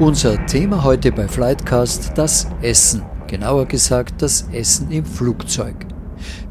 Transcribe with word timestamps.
Unser 0.00 0.46
Thema 0.46 0.84
heute 0.84 1.10
bei 1.10 1.26
Flightcast 1.26 2.12
das 2.14 2.46
Essen, 2.62 3.02
genauer 3.26 3.66
gesagt 3.66 4.22
das 4.22 4.46
Essen 4.52 4.92
im 4.92 5.04
Flugzeug. 5.04 5.74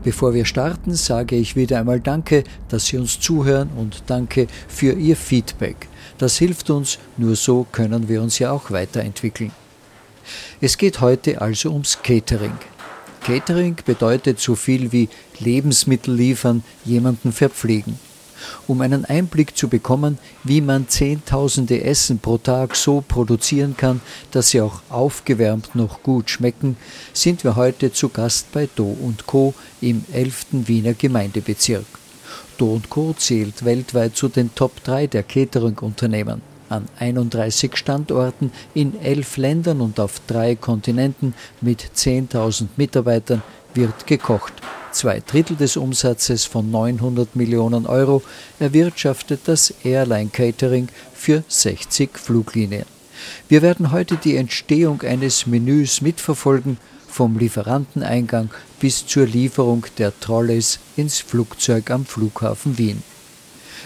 Bevor 0.03 0.33
wir 0.33 0.43
starten, 0.43 0.95
sage 0.95 1.37
ich 1.37 1.55
wieder 1.55 1.79
einmal 1.79 2.01
Danke, 2.01 2.43
dass 2.67 2.87
Sie 2.87 2.97
uns 2.97 3.21
zuhören 3.21 3.69
und 3.77 4.03
danke 4.07 4.47
für 4.67 4.91
Ihr 4.91 5.15
Feedback. 5.15 5.87
Das 6.17 6.35
hilft 6.35 6.69
uns, 6.69 6.99
nur 7.15 7.37
so 7.37 7.65
können 7.71 8.09
wir 8.09 8.21
uns 8.21 8.37
ja 8.37 8.51
auch 8.51 8.69
weiterentwickeln. 8.69 9.53
Es 10.59 10.77
geht 10.77 10.99
heute 10.99 11.39
also 11.39 11.71
ums 11.71 11.99
Catering. 12.03 12.57
Catering 13.21 13.77
bedeutet 13.85 14.41
so 14.41 14.55
viel 14.55 14.91
wie 14.91 15.07
Lebensmittel 15.39 16.13
liefern, 16.13 16.65
jemanden 16.83 17.31
verpflegen 17.31 17.97
um 18.67 18.81
einen 18.81 19.05
Einblick 19.05 19.57
zu 19.57 19.67
bekommen, 19.67 20.17
wie 20.43 20.61
man 20.61 20.87
Zehntausende 20.87 21.83
Essen 21.83 22.19
pro 22.19 22.37
Tag 22.37 22.75
so 22.75 23.03
produzieren 23.07 23.75
kann, 23.77 24.01
dass 24.31 24.49
sie 24.49 24.61
auch 24.61 24.81
aufgewärmt 24.89 25.75
noch 25.75 26.03
gut 26.03 26.29
schmecken, 26.29 26.77
sind 27.13 27.43
wir 27.43 27.55
heute 27.55 27.91
zu 27.91 28.09
Gast 28.09 28.51
bei 28.51 28.69
Do 28.75 28.95
Co. 29.25 29.53
im 29.81 30.05
11. 30.11 30.47
Wiener 30.51 30.93
Gemeindebezirk. 30.93 31.85
Do 32.57 32.81
Co. 32.89 33.13
zählt 33.13 33.63
weltweit 33.65 34.15
zu 34.15 34.29
den 34.29 34.53
Top 34.55 34.83
3 34.83 35.07
der 35.07 35.23
Catering-Unternehmen. 35.23 36.41
An 36.69 36.85
31 36.99 37.77
Standorten 37.77 38.51
in 38.73 38.99
elf 38.99 39.37
Ländern 39.37 39.79
und 39.79 39.99
auf 39.99 40.19
drei 40.27 40.55
Kontinenten 40.55 41.33
mit 41.61 41.81
10.000 41.95 42.67
Mitarbeitern 42.75 43.41
wird 43.73 44.05
gekocht. 44.05 44.53
Zwei 44.97 45.19
Drittel 45.19 45.55
des 45.55 45.77
Umsatzes 45.77 46.45
von 46.45 46.71
900 46.71 47.35
Millionen 47.35 47.85
Euro 47.85 48.23
erwirtschaftet 48.57 49.41
das 49.45 49.71
Airline 49.83 50.31
Catering 50.31 50.87
für 51.13 51.43
60 51.47 52.17
Fluglinien. 52.17 52.87
Wir 53.47 53.61
werden 53.61 53.91
heute 53.91 54.15
die 54.15 54.35
Entstehung 54.37 55.03
eines 55.03 55.45
Menüs 55.45 56.01
mitverfolgen, 56.01 56.79
vom 57.07 57.37
Lieferanteneingang 57.37 58.49
bis 58.79 59.05
zur 59.05 59.27
Lieferung 59.27 59.85
der 59.99 60.19
Trolleys 60.19 60.79
ins 60.95 61.19
Flugzeug 61.19 61.91
am 61.91 62.03
Flughafen 62.03 62.79
Wien. 62.79 63.03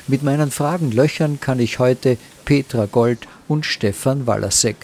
Mit 0.07 0.23
meinen 0.23 0.49
Fragen 0.49 0.93
löchern 0.93 1.41
kann 1.41 1.59
ich 1.59 1.77
heute 1.79 2.17
Petra 2.45 2.85
Gold 2.85 3.27
und 3.49 3.65
Stefan 3.65 4.27
Wallasek. 4.27 4.77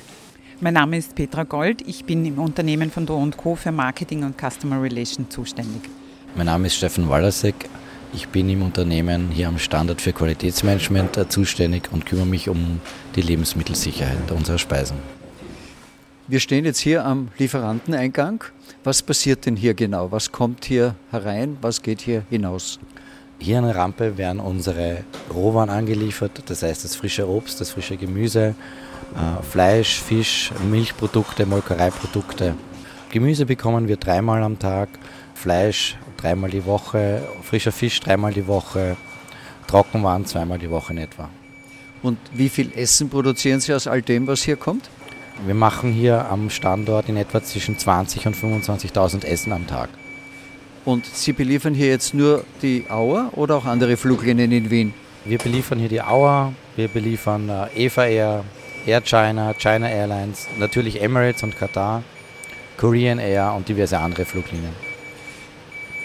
Mein 0.60 0.74
Name 0.74 0.98
ist 0.98 1.16
Petra 1.16 1.44
Gold. 1.44 1.88
Ich 1.88 2.04
bin 2.04 2.26
im 2.26 2.38
Unternehmen 2.38 2.92
von 2.92 3.06
Do 3.06 3.26
Co. 3.38 3.56
für 3.56 3.72
Marketing 3.72 4.26
und 4.26 4.36
Customer 4.38 4.82
Relation 4.82 5.30
zuständig. 5.30 5.84
Mein 6.38 6.46
Name 6.46 6.68
ist 6.68 6.76
Steffen 6.76 7.10
Wallasek. 7.10 7.56
Ich 8.14 8.28
bin 8.28 8.48
im 8.48 8.62
Unternehmen 8.62 9.32
hier 9.32 9.48
am 9.48 9.58
Standort 9.58 10.02
für 10.02 10.14
Qualitätsmanagement 10.14 11.18
äh, 11.18 11.28
zuständig 11.28 11.90
und 11.92 12.06
kümmere 12.06 12.28
mich 12.28 12.48
um 12.48 12.80
die 13.16 13.24
Lebensmittelsicherheit 13.24 14.30
unserer 14.30 14.60
Speisen. 14.60 14.98
Wir 16.28 16.40
stehen 16.40 16.66
jetzt 16.66 16.78
hier 16.78 17.04
am 17.04 17.30
Lieferanteneingang. 17.40 18.44
Was 18.84 19.02
passiert 19.02 19.48
denn 19.48 19.56
hier 19.56 19.74
genau? 19.74 20.12
Was 20.12 20.32
kommt 20.32 20.66
hier 20.66 20.94
herein? 21.10 21.58
Was 21.62 21.82
geht 21.82 22.02
hier 22.02 22.22
hinaus? 22.30 22.80
Hier 23.40 23.58
an 23.58 23.64
der 23.64 23.76
Rampe 23.76 24.20
werden 24.20 24.40
unsere 24.40 25.06
Rohwaren 25.34 25.72
angeliefert, 25.72 26.44
das 26.46 26.62
heißt 26.62 26.84
das 26.84 26.96
frische 26.96 27.28
Obst, 27.28 27.60
das 27.62 27.72
frische 27.72 27.98
Gemüse, 27.98 28.54
äh, 29.16 29.44
Fleisch, 29.44 30.00
Fisch, 30.00 30.52
Milchprodukte, 30.70 31.48
Molkereiprodukte. 31.48 32.54
Gemüse 33.10 33.48
bekommen 33.48 33.88
wir 33.88 33.98
dreimal 33.98 34.44
am 34.44 34.60
Tag, 34.60 34.90
Fleisch 35.34 35.98
dreimal 36.18 36.50
die 36.50 36.66
Woche, 36.66 37.22
frischer 37.44 37.72
Fisch 37.72 38.00
dreimal 38.00 38.34
die 38.34 38.48
Woche, 38.48 38.98
Trockenwaren 39.68 40.26
zweimal 40.26 40.60
die 40.60 40.70
Woche 40.70 40.94
in 40.94 41.00
etwa. 41.00 41.30
Und 42.02 42.18
wie 42.34 42.50
viel 42.50 42.72
Essen 42.76 43.10
produzieren 43.10 43.60
Sie 43.60 43.74
aus 43.74 43.88
all 43.88 44.02
dem, 44.02 44.28
was 44.28 44.44
hier 44.44 44.56
kommt? 44.56 44.90
Wir 45.46 45.56
machen 45.56 45.92
hier 45.92 46.30
am 46.30 46.50
Standort 46.50 47.10
in 47.10 47.18
etwa 47.18 47.44
zwischen 47.44 47.78
20.000 47.78 48.28
und 48.28 48.36
25.000 48.36 49.24
Essen 49.24 49.54
am 49.54 49.68
Tag. 49.68 49.90
Und 50.86 51.06
Sie 51.06 51.34
beliefern 51.34 51.74
hier 51.74 51.88
jetzt 51.88 52.14
nur 52.14 52.44
die 52.62 52.86
Auer 52.90 53.32
oder 53.36 53.58
auch 53.58 53.66
andere 53.66 53.98
Fluglinien 53.98 54.52
in 54.52 54.70
Wien? 54.70 54.94
Wir 55.26 55.38
beliefern 55.38 55.80
hier 55.80 55.90
die 55.90 56.02
Auer, 56.02 56.54
wir 56.78 56.88
beliefern 56.88 57.50
äh, 57.50 57.86
Eva 57.86 58.06
Air, 58.06 58.46
Air 58.86 59.02
China, 59.02 59.54
China 59.54 59.90
Airlines, 59.90 60.48
natürlich 60.58 61.02
Emirates 61.02 61.44
und 61.44 61.58
Qatar, 61.58 62.04
Korean 62.78 63.20
Air 63.20 63.54
und 63.56 63.68
diverse 63.68 64.00
andere 64.00 64.24
Fluglinien. 64.24 64.87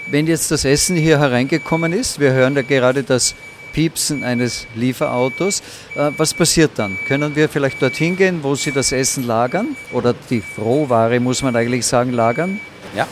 Wenn 0.07 0.27
jetzt 0.27 0.51
das 0.51 0.65
Essen 0.65 0.97
hier 0.97 1.19
hereingekommen 1.19 1.93
ist, 1.93 2.19
wir 2.21 2.33
hören 2.33 2.55
da 2.55 2.63
gerade 2.63 3.03
das 3.03 3.35
Piepsen 3.73 4.23
eines 4.23 4.67
Lieferautos, 4.75 5.61
äh, 5.95 6.11
was 6.17 6.35
passiert 6.35 6.73
dann? 6.77 6.99
Können 7.07 7.35
wir 7.35 7.49
vielleicht 7.49 7.81
dorthin 7.81 8.17
gehen, 8.17 8.43
wo 8.43 8.55
Sie 8.55 8.73
das 8.73 8.93
Essen 8.93 9.27
lagern? 9.27 9.77
Oder 9.93 10.15
die 10.31 10.43
Rohware, 10.59 11.19
muss 11.21 11.43
man 11.43 11.57
eigentlich 11.57 11.87
sagen, 11.87 12.13
lagern? 12.13 12.61
Ja. 12.95 13.07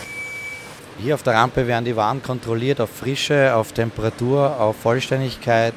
Hier 1.03 1.15
auf 1.15 1.23
der 1.23 1.34
Rampe 1.34 1.67
werden 1.67 1.87
die 1.87 1.97
Waren 1.97 2.23
kontrolliert 2.23 2.81
auf 2.81 2.91
Frische, 2.91 3.55
auf 3.55 3.72
Temperatur, 3.72 4.61
auf 4.61 4.77
Vollständigkeit 4.77 5.72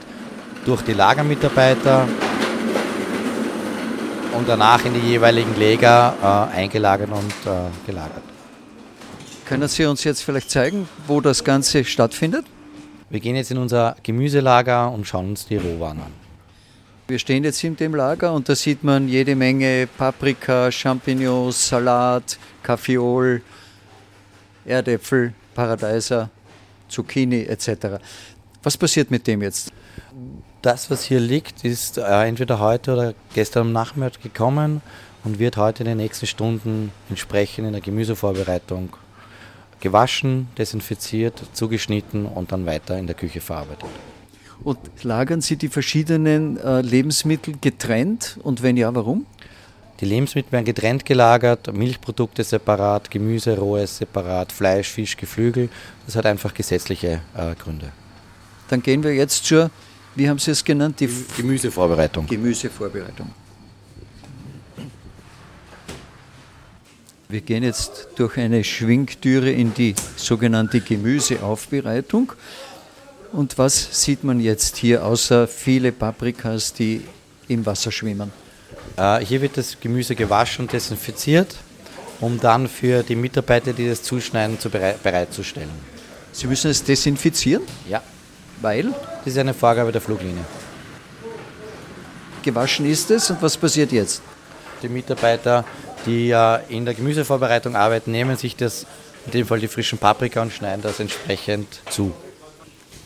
durch 0.66 0.81
die 0.81 0.94
Lagermitarbeiter 0.94 2.07
und 4.34 4.50
danach 4.50 4.84
in 4.84 4.94
die 4.94 5.12
jeweiligen 5.12 5.56
Läger 5.57 6.50
äh, 6.53 6.57
eingelagert 6.57 7.09
und 7.09 7.31
äh, 7.45 7.69
gelagert. 7.85 8.32
Können 9.46 9.68
Sie 9.68 9.86
uns 9.86 10.04
jetzt 10.06 10.24
vielleicht 10.24 10.50
zeigen, 10.50 10.88
wo 11.08 11.20
das 11.20 11.44
Ganze 11.44 11.84
stattfindet? 11.84 12.46
Wir 13.09 13.20
gehen 13.20 13.36
jetzt 13.36 13.52
in 13.52 13.58
unser 13.58 13.96
Gemüselager 14.02 14.90
und 14.90 15.06
schauen 15.06 15.30
uns 15.30 15.46
die 15.46 15.58
Rohwaren 15.58 16.00
an. 16.00 16.12
Wir 17.08 17.20
stehen 17.20 17.44
jetzt 17.44 17.62
in 17.64 17.76
dem 17.76 17.94
Lager 17.94 18.34
und 18.34 18.48
da 18.48 18.56
sieht 18.56 18.84
man 18.84 19.09
jede 19.09 19.36
Menge 19.36 19.88
Paprika, 19.98 20.72
Champignons, 20.72 21.68
Salat, 21.68 22.40
Kaffeeol, 22.64 23.42
Erdäpfel, 24.66 25.34
Paradeiser, 25.54 26.30
Zucchini 26.88 27.42
etc. 27.44 28.00
Was 28.64 28.78
passiert 28.78 29.12
mit 29.12 29.28
dem 29.28 29.42
jetzt? 29.42 29.74
Das, 30.62 30.90
was 30.90 31.04
hier 31.04 31.20
liegt, 31.20 31.66
ist 31.66 31.98
äh, 31.98 32.24
entweder 32.24 32.60
heute 32.60 32.94
oder 32.94 33.14
gestern 33.34 33.68
am 33.68 33.74
Nachmittag 33.74 34.24
gekommen 34.24 34.81
und 35.25 35.38
wird 35.38 35.58
heute 35.58 35.84
in 35.84 35.90
den 35.90 35.98
nächsten 35.98 36.25
Stunden 36.25 36.94
entsprechend 37.10 37.68
in 37.68 37.74
der 37.74 37.81
Gemüsevorbereitung 37.81 38.96
gewaschen, 39.83 40.47
desinfiziert, 40.57 41.44
zugeschnitten 41.51 42.25
und 42.25 42.53
dann 42.53 42.66
weiter 42.66 42.97
in 42.97 43.05
der 43.05 43.16
Küche 43.16 43.41
verarbeitet. 43.41 43.89
Und 44.63 44.79
lagern 45.03 45.41
Sie 45.41 45.57
die 45.57 45.67
verschiedenen 45.67 46.57
äh, 46.57 46.79
Lebensmittel 46.81 47.55
getrennt 47.59 48.39
und 48.44 48.63
wenn 48.63 48.77
ja, 48.77 48.95
warum? 48.95 49.25
Die 49.99 50.05
Lebensmittel 50.05 50.53
werden 50.53 50.66
getrennt 50.66 51.05
gelagert, 51.05 51.71
Milchprodukte 51.73 52.45
separat, 52.45 53.11
Gemüse, 53.11 53.57
rohes 53.57 53.97
separat, 53.97 54.53
Fleisch, 54.53 54.89
Fisch, 54.89 55.17
Geflügel. 55.17 55.69
Das 56.05 56.15
hat 56.15 56.25
einfach 56.25 56.53
gesetzliche 56.53 57.21
äh, 57.35 57.53
Gründe. 57.61 57.91
Dann 58.69 58.81
gehen 58.81 59.03
wir 59.03 59.13
jetzt 59.13 59.45
zur, 59.45 59.69
wie 60.15 60.29
haben 60.29 60.39
Sie 60.39 60.51
es 60.51 60.63
genannt? 60.63 61.01
Die 61.01 61.09
Gemüsevorbereitung. 61.35 62.25
Gemüsevorbereitung. 62.27 63.43
Wir 67.33 67.41
gehen 67.41 67.63
jetzt 67.63 68.09
durch 68.15 68.38
eine 68.38 68.63
Schwingtüre 68.63 69.50
in 69.50 69.74
die 69.74 69.95
sogenannte 70.18 70.81
Gemüseaufbereitung. 70.81 72.31
Und 73.31 73.57
was 73.57 74.03
sieht 74.03 74.24
man 74.24 74.39
jetzt 74.39 74.77
hier, 74.77 75.03
außer 75.03 75.47
viele 75.47 75.91
Paprikas, 75.91 76.74
die 76.74 77.03
im 77.47 77.65
Wasser 77.65 77.91
schwimmen? 77.91 78.31
Äh, 78.97 79.25
hier 79.25 79.41
wird 79.41 79.57
das 79.57 79.80
Gemüse 79.80 80.13
gewaschen 80.13 80.65
und 80.65 80.74
desinfiziert, 80.74 81.56
um 82.21 82.39
dann 82.39 82.68
für 82.68 83.01
die 83.01 83.15
Mitarbeiter, 83.15 83.74
die 83.74 83.89
das 83.89 84.03
zuschneiden, 84.03 84.59
zu 84.59 84.69
bereit, 84.69 85.01
bereitzustellen. 85.01 85.71
Sie 86.33 86.45
müssen 86.45 86.69
es 86.69 86.83
desinfizieren? 86.83 87.63
Ja. 87.89 88.03
Weil? 88.62 88.94
Das 89.25 89.33
ist 89.33 89.39
eine 89.39 89.56
Vorgabe 89.56 89.91
der 89.91 90.01
Fluglinie. 90.01 90.45
Gewaschen 92.44 92.86
ist 92.86 93.09
es 93.09 93.31
und 93.31 93.41
was 93.41 93.57
passiert 93.57 93.91
jetzt? 93.91 94.21
Die 94.83 94.89
Mitarbeiter 94.89 95.65
die 96.05 96.27
ja 96.27 96.55
in 96.55 96.85
der 96.85 96.94
Gemüsevorbereitung 96.94 97.75
arbeiten, 97.75 98.11
nehmen 98.11 98.38
sich 98.38 98.55
das, 98.55 98.85
in 99.25 99.31
dem 99.31 99.47
Fall 99.47 99.59
die 99.59 99.67
frischen 99.67 99.97
Paprika 99.97 100.41
und 100.41 100.51
schneiden 100.51 100.81
das 100.81 101.00
entsprechend 101.00 101.81
zu. 101.89 102.13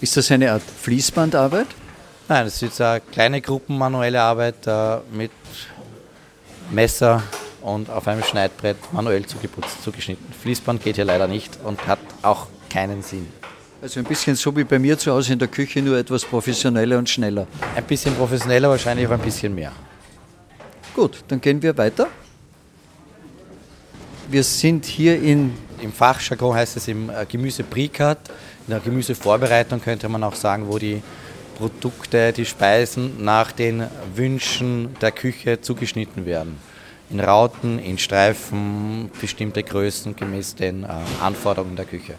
Ist 0.01 0.17
das 0.17 0.31
eine 0.31 0.51
Art 0.51 0.63
Fließbandarbeit? 0.63 1.67
Nein, 2.27 2.45
das 2.45 2.61
ist 2.61 2.81
eine 2.81 3.01
kleine 3.01 3.41
Gruppenmanuelle 3.41 4.21
Arbeit 4.21 4.67
äh, 4.67 4.97
mit 5.11 5.31
Messer, 6.69 7.23
und 7.67 7.89
auf 7.89 8.07
einem 8.07 8.23
Schneidbrett 8.23 8.77
manuell 8.94 9.25
zugeputzt, 9.25 9.83
zugeschnitten. 9.83 10.25
Fließband 10.41 10.83
geht 10.83 10.95
hier 10.95 11.05
leider 11.05 11.27
nicht 11.27 11.59
und 11.63 11.85
hat 11.85 11.99
auch 12.21 12.47
keinen 12.69 13.03
Sinn. 13.03 13.27
Also 13.81 13.99
ein 13.99 14.05
bisschen 14.05 14.35
so 14.35 14.55
wie 14.55 14.63
bei 14.63 14.79
mir 14.79 14.97
zu 14.97 15.11
Hause 15.11 15.33
in 15.33 15.39
der 15.39 15.49
Küche, 15.49 15.81
nur 15.81 15.97
etwas 15.97 16.23
professioneller 16.23 16.97
und 16.97 17.09
schneller. 17.09 17.45
Ein 17.75 17.83
bisschen 17.83 18.15
professioneller, 18.15 18.69
wahrscheinlich 18.69 19.05
auch 19.07 19.11
ein 19.11 19.19
bisschen 19.19 19.53
mehr. 19.53 19.71
Gut, 20.95 21.23
dann 21.27 21.41
gehen 21.41 21.61
wir 21.61 21.77
weiter. 21.77 22.07
Wir 24.29 24.44
sind 24.44 24.85
hier 24.85 25.21
in. 25.21 25.53
Im 25.79 25.94
Fachjargon 25.94 26.53
heißt 26.53 26.75
es 26.75 26.88
im 26.89 27.09
äh, 27.09 27.25
Gemüse 27.25 27.63
Precut. 27.63 28.18
In 28.68 28.71
der 28.71 28.79
Gemüsevorbereitung 28.79 29.79
könnte 29.79 30.09
man 30.09 30.24
auch 30.24 30.35
sagen, 30.35 30.68
wo 30.68 30.77
die 30.77 31.01
Produkte, 31.56 32.33
die 32.33 32.45
Speisen 32.45 33.24
nach 33.24 33.51
den 33.53 33.85
Wünschen 34.15 34.95
der 35.00 35.12
Küche 35.12 35.62
zugeschnitten 35.62 36.25
werden. 36.25 36.57
In 37.09 37.21
Rauten, 37.21 37.79
in 37.79 37.97
Streifen, 37.97 39.09
bestimmte 39.21 39.63
Größen 39.63 40.15
gemäß 40.15 40.56
den 40.56 40.83
äh, 40.83 40.88
Anforderungen 41.21 41.77
der 41.77 41.85
Küche. 41.85 42.15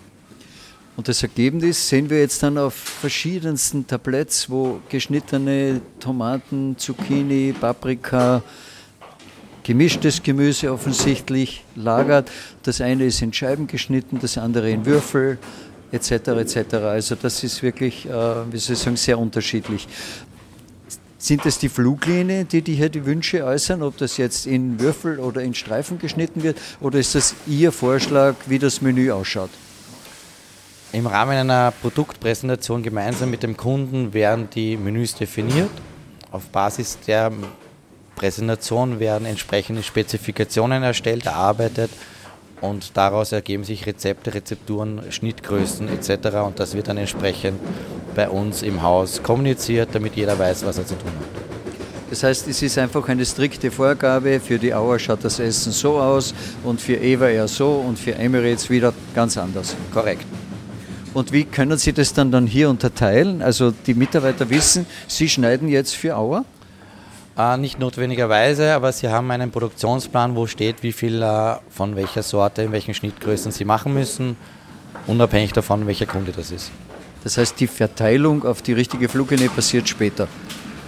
Und 0.97 1.09
das 1.09 1.23
Ergebnis 1.23 1.89
sehen 1.89 2.09
wir 2.09 2.21
jetzt 2.21 2.43
dann 2.43 2.57
auf 2.57 2.75
verschiedensten 2.75 3.87
Tabletts, 3.87 4.49
wo 4.49 4.81
geschnittene 4.89 5.83
Tomaten, 6.01 6.79
Zucchini, 6.79 7.53
Paprika, 7.53 8.43
gemischtes 9.69 10.23
Gemüse 10.23 10.73
offensichtlich 10.73 11.63
lagert. 11.77 12.31
Das 12.63 12.81
eine 12.81 13.05
ist 13.05 13.21
in 13.21 13.35
Scheiben 13.35 13.67
geschnitten, 13.67 14.19
das 14.19 14.39
andere 14.39 14.71
in 14.71 14.87
Würfel 14.87 15.37
etc. 15.93 16.11
etc. 16.11 16.75
Also 16.77 17.17
das 17.17 17.45
ist 17.45 17.63
wirklich, 17.63 18.07
äh, 18.07 18.11
wie 18.51 18.57
soll 18.57 18.77
ich 18.77 18.81
sagen, 18.81 18.97
sehr 18.97 19.19
unterschiedlich. 19.19 19.87
Sind 21.19 21.45
es 21.45 21.59
die 21.59 21.69
Fluglinien, 21.69 22.49
die, 22.49 22.63
die 22.63 22.77
hier 22.77 22.89
die 22.89 23.05
Wünsche 23.05 23.45
äußern, 23.45 23.83
ob 23.83 23.99
das 23.99 24.17
jetzt 24.17 24.47
in 24.47 24.81
Würfel 24.81 25.19
oder 25.19 25.43
in 25.43 25.53
Streifen 25.53 25.99
geschnitten 25.99 26.43
wird, 26.43 26.57
oder 26.81 26.99
ist 26.99 27.15
das 27.15 27.35
Ihr 27.47 27.71
Vorschlag, 27.71 28.37
wie 28.47 28.59
das 28.59 28.81
Menü 28.81 29.11
ausschaut? 29.11 29.51
Im 30.93 31.07
Rahmen 31.07 31.37
einer 31.37 31.75
Produktpräsentation 31.83 32.83
gemeinsam 32.83 33.29
mit 33.29 33.43
dem 33.43 33.55
Kunden 33.55 34.15
werden 34.15 34.49
die 34.49 34.79
Menüs 34.79 35.15
definiert. 35.15 35.69
Auf 36.31 36.47
Basis 36.47 36.97
der 37.07 37.31
Präsentation 38.19 38.99
werden 38.99 39.27
entsprechende 39.27 39.85
Spezifikationen 39.85 40.83
erstellt, 40.83 41.27
erarbeitet 41.27 41.91
und 42.61 42.97
daraus 42.97 43.31
ergeben 43.31 43.63
sich 43.63 43.87
Rezepte, 43.87 44.35
Rezepturen, 44.35 45.03
Schnittgrößen 45.09 45.89
etc. 45.89 46.39
Und 46.45 46.59
das 46.59 46.75
wird 46.75 46.89
dann 46.89 46.97
entsprechend 46.97 47.61
bei 48.17 48.29
uns 48.29 48.63
im 48.63 48.83
Haus 48.83 49.23
kommuniziert, 49.23 49.91
damit 49.93 50.17
jeder 50.17 50.37
weiß, 50.37 50.67
was 50.67 50.79
er 50.79 50.87
zu 50.87 50.97
tun 50.97 51.11
hat. 51.11 52.11
Das 52.11 52.25
heißt, 52.25 52.49
es 52.49 52.61
ist 52.61 52.77
einfach 52.79 53.09
eine 53.09 53.25
strikte 53.25 53.71
Vorgabe. 53.71 54.41
Für 54.41 54.59
die 54.59 54.75
Auer 54.75 54.99
schaut 54.99 55.23
das 55.23 55.39
Essen 55.39 55.71
so 55.71 56.01
aus 56.01 56.35
und 56.65 56.81
für 56.81 56.97
Eva 56.97 57.29
eher 57.29 57.47
so 57.47 57.71
und 57.87 58.01
für 58.01 58.17
Emirates 58.17 58.69
wieder 58.69 58.93
ganz 59.15 59.37
anders. 59.37 59.77
Korrekt. 59.93 60.27
Und 61.15 61.31
wie 61.33 61.45
können 61.45 61.79
Sie 61.79 61.93
das 61.93 62.13
dann, 62.13 62.33
dann 62.33 62.49
hier 62.49 62.69
unterteilen? 62.69 63.43
Also 63.43 63.71
die 63.71 63.95
Mitarbeiter 63.95 64.51
wissen, 64.51 64.87
Sie 65.07 65.29
schneiden 65.29 65.69
jetzt 65.69 65.95
für 65.95 66.17
Auer? 66.17 66.45
Äh, 67.39 67.57
nicht 67.57 67.79
notwendigerweise, 67.79 68.75
aber 68.75 68.91
Sie 68.91 69.09
haben 69.09 69.31
einen 69.31 69.53
Produktionsplan, 69.53 70.35
wo 70.35 70.49
steht, 70.49 70.83
wie 70.83 70.91
viel 70.91 71.23
äh, 71.23 71.55
von 71.71 71.95
welcher 71.95 72.25
Sorte, 72.25 72.63
in 72.63 72.73
welchen 72.73 72.95
Schnittgrößen 72.95 73.53
Sie 73.53 73.65
machen 73.65 73.95
müssen, 73.95 74.37
unabhängig 75.07 75.53
davon, 75.53 75.87
welcher 75.87 76.07
Kunde 76.07 76.33
das 76.33 76.51
ist. 76.51 76.73
Das 77.23 77.39
heißt, 77.39 77.61
die 77.61 77.69
Verteilung 77.69 78.45
auf 78.45 78.61
die 78.63 78.73
richtige 78.73 79.09
Fluglinie 79.09 79.51
passiert 79.51 79.89
später. 79.89 80.27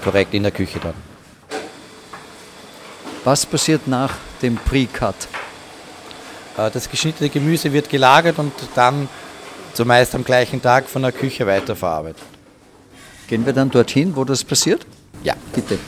Korrekt, 0.02 0.34
in 0.34 0.42
der 0.42 0.50
Küche 0.50 0.80
dann. 0.80 0.94
Was 3.22 3.46
passiert 3.46 3.86
nach 3.86 4.14
dem 4.42 4.56
Pre-Cut? 4.56 5.28
Äh, 6.58 6.68
das 6.72 6.90
geschnittene 6.90 7.30
Gemüse 7.30 7.72
wird 7.72 7.88
gelagert 7.88 8.40
und 8.40 8.52
dann 8.74 9.08
zumeist 9.72 10.16
am 10.16 10.24
gleichen 10.24 10.60
Tag 10.60 10.88
von 10.88 11.02
der 11.02 11.12
Küche 11.12 11.46
weiterverarbeitet. 11.46 12.24
Gehen 13.28 13.46
wir 13.46 13.52
dann 13.52 13.70
dorthin, 13.70 14.16
wo 14.16 14.24
das 14.24 14.42
passiert? 14.42 14.84
Ja. 15.22 15.34
Bitte. 15.54 15.78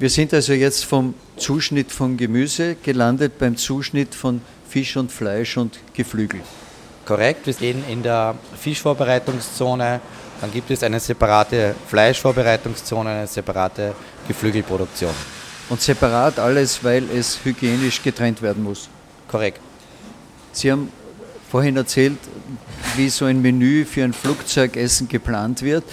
Wir 0.00 0.08
sind 0.08 0.32
also 0.32 0.54
jetzt 0.54 0.86
vom 0.86 1.12
Zuschnitt 1.36 1.92
von 1.92 2.16
Gemüse 2.16 2.76
gelandet 2.82 3.38
beim 3.38 3.58
Zuschnitt 3.58 4.14
von 4.14 4.40
Fisch 4.66 4.96
und 4.96 5.12
Fleisch 5.12 5.58
und 5.58 5.78
Geflügel. 5.92 6.40
Korrekt, 7.04 7.44
wir 7.44 7.52
stehen 7.52 7.84
in 7.86 8.02
der 8.02 8.34
Fischvorbereitungszone, 8.58 10.00
dann 10.40 10.52
gibt 10.52 10.70
es 10.70 10.82
eine 10.82 10.98
separate 11.00 11.74
Fleischvorbereitungszone, 11.86 13.10
eine 13.10 13.26
separate 13.26 13.94
Geflügelproduktion. 14.26 15.12
Und 15.68 15.82
separat 15.82 16.38
alles, 16.38 16.82
weil 16.82 17.04
es 17.14 17.38
hygienisch 17.44 18.02
getrennt 18.02 18.40
werden 18.40 18.62
muss. 18.62 18.88
Korrekt. 19.28 19.60
Sie 20.52 20.72
haben 20.72 20.90
vorhin 21.50 21.76
erzählt, 21.76 22.16
wie 22.96 23.08
so 23.08 23.24
ein 23.24 23.40
Menü 23.42 23.84
für 23.84 24.04
ein 24.04 24.12
Flugzeugessen 24.12 25.08
geplant 25.08 25.62
wird. 25.62 25.84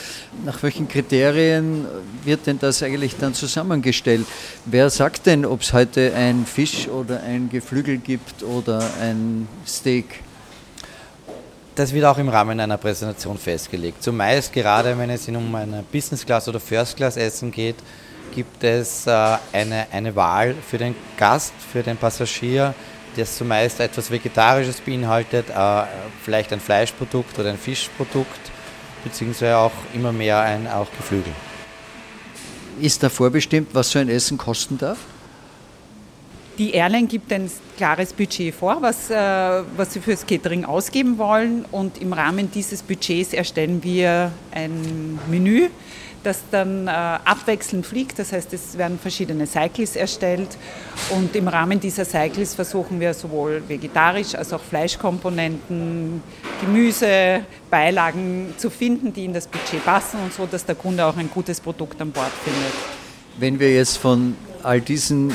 Nach 0.46 0.62
welchen 0.64 0.88
Kriterien 0.88 1.86
wird 2.24 2.48
denn 2.48 2.60
das 2.60 2.82
eigentlich 2.84 3.16
dann 3.18 3.34
zusammengestellt? 3.34 4.26
Wer 4.66 4.90
sagt 4.90 5.26
denn, 5.26 5.46
ob 5.46 5.62
es 5.62 5.74
heute 5.74 6.14
ein 6.16 6.46
Fisch 6.46 6.88
oder 6.88 7.22
ein 7.24 7.50
Geflügel 7.50 7.98
gibt 7.98 8.44
oder 8.44 8.84
ein 9.02 9.48
Steak? 9.66 10.22
Das 11.76 11.94
wird 11.94 12.06
auch 12.06 12.18
im 12.18 12.30
Rahmen 12.30 12.60
einer 12.60 12.78
Präsentation 12.78 13.38
festgelegt. 13.38 14.02
Zumeist, 14.02 14.52
gerade 14.52 14.98
wenn 14.98 15.12
es 15.12 15.28
um 15.28 15.54
ein 15.54 15.86
Business 15.92 16.26
Class 16.26 16.48
oder 16.48 16.60
First 16.60 16.98
Class 16.98 17.18
Essen 17.18 17.52
geht, 17.52 17.76
gibt 18.34 18.64
es 18.64 19.08
äh, 19.08 19.38
eine, 19.54 19.88
eine 19.92 20.16
Wahl 20.16 20.56
für 20.68 20.78
den 20.78 20.96
Gast, 21.18 21.54
für 21.72 21.84
den 21.84 21.98
Passagier, 21.98 22.74
das 23.18 23.38
zumeist 23.38 23.80
etwas 23.80 24.12
Vegetarisches 24.12 24.80
beinhaltet, 24.82 25.50
äh, 25.50 25.84
vielleicht 26.24 26.54
ein 26.54 26.60
Fleischprodukt 26.60 27.38
oder 27.40 27.50
ein 27.50 27.58
Fischprodukt, 27.58 28.40
beziehungsweise 29.04 29.58
auch 29.58 29.72
immer 29.94 30.12
mehr 30.12 30.40
ein 30.40 30.68
auch 30.68 30.88
Geflügel. 30.98 31.34
Ist 32.80 33.02
da 33.02 33.10
vorbestimmt, 33.10 33.70
was 33.74 33.92
so 33.92 34.00
ein 34.00 34.10
Essen 34.10 34.38
kosten 34.38 34.78
darf? 34.78 35.00
Die 36.58 36.72
Airline 36.72 37.06
gibt 37.06 37.32
ein 37.32 37.52
klares 37.78 38.14
Budget 38.14 38.54
vor, 38.54 38.82
was, 38.82 39.12
äh, 39.12 39.16
was 39.76 39.94
sie 39.94 40.00
fürs 40.00 40.26
Catering 40.26 40.66
ausgeben 40.66 41.18
wollen 41.20 41.66
und 41.72 42.02
im 42.02 42.14
Rahmen 42.14 42.50
dieses 42.50 42.82
Budgets 42.82 43.34
erstellen 43.34 43.84
wir 43.84 44.32
ein 44.52 45.20
Menü, 45.30 45.70
das 46.28 46.42
dann 46.52 46.88
äh, 46.88 46.92
abwechselnd 46.92 47.86
fliegt. 47.86 48.20
Das 48.20 48.34
heißt, 48.34 48.52
es 48.54 48.78
werden 48.78 49.00
verschiedene 49.00 49.48
Cycles 49.48 49.96
erstellt 49.96 50.50
und 51.10 51.34
im 51.36 51.48
Rahmen 51.48 51.80
dieser 51.80 52.04
Cycles 52.04 52.54
versuchen 52.54 53.00
wir 53.00 53.14
sowohl 53.14 53.64
vegetarisch 53.68 54.36
als 54.36 54.52
auch 54.52 54.62
Fleischkomponenten, 54.62 56.22
Gemüse, 56.60 57.46
Beilagen 57.70 58.54
zu 58.58 58.70
finden, 58.70 59.14
die 59.14 59.26
in 59.26 59.34
das 59.34 59.48
Budget 59.48 59.84
passen 59.86 60.20
und 60.22 60.34
so, 60.34 60.46
dass 60.46 60.66
der 60.66 60.76
Kunde 60.76 61.06
auch 61.06 61.16
ein 61.16 61.30
gutes 61.34 61.62
Produkt 61.62 62.02
an 62.02 62.12
Bord 62.12 62.32
findet. 62.44 62.74
Wenn 63.38 63.60
wir 63.60 63.74
jetzt 63.74 63.98
von 63.98 64.36
all 64.64 64.82
diesen 64.82 65.34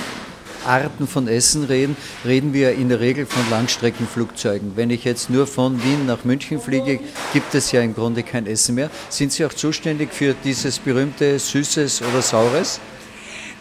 Arten 0.67 1.07
von 1.07 1.29
Essen 1.29 1.65
reden, 1.65 1.97
reden 2.25 2.53
wir 2.53 2.73
in 2.73 2.89
der 2.89 3.01
Regel 3.01 3.27
von 3.27 3.49
Langstreckenflugzeugen. 3.51 4.73
Wenn 4.77 4.91
ich 4.91 5.05
jetzt 5.05 5.31
nur 5.31 5.47
von 5.47 5.83
Wien 5.83 6.07
nach 6.07 6.25
München 6.25 6.61
fliege, 6.61 7.01
gibt 7.33 7.55
es 7.55 7.73
ja 7.73 7.81
im 7.81 7.95
Grunde 7.95 8.23
kein 8.23 8.47
Essen 8.47 8.75
mehr. 8.75 8.91
Sind 9.09 9.33
Sie 9.33 9.45
auch 9.45 9.53
zuständig 9.53 10.13
für 10.13 10.35
dieses 10.45 10.79
berühmte 10.79 11.39
Süßes 11.39 12.03
oder 12.03 12.23
Saures? 12.23 12.81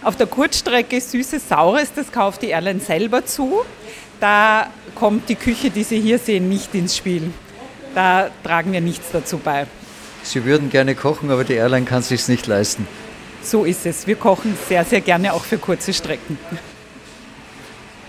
Auf 0.03 0.15
der 0.15 0.27
Kurzstrecke 0.27 0.99
Süßes, 0.99 1.47
Saures, 1.47 1.93
das 1.95 2.11
kauft 2.11 2.41
die 2.41 2.47
Airline 2.47 2.79
selber 2.79 3.25
zu. 3.25 3.61
Da 4.19 4.67
kommt 4.95 5.29
die 5.29 5.35
Küche, 5.35 5.69
die 5.69 5.83
Sie 5.83 5.99
hier 5.99 6.17
sehen, 6.17 6.49
nicht 6.49 6.73
ins 6.73 6.97
Spiel. 6.97 7.31
Da 7.93 8.29
tragen 8.43 8.71
wir 8.71 8.81
nichts 8.81 9.07
dazu 9.11 9.37
bei. 9.37 9.67
Sie 10.23 10.45
würden 10.45 10.69
gerne 10.69 10.95
kochen, 10.95 11.31
aber 11.31 11.43
die 11.43 11.53
Airline 11.53 11.85
kann 11.85 11.99
es 11.99 12.09
sich 12.09 12.27
nicht 12.27 12.47
leisten. 12.47 12.87
So 13.43 13.63
ist 13.65 13.85
es. 13.85 14.05
Wir 14.05 14.15
kochen 14.15 14.55
sehr, 14.69 14.85
sehr 14.85 15.01
gerne 15.01 15.33
auch 15.33 15.43
für 15.43 15.57
kurze 15.57 15.93
Strecken. 15.93 16.37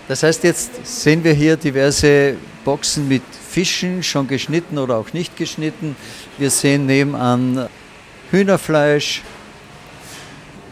Das 0.07 0.23
heißt, 0.23 0.43
jetzt 0.43 0.85
sehen 0.85 1.23
wir 1.23 1.33
hier 1.33 1.55
diverse 1.55 2.35
Boxen 2.65 3.07
mit 3.07 3.23
Fischen, 3.49 4.03
schon 4.03 4.27
geschnitten 4.27 4.77
oder 4.77 4.97
auch 4.97 5.13
nicht 5.13 5.37
geschnitten. 5.37 5.95
Wir 6.37 6.49
sehen 6.49 6.85
nebenan 6.85 7.69
Hühnerfleisch 8.31 9.21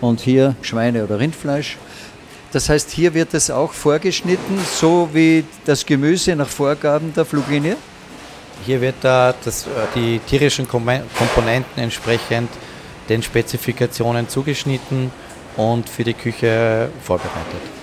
und 0.02 0.20
hier 0.20 0.56
Schweine- 0.62 1.04
oder 1.04 1.20
Rindfleisch. 1.20 1.78
Das 2.52 2.68
heißt, 2.68 2.92
hier 2.92 3.14
wird 3.14 3.34
es 3.34 3.50
auch 3.50 3.72
vorgeschnitten, 3.72 4.60
so 4.76 5.10
wie 5.14 5.46
das 5.64 5.86
Gemüse 5.86 6.36
nach 6.36 6.50
Vorgaben 6.50 7.14
der 7.14 7.24
Fluglinie? 7.24 7.78
Hier 8.66 8.82
wird 8.82 8.96
da 9.02 9.34
das, 9.44 9.66
die 9.96 10.20
tierischen 10.28 10.68
Komponenten 10.68 11.82
entsprechend 11.82 12.50
den 13.08 13.24
Spezifikationen 13.24 14.28
zugeschnitten 14.28 15.12
und 15.56 15.88
für 15.88 16.04
die 16.04 16.14
Küche 16.14 16.90
vorbereitet. 17.02 17.81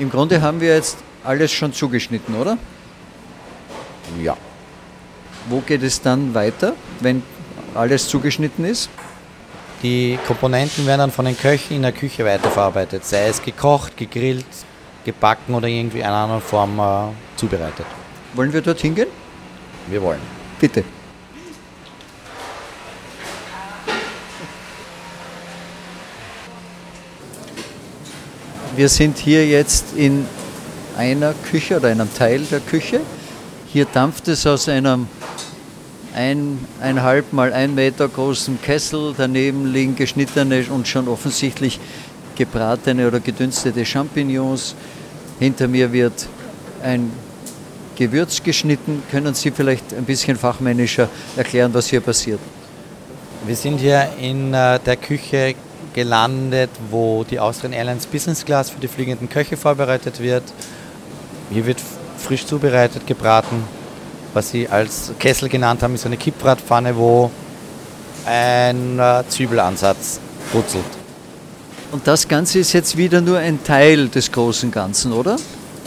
Im 0.00 0.10
Grunde 0.10 0.40
haben 0.40 0.62
wir 0.62 0.74
jetzt 0.74 0.96
alles 1.22 1.52
schon 1.52 1.74
zugeschnitten, 1.74 2.34
oder? 2.34 2.56
Ja. 4.22 4.34
Wo 5.46 5.60
geht 5.60 5.82
es 5.82 6.00
dann 6.00 6.34
weiter, 6.34 6.72
wenn 7.00 7.22
alles 7.74 8.08
zugeschnitten 8.08 8.64
ist? 8.64 8.88
Die 9.82 10.18
Komponenten 10.26 10.86
werden 10.86 11.00
dann 11.00 11.10
von 11.10 11.26
den 11.26 11.36
Köchen 11.36 11.76
in 11.76 11.82
der 11.82 11.92
Küche 11.92 12.24
weiterverarbeitet, 12.24 13.04
sei 13.04 13.28
es 13.28 13.42
gekocht, 13.42 13.94
gegrillt, 13.98 14.46
gebacken 15.04 15.54
oder 15.54 15.68
irgendwie 15.68 15.98
in 15.98 16.06
einer 16.06 16.16
anderen 16.16 16.42
Form 16.42 16.78
äh, 16.78 17.12
zubereitet. 17.36 17.84
Wollen 18.32 18.54
wir 18.54 18.62
dorthin 18.62 18.94
gehen? 18.94 19.08
Wir 19.86 20.00
wollen. 20.00 20.20
Bitte. 20.58 20.82
Wir 28.80 28.88
sind 28.88 29.18
hier 29.18 29.46
jetzt 29.46 29.92
in 29.94 30.24
einer 30.96 31.34
Küche 31.50 31.76
oder 31.76 31.88
einem 31.88 32.08
Teil 32.14 32.40
der 32.50 32.60
Küche. 32.60 33.00
Hier 33.70 33.84
dampft 33.84 34.26
es 34.26 34.46
aus 34.46 34.70
einem 34.70 35.06
ein, 36.14 36.58
eineinhalb 36.80 37.30
mal 37.34 37.52
ein 37.52 37.74
Meter 37.74 38.08
großen 38.08 38.58
Kessel. 38.62 39.14
Daneben 39.14 39.70
liegen 39.70 39.96
geschnittene 39.96 40.64
und 40.70 40.88
schon 40.88 41.08
offensichtlich 41.08 41.78
gebratene 42.36 43.06
oder 43.06 43.20
gedünstete 43.20 43.84
Champignons. 43.84 44.74
Hinter 45.38 45.68
mir 45.68 45.92
wird 45.92 46.26
ein 46.82 47.12
Gewürz 47.96 48.42
geschnitten. 48.42 49.02
Können 49.10 49.34
Sie 49.34 49.50
vielleicht 49.50 49.92
ein 49.92 50.04
bisschen 50.06 50.38
fachmännischer 50.38 51.10
erklären, 51.36 51.74
was 51.74 51.88
hier 51.88 52.00
passiert? 52.00 52.40
Wir 53.44 53.56
sind 53.56 53.76
hier 53.76 54.08
in 54.18 54.54
äh, 54.54 54.80
der 54.80 54.96
Küche 54.96 55.54
gelandet, 55.94 56.70
wo 56.90 57.24
die 57.24 57.40
Austrian 57.40 57.72
Airlines 57.72 58.06
Business 58.06 58.44
Class 58.44 58.70
für 58.70 58.80
die 58.80 58.88
fliegenden 58.88 59.28
Köche 59.28 59.56
vorbereitet 59.56 60.20
wird. 60.20 60.44
Hier 61.50 61.66
wird 61.66 61.78
frisch 62.18 62.46
zubereitet, 62.46 63.06
gebraten. 63.06 63.64
Was 64.32 64.50
sie 64.50 64.68
als 64.68 65.12
Kessel 65.18 65.48
genannt 65.48 65.82
haben, 65.82 65.94
ist 65.94 66.06
eine 66.06 66.16
Kippbratpfanne, 66.16 66.96
wo 66.96 67.30
ein 68.26 68.98
äh, 68.98 69.24
Zwiebelansatz 69.28 70.20
brutzelt. 70.52 70.84
Und 71.90 72.06
das 72.06 72.28
Ganze 72.28 72.60
ist 72.60 72.72
jetzt 72.72 72.96
wieder 72.96 73.20
nur 73.20 73.38
ein 73.38 73.64
Teil 73.64 74.08
des 74.08 74.30
großen 74.30 74.70
Ganzen, 74.70 75.12
oder? 75.12 75.36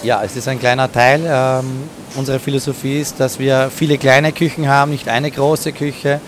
Ja, 0.04 0.22
es 0.22 0.36
ist 0.36 0.50
ein 0.50 0.60
kleiner 0.60 0.92
Teil. 0.92 1.22
Ähm, 1.26 1.84
unsere 2.16 2.40
Philosophie 2.40 3.00
ist, 3.00 3.22
dass 3.22 3.40
wir 3.40 3.72
viele 3.74 3.98
kleine 3.98 4.34
Küchen 4.34 4.68
haben, 4.68 4.92
nicht 4.92 5.08
eine 5.08 5.32
große 5.32 5.72
Küche. 5.72 6.20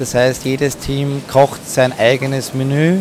Das 0.00 0.14
heißt, 0.14 0.44
jedes 0.44 0.78
Team 0.78 1.22
kocht 1.30 1.70
sein 1.70 1.96
eigenes 1.96 2.54
Menü, 2.54 2.98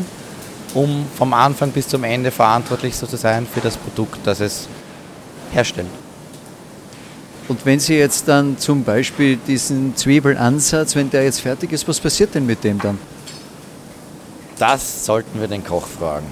um 0.73 1.05
vom 1.17 1.33
Anfang 1.33 1.71
bis 1.71 1.88
zum 1.88 2.03
Ende 2.03 2.31
verantwortlich 2.31 2.93
zu 2.95 3.05
sein 3.05 3.47
für 3.47 3.61
das 3.61 3.77
Produkt, 3.77 4.19
das 4.25 4.39
es 4.39 4.67
herstellt. 5.51 5.88
Und 7.47 7.65
wenn 7.65 7.79
Sie 7.79 7.95
jetzt 7.95 8.27
dann 8.27 8.59
zum 8.59 8.83
Beispiel 8.83 9.38
diesen 9.38 9.95
Zwiebelansatz, 9.95 10.95
wenn 10.95 11.09
der 11.09 11.23
jetzt 11.23 11.41
fertig 11.41 11.71
ist, 11.71 11.88
was 11.88 11.99
passiert 11.99 12.35
denn 12.35 12.45
mit 12.45 12.63
dem 12.63 12.79
dann? 12.79 12.99
Das 14.59 15.05
sollten 15.05 15.39
wir 15.39 15.47
den 15.47 15.63
Koch 15.63 15.88
fragen. 15.88 16.27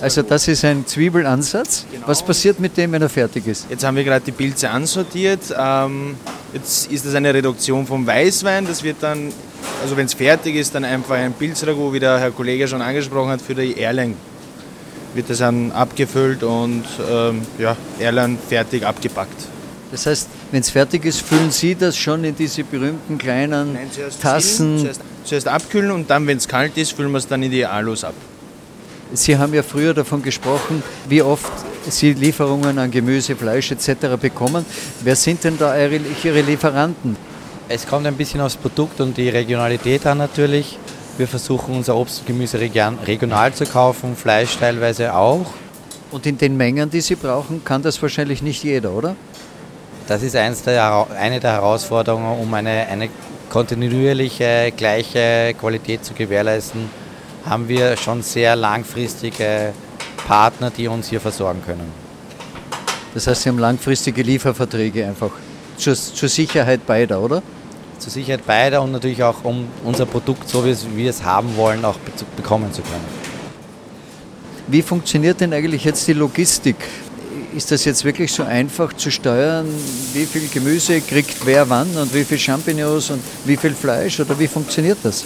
Also 0.00 0.22
das 0.22 0.48
ist 0.48 0.64
ein 0.64 0.86
Zwiebelansatz. 0.86 1.84
Genau. 1.90 2.08
Was 2.08 2.22
passiert 2.22 2.60
mit 2.60 2.76
dem, 2.76 2.92
wenn 2.92 3.02
er 3.02 3.08
fertig 3.08 3.46
ist? 3.46 3.66
Jetzt 3.68 3.84
haben 3.84 3.96
wir 3.96 4.04
gerade 4.04 4.24
die 4.24 4.32
Pilze 4.32 4.70
ansortiert. 4.70 5.40
Ähm, 5.56 6.16
jetzt 6.52 6.90
ist 6.90 7.04
das 7.04 7.14
eine 7.14 7.34
Reduktion 7.34 7.86
vom 7.86 8.06
Weißwein. 8.06 8.66
Das 8.66 8.82
wird 8.82 8.96
dann, 9.00 9.32
also 9.82 9.96
wenn 9.96 10.06
es 10.06 10.14
fertig 10.14 10.54
ist, 10.56 10.74
dann 10.74 10.84
einfach 10.84 11.16
ein 11.16 11.32
Pilzragout, 11.32 11.92
wie 11.92 12.00
der 12.00 12.18
Herr 12.18 12.30
Kollege 12.30 12.66
schon 12.68 12.80
angesprochen 12.80 13.30
hat, 13.30 13.42
für 13.42 13.54
die 13.54 13.80
Erlang. 13.80 14.14
Wird 15.14 15.28
das 15.28 15.38
dann 15.38 15.72
abgefüllt 15.72 16.42
und 16.42 16.84
ähm, 17.10 17.42
ja, 17.58 17.76
Erlang 17.98 18.38
fertig 18.48 18.86
abgepackt. 18.86 19.48
Das 19.90 20.06
heißt, 20.06 20.26
wenn 20.50 20.60
es 20.60 20.70
fertig 20.70 21.04
ist, 21.04 21.20
füllen 21.20 21.50
Sie 21.50 21.74
das 21.74 21.98
schon 21.98 22.24
in 22.24 22.34
diese 22.34 22.64
berühmten 22.64 23.18
kleinen 23.18 23.76
Tassen. 24.22 24.78
Füllen, 24.78 24.80
zuerst, 24.80 25.00
zuerst 25.24 25.48
abkühlen 25.48 25.90
und 25.90 26.08
dann, 26.08 26.26
wenn 26.26 26.38
es 26.38 26.48
kalt 26.48 26.78
ist, 26.78 26.92
füllen 26.92 27.10
wir 27.12 27.18
es 27.18 27.28
dann 27.28 27.42
in 27.42 27.50
die 27.50 27.66
Alus 27.66 28.02
ab. 28.02 28.14
Sie 29.14 29.36
haben 29.36 29.52
ja 29.52 29.62
früher 29.62 29.92
davon 29.92 30.22
gesprochen, 30.22 30.82
wie 31.08 31.20
oft 31.20 31.52
Sie 31.88 32.14
Lieferungen 32.14 32.78
an 32.78 32.90
Gemüse, 32.90 33.36
Fleisch 33.36 33.70
etc. 33.70 34.16
bekommen. 34.18 34.64
Wer 35.02 35.16
sind 35.16 35.44
denn 35.44 35.58
da 35.58 35.76
Ihre 35.76 36.40
Lieferanten? 36.40 37.16
Es 37.68 37.86
kommt 37.86 38.06
ein 38.06 38.16
bisschen 38.16 38.40
aufs 38.40 38.56
Produkt 38.56 39.00
und 39.00 39.16
die 39.16 39.28
Regionalität 39.28 40.06
an 40.06 40.18
natürlich. 40.18 40.78
Wir 41.18 41.28
versuchen 41.28 41.74
unser 41.74 41.94
Obst 41.96 42.20
und 42.20 42.26
Gemüse 42.26 42.58
regional 42.58 43.52
zu 43.52 43.66
kaufen, 43.66 44.16
Fleisch 44.16 44.56
teilweise 44.56 45.14
auch. 45.14 45.46
Und 46.10 46.24
in 46.26 46.38
den 46.38 46.56
Mengen, 46.56 46.88
die 46.88 47.02
Sie 47.02 47.16
brauchen, 47.16 47.62
kann 47.64 47.82
das 47.82 48.00
wahrscheinlich 48.00 48.42
nicht 48.42 48.64
jeder, 48.64 48.92
oder? 48.92 49.14
Das 50.08 50.22
ist 50.22 50.34
der, 50.34 51.06
eine 51.18 51.38
der 51.38 51.52
Herausforderungen, 51.52 52.40
um 52.40 52.52
eine, 52.54 52.86
eine 52.88 53.10
kontinuierliche, 53.50 54.72
gleiche 54.74 55.54
Qualität 55.58 56.04
zu 56.04 56.14
gewährleisten, 56.14 57.01
haben 57.44 57.68
wir 57.68 57.96
schon 57.96 58.22
sehr 58.22 58.56
langfristige 58.56 59.72
Partner, 60.26 60.70
die 60.70 60.88
uns 60.88 61.08
hier 61.08 61.20
versorgen 61.20 61.62
können. 61.64 61.90
Das 63.14 63.26
heißt, 63.26 63.42
Sie 63.42 63.48
haben 63.48 63.58
langfristige 63.58 64.22
Lieferverträge 64.22 65.06
einfach 65.06 65.30
zur, 65.76 65.94
zur 65.94 66.28
Sicherheit 66.28 66.86
beider, 66.86 67.20
oder? 67.20 67.42
Zur 67.98 68.10
Sicherheit 68.10 68.46
beider 68.46 68.82
und 68.82 68.92
natürlich 68.92 69.22
auch, 69.22 69.44
um 69.44 69.68
unser 69.84 70.06
Produkt, 70.06 70.48
so 70.48 70.64
wie 70.64 70.76
wir 70.96 71.10
es 71.10 71.22
haben 71.22 71.56
wollen, 71.56 71.84
auch 71.84 71.98
bekommen 72.36 72.72
zu 72.72 72.82
können. 72.82 73.32
Wie 74.68 74.82
funktioniert 74.82 75.40
denn 75.40 75.52
eigentlich 75.52 75.84
jetzt 75.84 76.06
die 76.08 76.12
Logistik? 76.12 76.76
Ist 77.54 77.70
das 77.70 77.84
jetzt 77.84 78.04
wirklich 78.04 78.32
so 78.32 78.44
einfach 78.44 78.94
zu 78.94 79.10
steuern, 79.10 79.66
wie 80.14 80.24
viel 80.24 80.48
Gemüse 80.48 81.00
kriegt 81.00 81.44
wer 81.44 81.68
wann 81.68 81.94
und 81.96 82.14
wie 82.14 82.24
viel 82.24 82.38
Champignons 82.38 83.10
und 83.10 83.20
wie 83.44 83.56
viel 83.56 83.74
Fleisch 83.74 84.18
oder 84.20 84.38
wie 84.38 84.48
funktioniert 84.48 84.98
das? 85.02 85.24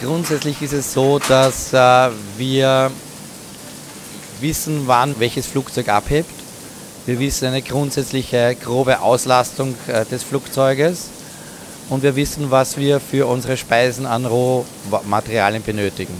Grundsätzlich 0.00 0.62
ist 0.62 0.74
es 0.74 0.92
so, 0.92 1.18
dass 1.18 1.72
äh, 1.72 2.10
wir 2.36 2.92
wissen, 4.40 4.82
wann 4.86 5.18
welches 5.18 5.46
Flugzeug 5.46 5.88
abhebt. 5.88 6.30
Wir 7.04 7.18
wissen 7.18 7.48
eine 7.48 7.62
grundsätzliche 7.62 8.54
grobe 8.62 9.00
Auslastung 9.00 9.74
äh, 9.88 10.04
des 10.04 10.22
Flugzeuges 10.22 11.08
und 11.88 12.04
wir 12.04 12.14
wissen, 12.14 12.52
was 12.52 12.76
wir 12.76 13.00
für 13.00 13.26
unsere 13.26 13.56
Speisen 13.56 14.06
an 14.06 14.24
Rohmaterialien 14.24 15.64
benötigen. 15.64 16.14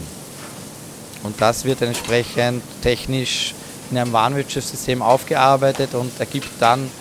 Und 1.23 1.39
das 1.39 1.63
wird 1.63 1.81
entsprechend 1.81 2.63
technisch 2.81 3.53
in 3.91 3.97
einem 3.97 4.11
Warenwirtschaftssystem 4.11 5.01
aufgearbeitet 5.01 5.93
und 5.93 6.11
ergibt 6.19 6.49
dann 6.59 6.91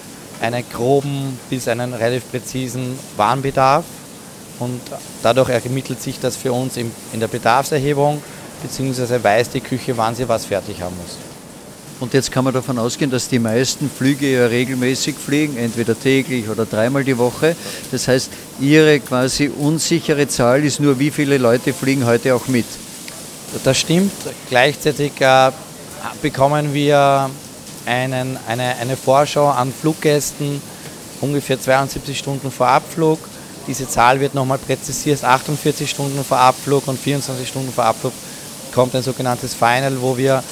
einen 0.41 0.65
groben 0.73 1.41
bis 1.51 1.67
einen 1.67 1.93
relativ 1.93 2.31
präzisen 2.31 2.97
Warenbedarf. 3.17 3.85
Und 4.59 4.81
dadurch 5.23 5.51
ermittelt 5.51 6.03
sich 6.03 6.19
das 6.19 6.37
für 6.37 6.53
uns 6.53 6.77
in 6.77 6.91
der 7.15 7.29
Bedarfserhebung, 7.29 8.23
beziehungsweise 8.63 9.23
weiß 9.23 9.51
die 9.51 9.61
Küche, 9.61 9.97
wann 9.97 10.15
sie 10.15 10.29
was 10.29 10.47
fertig 10.47 10.81
haben 10.81 10.97
muss. 11.01 11.17
Und 12.01 12.15
jetzt 12.15 12.31
kann 12.31 12.45
man 12.45 12.55
davon 12.55 12.79
ausgehen, 12.79 13.11
dass 13.11 13.29
die 13.29 13.41
meisten 13.41 13.91
Flüge 13.91 14.33
ja 14.33 14.47
regelmäßig 14.47 15.17
fliegen, 15.17 15.57
entweder 15.57 15.99
täglich 15.99 16.49
oder 16.49 16.65
dreimal 16.65 17.03
die 17.03 17.19
Woche. 17.19 17.57
Das 17.91 18.07
heißt, 18.07 18.31
Ihre 18.61 19.01
quasi 19.01 19.49
unsichere 19.49 20.29
Zahl 20.29 20.65
ist 20.65 20.79
nur, 20.79 20.99
wie 20.99 21.11
viele 21.11 21.39
Leute 21.39 21.73
fliegen 21.73 22.07
heute 22.07 22.35
auch 22.35 22.47
mit. 22.47 22.67
Das 23.65 23.79
stimmt. 23.79 24.13
Gleichzeitig 24.49 25.13
äh, 25.21 25.51
bekommen 26.23 26.73
wir 26.73 27.31
einen, 27.85 28.39
eine, 28.47 28.77
eine 28.77 28.97
Vorschau 28.97 29.49
an 29.49 29.73
Fluggästen 29.73 30.63
ungefähr 31.21 31.61
72 31.61 32.17
Stunden 32.17 32.53
vor 32.53 32.69
Abflug. 32.69 33.19
Diese 33.69 33.87
Zahl 33.87 34.19
wird 34.19 34.35
nochmal 34.35 34.57
präzisiert, 34.57 35.23
48 35.23 35.89
Stunden 35.89 36.25
vor 36.25 36.39
Abflug 36.39 36.89
und 36.89 36.99
24 36.99 37.47
Stunden 37.47 37.71
vor 37.71 37.85
Abflug 37.85 38.15
kommt 38.73 38.95
ein 38.95 39.03
sogenanntes 39.03 39.55
Final, 39.55 40.01
wo 40.01 40.17
wir 40.17 40.43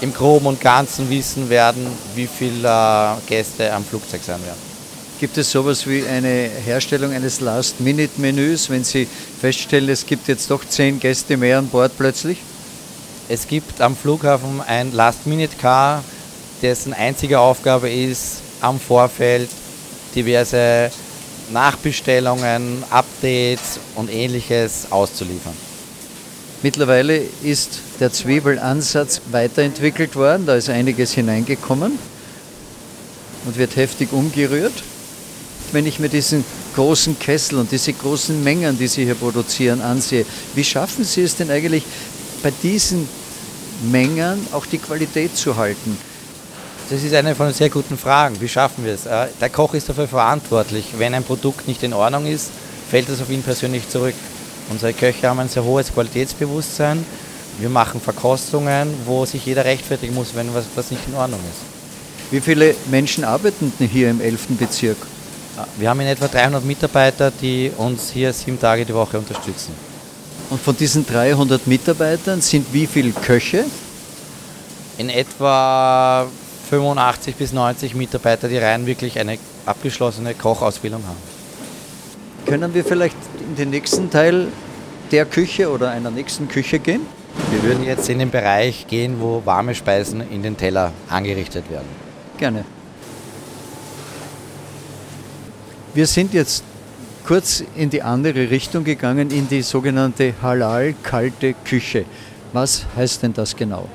im 0.00 0.14
Groben 0.14 0.46
und 0.46 0.60
Ganzen 0.60 1.10
wissen 1.10 1.50
werden, 1.50 1.86
wie 2.14 2.26
viele 2.26 2.66
äh, 2.66 3.14
Gäste 3.26 3.72
am 3.72 3.84
Flugzeug 3.84 4.22
sein 4.24 4.42
werden. 4.42 4.58
Gibt 5.20 5.36
es 5.36 5.50
sowas 5.50 5.86
wie 5.86 6.06
eine 6.06 6.48
Herstellung 6.64 7.12
eines 7.12 7.40
Last-Minute-Menüs, 7.40 8.70
wenn 8.70 8.84
Sie 8.84 9.06
feststellen, 9.40 9.90
es 9.90 10.06
gibt 10.06 10.28
jetzt 10.28 10.50
doch 10.50 10.64
zehn 10.64 11.00
Gäste 11.00 11.36
mehr 11.36 11.58
an 11.58 11.68
Bord 11.68 11.92
plötzlich? 11.98 12.38
Es 13.28 13.46
gibt 13.46 13.80
am 13.82 13.96
Flughafen 13.96 14.62
ein 14.66 14.92
Last-Minute-Car, 14.92 16.02
dessen 16.62 16.94
einzige 16.94 17.40
Aufgabe 17.40 17.90
ist, 17.90 18.36
am 18.60 18.80
Vorfeld 18.80 19.50
diverse 20.14 20.90
Nachbestellungen, 21.52 22.82
Updates 22.90 23.80
und 23.94 24.12
ähnliches 24.12 24.88
auszuliefern. 24.90 25.54
Mittlerweile 26.62 27.22
ist 27.42 27.80
der 28.00 28.12
Zwiebelansatz 28.12 29.20
weiterentwickelt 29.30 30.16
worden, 30.16 30.46
da 30.46 30.56
ist 30.56 30.68
einiges 30.68 31.12
hineingekommen 31.12 31.98
und 33.44 33.56
wird 33.56 33.76
heftig 33.76 34.12
umgerührt. 34.12 34.72
Wenn 35.70 35.86
ich 35.86 36.00
mir 36.00 36.08
diesen 36.08 36.44
großen 36.74 37.18
Kessel 37.18 37.58
und 37.58 37.70
diese 37.70 37.92
großen 37.92 38.42
Mengen, 38.42 38.78
die 38.78 38.88
Sie 38.88 39.04
hier 39.04 39.14
produzieren, 39.14 39.80
ansehe, 39.80 40.24
wie 40.54 40.64
schaffen 40.64 41.04
Sie 41.04 41.22
es 41.22 41.36
denn 41.36 41.50
eigentlich 41.50 41.84
bei 42.42 42.52
diesen 42.62 43.08
Mengen 43.90 44.46
auch 44.52 44.66
die 44.66 44.78
Qualität 44.78 45.36
zu 45.36 45.56
halten? 45.56 45.96
Das 46.90 47.02
ist 47.02 47.14
eine 47.14 47.34
von 47.34 47.48
den 47.48 47.54
sehr 47.54 47.68
guten 47.68 47.98
Fragen. 47.98 48.40
Wie 48.40 48.48
schaffen 48.48 48.82
wir 48.82 48.94
es? 48.94 49.04
Äh, 49.04 49.26
der 49.38 49.50
Koch 49.50 49.74
ist 49.74 49.90
dafür 49.90 50.08
verantwortlich. 50.08 50.86
Wenn 50.96 51.12
ein 51.12 51.22
Produkt 51.22 51.68
nicht 51.68 51.82
in 51.82 51.92
Ordnung 51.92 52.24
ist, 52.24 52.50
fällt 52.90 53.10
es 53.10 53.20
auf 53.20 53.28
ihn 53.28 53.42
persönlich 53.42 53.86
zurück. 53.90 54.14
Unsere 54.70 54.94
Köche 54.94 55.28
haben 55.28 55.38
ein 55.38 55.50
sehr 55.50 55.64
hohes 55.64 55.92
Qualitätsbewusstsein. 55.92 57.04
Wir 57.58 57.68
machen 57.68 58.00
Verkostungen, 58.00 58.94
wo 59.04 59.26
sich 59.26 59.44
jeder 59.44 59.66
rechtfertigen 59.66 60.14
muss, 60.14 60.34
wenn 60.34 60.54
was, 60.54 60.64
was 60.76 60.90
nicht 60.90 61.06
in 61.06 61.14
Ordnung 61.14 61.40
ist. 61.40 62.32
Wie 62.32 62.40
viele 62.40 62.74
Menschen 62.90 63.22
arbeiten 63.22 63.70
hier 63.78 64.08
im 64.08 64.22
11. 64.22 64.46
Bezirk? 64.58 64.96
Äh, 65.58 65.80
wir 65.80 65.90
haben 65.90 66.00
in 66.00 66.06
etwa 66.06 66.26
300 66.26 66.64
Mitarbeiter, 66.64 67.30
die 67.30 67.70
uns 67.76 68.12
hier 68.12 68.32
sieben 68.32 68.58
Tage 68.58 68.86
die 68.86 68.94
Woche 68.94 69.18
unterstützen. 69.18 69.74
Und 70.48 70.58
von 70.58 70.74
diesen 70.74 71.06
300 71.06 71.66
Mitarbeitern 71.66 72.40
sind 72.40 72.72
wie 72.72 72.86
viele 72.86 73.10
Köche? 73.10 73.66
In 74.96 75.10
etwa 75.10 76.26
85 76.68 77.36
bis 77.36 77.52
90 77.52 77.94
Mitarbeiter, 77.94 78.48
die 78.48 78.58
rein 78.58 78.84
wirklich 78.86 79.18
eine 79.18 79.38
abgeschlossene 79.64 80.34
Kochausbildung 80.34 81.02
haben. 81.06 81.16
Können 82.46 82.74
wir 82.74 82.84
vielleicht 82.84 83.16
in 83.40 83.56
den 83.56 83.70
nächsten 83.70 84.10
Teil 84.10 84.48
der 85.10 85.24
Küche 85.24 85.70
oder 85.70 85.90
einer 85.90 86.10
nächsten 86.10 86.48
Küche 86.48 86.78
gehen? 86.78 87.02
Wir 87.50 87.62
würden 87.62 87.84
jetzt 87.84 88.08
in 88.10 88.18
den 88.18 88.30
Bereich 88.30 88.86
gehen, 88.86 89.20
wo 89.20 89.42
warme 89.44 89.74
Speisen 89.74 90.20
in 90.30 90.42
den 90.42 90.56
Teller 90.56 90.92
angerichtet 91.08 91.70
werden. 91.70 91.88
Gerne. 92.36 92.64
Wir 95.94 96.06
sind 96.06 96.34
jetzt 96.34 96.64
kurz 97.26 97.62
in 97.76 97.88
die 97.88 98.02
andere 98.02 98.50
Richtung 98.50 98.84
gegangen, 98.84 99.30
in 99.30 99.48
die 99.48 99.62
sogenannte 99.62 100.34
Halal 100.42 100.94
kalte 101.02 101.54
Küche. 101.64 102.04
Was 102.52 102.84
heißt 102.96 103.22
denn 103.22 103.32
das 103.32 103.56
genau? 103.56 103.88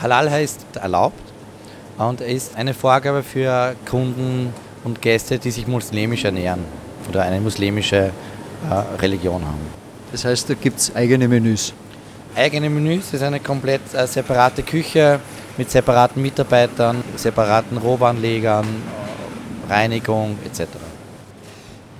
Halal 0.00 0.30
heißt 0.30 0.60
erlaubt 0.80 1.23
und 1.98 2.20
ist 2.20 2.56
eine 2.56 2.74
Vorgabe 2.74 3.22
für 3.22 3.74
Kunden 3.88 4.52
und 4.84 5.00
Gäste, 5.00 5.38
die 5.38 5.50
sich 5.50 5.66
muslimisch 5.66 6.24
ernähren 6.24 6.60
oder 7.08 7.22
eine 7.22 7.40
muslimische 7.40 8.10
äh, 8.70 9.00
Religion 9.00 9.44
haben. 9.44 9.60
Das 10.12 10.24
heißt, 10.24 10.50
da 10.50 10.54
gibt 10.54 10.78
es 10.78 10.94
eigene 10.94 11.28
Menüs? 11.28 11.72
Eigene 12.36 12.68
Menüs, 12.68 13.06
das 13.06 13.14
ist 13.14 13.22
eine 13.22 13.40
komplett 13.40 13.82
äh, 13.94 14.06
separate 14.06 14.62
Küche 14.62 15.20
mit 15.56 15.70
separaten 15.70 16.20
Mitarbeitern, 16.20 17.02
separaten 17.16 17.78
Rohwarenlegern, 17.78 18.66
Reinigung 19.68 20.36
etc. 20.44 20.68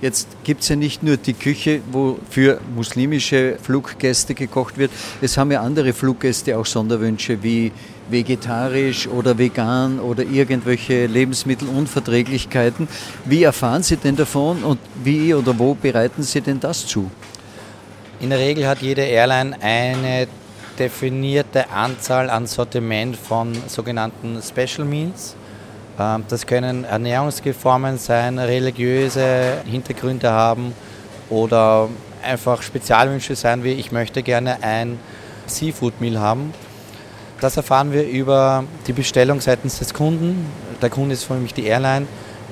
Jetzt 0.01 0.27
gibt 0.43 0.61
es 0.61 0.69
ja 0.69 0.75
nicht 0.75 1.03
nur 1.03 1.17
die 1.17 1.33
Küche, 1.33 1.81
wo 1.91 2.19
für 2.29 2.59
muslimische 2.75 3.57
Fluggäste 3.61 4.35
gekocht 4.35 4.77
wird. 4.77 4.91
Es 5.21 5.37
haben 5.37 5.51
ja 5.51 5.61
andere 5.61 5.93
Fluggäste 5.93 6.57
auch 6.57 6.65
Sonderwünsche 6.65 7.41
wie 7.41 7.71
vegetarisch 8.09 9.07
oder 9.07 9.37
vegan 9.37 9.99
oder 9.99 10.23
irgendwelche 10.23 11.07
Lebensmittelunverträglichkeiten. 11.07 12.87
Wie 13.25 13.43
erfahren 13.43 13.83
Sie 13.83 13.97
denn 13.97 14.15
davon 14.15 14.63
und 14.63 14.79
wie 15.03 15.33
oder 15.33 15.57
wo 15.57 15.73
bereiten 15.73 16.23
Sie 16.23 16.41
denn 16.41 16.59
das 16.59 16.85
zu? 16.85 17.09
In 18.19 18.29
der 18.29 18.39
Regel 18.39 18.67
hat 18.67 18.81
jede 18.81 19.01
Airline 19.01 19.55
eine 19.61 20.27
definierte 20.79 21.69
Anzahl 21.69 22.29
an 22.29 22.47
Sortiment 22.47 23.15
von 23.15 23.53
sogenannten 23.67 24.41
Special 24.41 24.87
Meals. 24.87 25.35
Ähm, 25.99 26.23
das 26.27 26.45
können 26.45 26.83
Ernährungsgeformen 26.83 27.97
sein, 27.97 28.39
religiöse 28.39 29.61
Hintergründe 29.65 30.31
haben 30.31 30.73
oder 31.29 31.89
einfach 32.23 32.61
Spezialwünsche 32.61 33.35
sein, 33.35 33.63
wie 33.63 33.73
ich 33.73 33.91
möchte 33.91 34.23
gerne 34.23 34.61
ein 34.61 34.99
Seafood 35.47 36.01
Meal 36.01 36.19
haben. 36.19 36.53
Das 37.41 37.57
erfahren 37.57 37.91
wir 37.91 38.07
über 38.07 38.63
die 38.87 38.93
Bestellung 38.93 39.41
seitens 39.41 39.79
des 39.79 39.93
Kunden. 39.93 40.45
Der 40.81 40.89
Kunde 40.89 41.13
ist 41.13 41.25
für 41.25 41.35
mich 41.35 41.53
die 41.53 41.65
Airline 41.65 42.07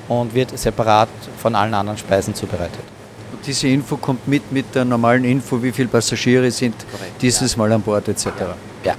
und 0.08 0.34
wird 0.34 0.56
separat 0.58 1.08
von 1.38 1.54
allen 1.54 1.74
anderen 1.74 1.98
Speisen 1.98 2.34
zubereitet. 2.34 2.84
Und 3.32 3.46
diese 3.46 3.68
Info 3.68 3.96
kommt 3.96 4.28
mit 4.28 4.52
mit 4.52 4.74
der 4.74 4.84
normalen 4.84 5.24
Info, 5.24 5.62
wie 5.62 5.72
viele 5.72 5.88
Passagiere 5.88 6.50
sind 6.50 6.74
Korrekt, 6.90 7.22
dieses 7.22 7.52
ja. 7.52 7.58
Mal 7.58 7.72
an 7.72 7.82
Bord 7.82 8.08
etc. 8.08 8.26
Ja. 8.84 8.94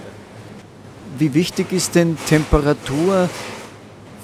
Wie 1.18 1.34
wichtig 1.34 1.72
ist 1.72 1.96
denn 1.96 2.18
Temperatur 2.28 3.30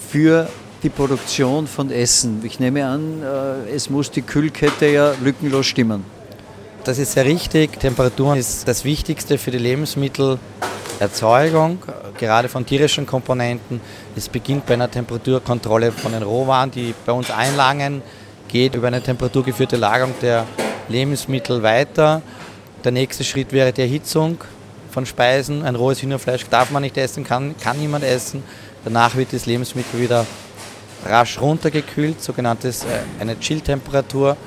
für 0.10 0.50
die 0.84 0.90
Produktion 0.90 1.68
von 1.68 1.92
Essen. 1.92 2.42
Ich 2.44 2.60
nehme 2.60 2.86
an, 2.86 3.22
äh, 3.22 3.70
es 3.70 3.90
muss 3.90 4.10
die 4.10 4.24
Kühlkette 4.24 4.88
ja 4.88 5.14
lückenlos 5.24 5.68
stimmen. 5.68 6.04
Das 6.84 6.98
ist 6.98 7.14
sehr 7.14 7.26
richtig. 7.26 7.80
Temperatur 7.80 8.36
ist 8.36 8.68
das 8.68 8.84
Wichtigste 8.84 9.38
für 9.38 9.52
die 9.52 9.60
Lebensmittelerzeugung, 11.02 11.80
gerade 12.18 12.48
von 12.48 12.66
tierischen 12.66 13.06
Komponenten. 13.08 13.82
Es 14.16 14.30
beginnt 14.30 14.68
bei 14.68 14.76
einer 14.76 14.90
Temperaturkontrolle 14.90 15.92
von 15.92 16.12
den 16.12 16.22
Rohwaren, 16.22 16.70
die 16.70 16.94
bei 17.06 17.12
uns 17.12 17.32
einlangen, 17.32 18.04
geht 18.48 18.76
über 18.76 18.88
eine 18.88 19.02
temperaturgeführte 19.02 19.78
Lagerung 19.78 20.14
der 20.22 20.46
Lebensmittel 20.90 21.64
weiter. 21.64 22.22
Der 22.84 22.92
nächste 22.92 23.24
Schritt 23.24 23.52
wäre 23.52 23.74
die 23.74 23.82
Erhitzung 23.82 24.38
von 24.92 25.06
Speisen. 25.06 25.64
Ein 25.64 25.76
rohes 25.76 26.02
Hühnerfleisch 26.04 26.46
darf 26.50 26.70
man 26.70 26.84
nicht 26.84 26.98
essen, 26.98 27.24
kann, 27.24 27.56
kann 27.58 27.80
niemand 27.80 28.04
essen. 28.04 28.44
Danach 28.84 29.16
wird 29.16 29.34
das 29.34 29.48
Lebensmittel 29.48 30.00
wieder 30.00 30.26
rasch 31.06 31.42
runtergekühlt, 31.42 32.22
sogenanntes 32.22 32.84
äh, 32.84 32.88
eine 33.20 33.40
Chill-Temperatur. 33.40 34.38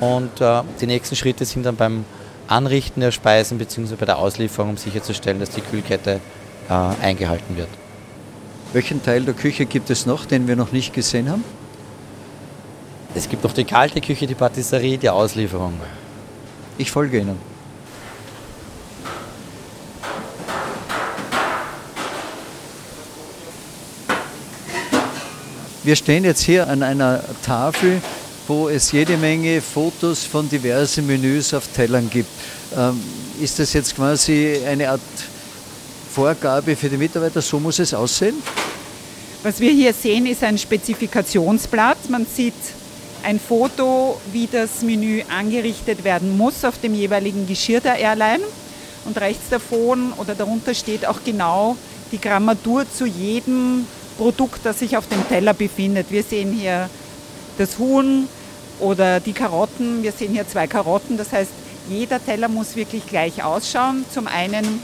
Und 0.00 0.40
äh, 0.40 0.62
die 0.80 0.86
nächsten 0.86 1.16
Schritte 1.16 1.44
sind 1.46 1.64
dann 1.64 1.76
beim 1.76 2.04
Anrichten 2.48 3.00
der 3.00 3.10
Speisen 3.10 3.58
bzw. 3.58 3.96
bei 3.96 4.06
der 4.06 4.18
Auslieferung, 4.18 4.70
um 4.70 4.76
sicherzustellen, 4.76 5.40
dass 5.40 5.50
die 5.50 5.60
Kühlkette 5.60 6.20
äh, 6.68 6.72
eingehalten 6.72 7.56
wird. 7.56 7.68
Welchen 8.72 9.02
Teil 9.02 9.22
der 9.22 9.34
Küche 9.34 9.66
gibt 9.66 9.90
es 9.90 10.04
noch, 10.04 10.26
den 10.26 10.48
wir 10.48 10.56
noch 10.56 10.72
nicht 10.72 10.92
gesehen 10.92 11.30
haben? 11.30 11.44
Es 13.14 13.28
gibt 13.28 13.44
noch 13.44 13.52
die 13.52 13.64
kalte 13.64 14.00
Küche, 14.00 14.26
die 14.26 14.34
Patisserie, 14.34 14.98
die 14.98 15.08
Auslieferung. 15.08 15.74
Ich 16.76 16.90
folge 16.90 17.18
Ihnen. 17.18 17.38
Wir 25.84 25.96
stehen 25.96 26.24
jetzt 26.24 26.40
hier 26.40 26.66
an 26.68 26.82
einer 26.82 27.20
Tafel, 27.44 28.00
wo 28.46 28.68
es 28.68 28.92
jede 28.92 29.16
Menge 29.16 29.60
Fotos 29.60 30.24
von 30.24 30.48
diversen 30.48 31.06
Menüs 31.06 31.54
auf 31.54 31.66
Tellern 31.68 32.10
gibt. 32.10 32.28
Ähm, 32.76 33.00
ist 33.40 33.58
das 33.58 33.72
jetzt 33.72 33.96
quasi 33.96 34.58
eine 34.66 34.90
Art 34.90 35.00
Vorgabe 36.12 36.76
für 36.76 36.88
die 36.88 36.96
Mitarbeiter? 36.96 37.40
So 37.40 37.58
muss 37.58 37.78
es 37.78 37.94
aussehen? 37.94 38.34
Was 39.42 39.60
wir 39.60 39.72
hier 39.72 39.92
sehen, 39.92 40.26
ist 40.26 40.42
ein 40.42 40.58
Spezifikationsblatt. 40.58 42.08
Man 42.08 42.26
sieht 42.26 42.54
ein 43.22 43.40
Foto, 43.40 44.20
wie 44.32 44.46
das 44.50 44.82
Menü 44.82 45.22
angerichtet 45.28 46.04
werden 46.04 46.36
muss 46.36 46.64
auf 46.64 46.78
dem 46.80 46.94
jeweiligen 46.94 47.46
Geschirr 47.46 47.80
der 47.80 47.96
Airline. 47.96 48.44
Und 49.04 49.18
rechts 49.18 49.48
davon 49.50 50.12
oder 50.16 50.34
darunter 50.34 50.74
steht 50.74 51.06
auch 51.06 51.20
genau 51.24 51.76
die 52.12 52.20
Grammatur 52.20 52.86
zu 52.90 53.06
jedem 53.06 53.86
Produkt, 54.16 54.60
das 54.64 54.78
sich 54.78 54.96
auf 54.96 55.08
dem 55.08 55.26
Teller 55.28 55.52
befindet. 55.52 56.06
Wir 56.10 56.22
sehen 56.22 56.52
hier 56.52 56.88
das 57.58 57.78
Huhn 57.78 58.28
oder 58.80 59.20
die 59.20 59.32
Karotten. 59.32 60.02
Wir 60.02 60.12
sehen 60.12 60.32
hier 60.32 60.46
zwei 60.46 60.66
Karotten. 60.66 61.16
Das 61.16 61.32
heißt, 61.32 61.50
jeder 61.88 62.24
Teller 62.24 62.48
muss 62.48 62.76
wirklich 62.76 63.06
gleich 63.06 63.42
ausschauen. 63.42 64.04
Zum 64.12 64.26
einen 64.26 64.80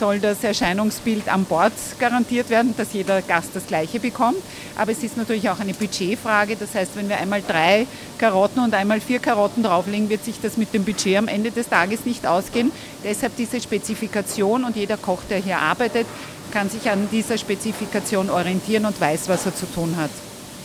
soll 0.00 0.18
das 0.18 0.42
Erscheinungsbild 0.42 1.28
an 1.28 1.44
Bord 1.44 1.72
garantiert 1.98 2.48
werden, 2.48 2.74
dass 2.76 2.94
jeder 2.94 3.20
Gast 3.20 3.50
das 3.52 3.66
gleiche 3.66 4.00
bekommt. 4.00 4.38
Aber 4.78 4.92
es 4.92 5.02
ist 5.02 5.18
natürlich 5.18 5.50
auch 5.50 5.60
eine 5.60 5.74
Budgetfrage. 5.74 6.56
Das 6.56 6.74
heißt, 6.74 6.92
wenn 6.96 7.08
wir 7.08 7.18
einmal 7.18 7.42
drei 7.46 7.86
Karotten 8.16 8.64
und 8.64 8.72
einmal 8.72 9.00
vier 9.00 9.18
Karotten 9.18 9.62
drauflegen, 9.62 10.08
wird 10.08 10.24
sich 10.24 10.40
das 10.40 10.56
mit 10.56 10.72
dem 10.72 10.84
Budget 10.84 11.18
am 11.18 11.28
Ende 11.28 11.50
des 11.50 11.68
Tages 11.68 12.06
nicht 12.06 12.26
ausgehen. 12.26 12.72
Deshalb 13.04 13.36
diese 13.36 13.60
Spezifikation 13.60 14.64
und 14.64 14.74
jeder 14.74 14.96
Koch, 14.96 15.20
der 15.28 15.38
hier 15.38 15.58
arbeitet, 15.58 16.06
kann 16.50 16.70
sich 16.70 16.90
an 16.90 17.08
dieser 17.12 17.36
Spezifikation 17.36 18.30
orientieren 18.30 18.86
und 18.86 18.98
weiß, 19.00 19.28
was 19.28 19.44
er 19.46 19.54
zu 19.54 19.66
tun 19.66 19.96
hat. 19.96 20.10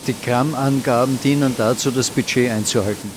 Die 0.06 0.14
Grammangaben 0.24 1.18
dienen 1.22 1.54
dazu, 1.58 1.90
das 1.90 2.10
Budget 2.10 2.50
einzuhalten. 2.50 3.10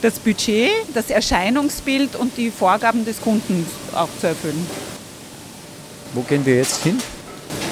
Das 0.00 0.18
Budget, 0.18 0.70
das 0.92 1.10
Erscheinungsbild 1.10 2.14
und 2.14 2.36
die 2.36 2.50
Vorgaben 2.50 3.04
des 3.04 3.20
Kunden 3.20 3.66
auch 3.94 4.08
zu 4.20 4.28
erfüllen. 4.28 4.66
Wo 6.12 6.20
gehen 6.22 6.46
wir 6.46 6.56
jetzt 6.56 6.82
hin? 6.84 6.98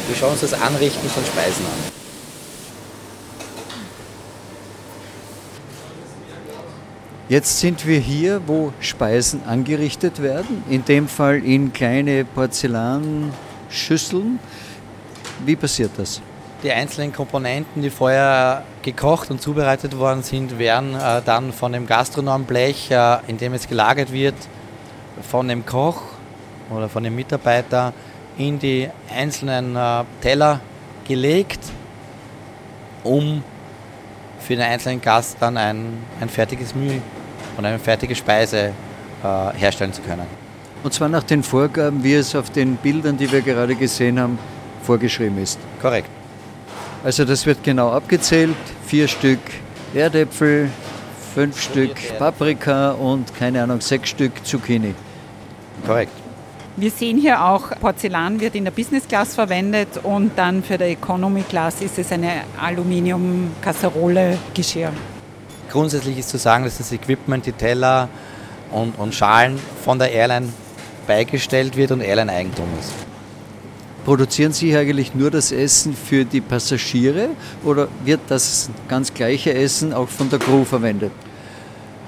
Wir 0.09 0.17
schauen 0.17 0.33
uns 0.33 0.41
das 0.41 0.55
Anrichten 0.55 1.09
von 1.09 1.25
Speisen 1.25 1.65
an. 1.65 1.93
Jetzt 7.29 7.61
sind 7.61 7.87
wir 7.87 7.99
hier, 7.99 8.43
wo 8.47 8.73
Speisen 8.81 9.45
angerichtet 9.45 10.21
werden, 10.21 10.65
in 10.69 10.85
dem 10.85 11.09
Fall 11.09 11.45
in 11.45 11.73
kleine 11.73 12.25
Porzellan 12.25 13.33
Schüsseln. 13.71 14.39
Wie 15.47 15.57
passiert 15.57 15.93
das? 15.97 16.21
Die 16.63 16.71
einzelnen 16.71 17.13
Komponenten, 17.13 17.83
die 17.83 17.91
vorher 17.91 18.63
gekocht 18.83 19.31
und 19.33 19.43
zubereitet 19.43 19.99
worden 19.99 20.23
sind, 20.23 20.61
werden 20.61 20.95
äh, 20.95 21.21
dann 21.25 21.53
von 21.53 21.73
dem 21.73 21.87
Gastronomblech, 21.87 22.91
äh, 22.91 23.19
in 23.27 23.37
dem 23.37 23.53
es 23.55 23.69
gelagert 23.69 24.13
wird, 24.13 24.37
von 25.29 25.49
dem 25.49 25.67
Koch 25.67 26.03
oder 26.71 26.89
von 26.89 27.03
dem 27.03 27.17
Mitarbeiter 27.17 27.93
in 28.39 28.61
die 28.61 28.89
einzelnen 29.13 29.75
äh, 29.75 30.05
Teller 30.21 30.61
gelegt, 31.05 31.61
um 33.03 33.43
für 34.39 34.55
den 34.55 34.65
einzelnen 34.65 35.01
Gast 35.01 35.39
dann 35.41 35.57
ein, 35.57 35.99
ein 36.21 36.29
fertiges 36.29 36.77
Mühl 36.77 37.03
und 37.57 37.65
eine 37.65 37.81
fertige 37.81 38.15
Speise 38.15 38.73
äh, 39.25 39.59
herstellen 39.59 39.93
zu 39.93 40.03
können. 40.03 40.27
Und 40.85 40.93
zwar 40.93 41.09
nach 41.09 41.25
den 41.25 41.43
Vorgaben, 41.43 42.03
wie 42.05 42.15
es 42.15 42.37
auf 42.37 42.51
den 42.51 42.77
Bildern, 42.77 43.17
die 43.17 43.31
wir 43.31 43.43
gerade 43.43 43.75
gesehen 43.75 44.21
haben, 44.21 44.39
vorgeschrieben 44.83 45.39
ist. 45.39 45.59
Korrekt. 45.81 46.22
Also 47.05 47.25
das 47.25 47.47
wird 47.47 47.65
genau 47.65 47.91
abgezählt. 47.91 48.55
Vier 48.87 49.09
Stück 49.09 49.41
Erdäpfel, 49.95 50.71
fünf 51.35 51.61
Stück 51.61 51.97
Paprika 52.19 52.93
und 52.93 53.35
keine 53.35 53.61
Ahnung, 53.63 53.81
sechs 53.81 54.11
Stück 54.11 54.47
Zucchini. 54.47 54.95
Korrekt. 55.85 56.13
Wir 56.77 56.91
sehen 56.91 57.19
hier 57.19 57.45
auch, 57.45 57.71
Porzellan 57.81 58.41
wird 58.41 58.55
in 58.55 58.65
der 58.65 58.71
Business 58.71 59.07
Class 59.07 59.35
verwendet 59.35 59.89
und 60.03 60.39
dann 60.39 60.63
für 60.63 60.79
der 60.79 60.89
Economy 60.89 61.43
Class 61.43 61.83
ist 61.83 61.99
es 61.99 62.11
eine 62.13 62.45
Aluminium-Kasserole-Geschirr. 62.59 64.91
Grundsätzlich 65.71 66.19
ist 66.19 66.31
zu 66.31 66.39
sagen, 66.39 66.65
dass 66.65 66.79
das 66.79 66.91
Equipment, 66.93 67.45
die 67.45 67.53
Teller 67.53 68.09
und, 68.71 68.99
und 68.99 69.15
Schalen 69.15 69.59
von 69.85 69.99
der 69.99 70.11
Airline 70.13 70.49
beigestellt 71.07 71.77
wird 71.77 71.91
und 71.91 72.01
Airline-Eigentum 72.01 72.69
ist. 72.81 72.95
Produzieren 74.05 74.53
Sie 74.53 74.77
eigentlich 74.77 75.15
nur 75.15 75.31
das 75.31 75.53
Essen 75.53 75.95
für 75.95 76.25
die 76.25 76.41
Passagiere 76.41 77.29
oder 77.65 77.87
wird 78.05 78.21
das 78.27 78.69
ganz 78.89 79.15
gleiche 79.15 79.55
Essen 79.55 79.93
auch 79.93 80.09
von 80.09 80.29
der 80.29 80.41
Crew 80.41 80.65
verwendet? 80.65 81.13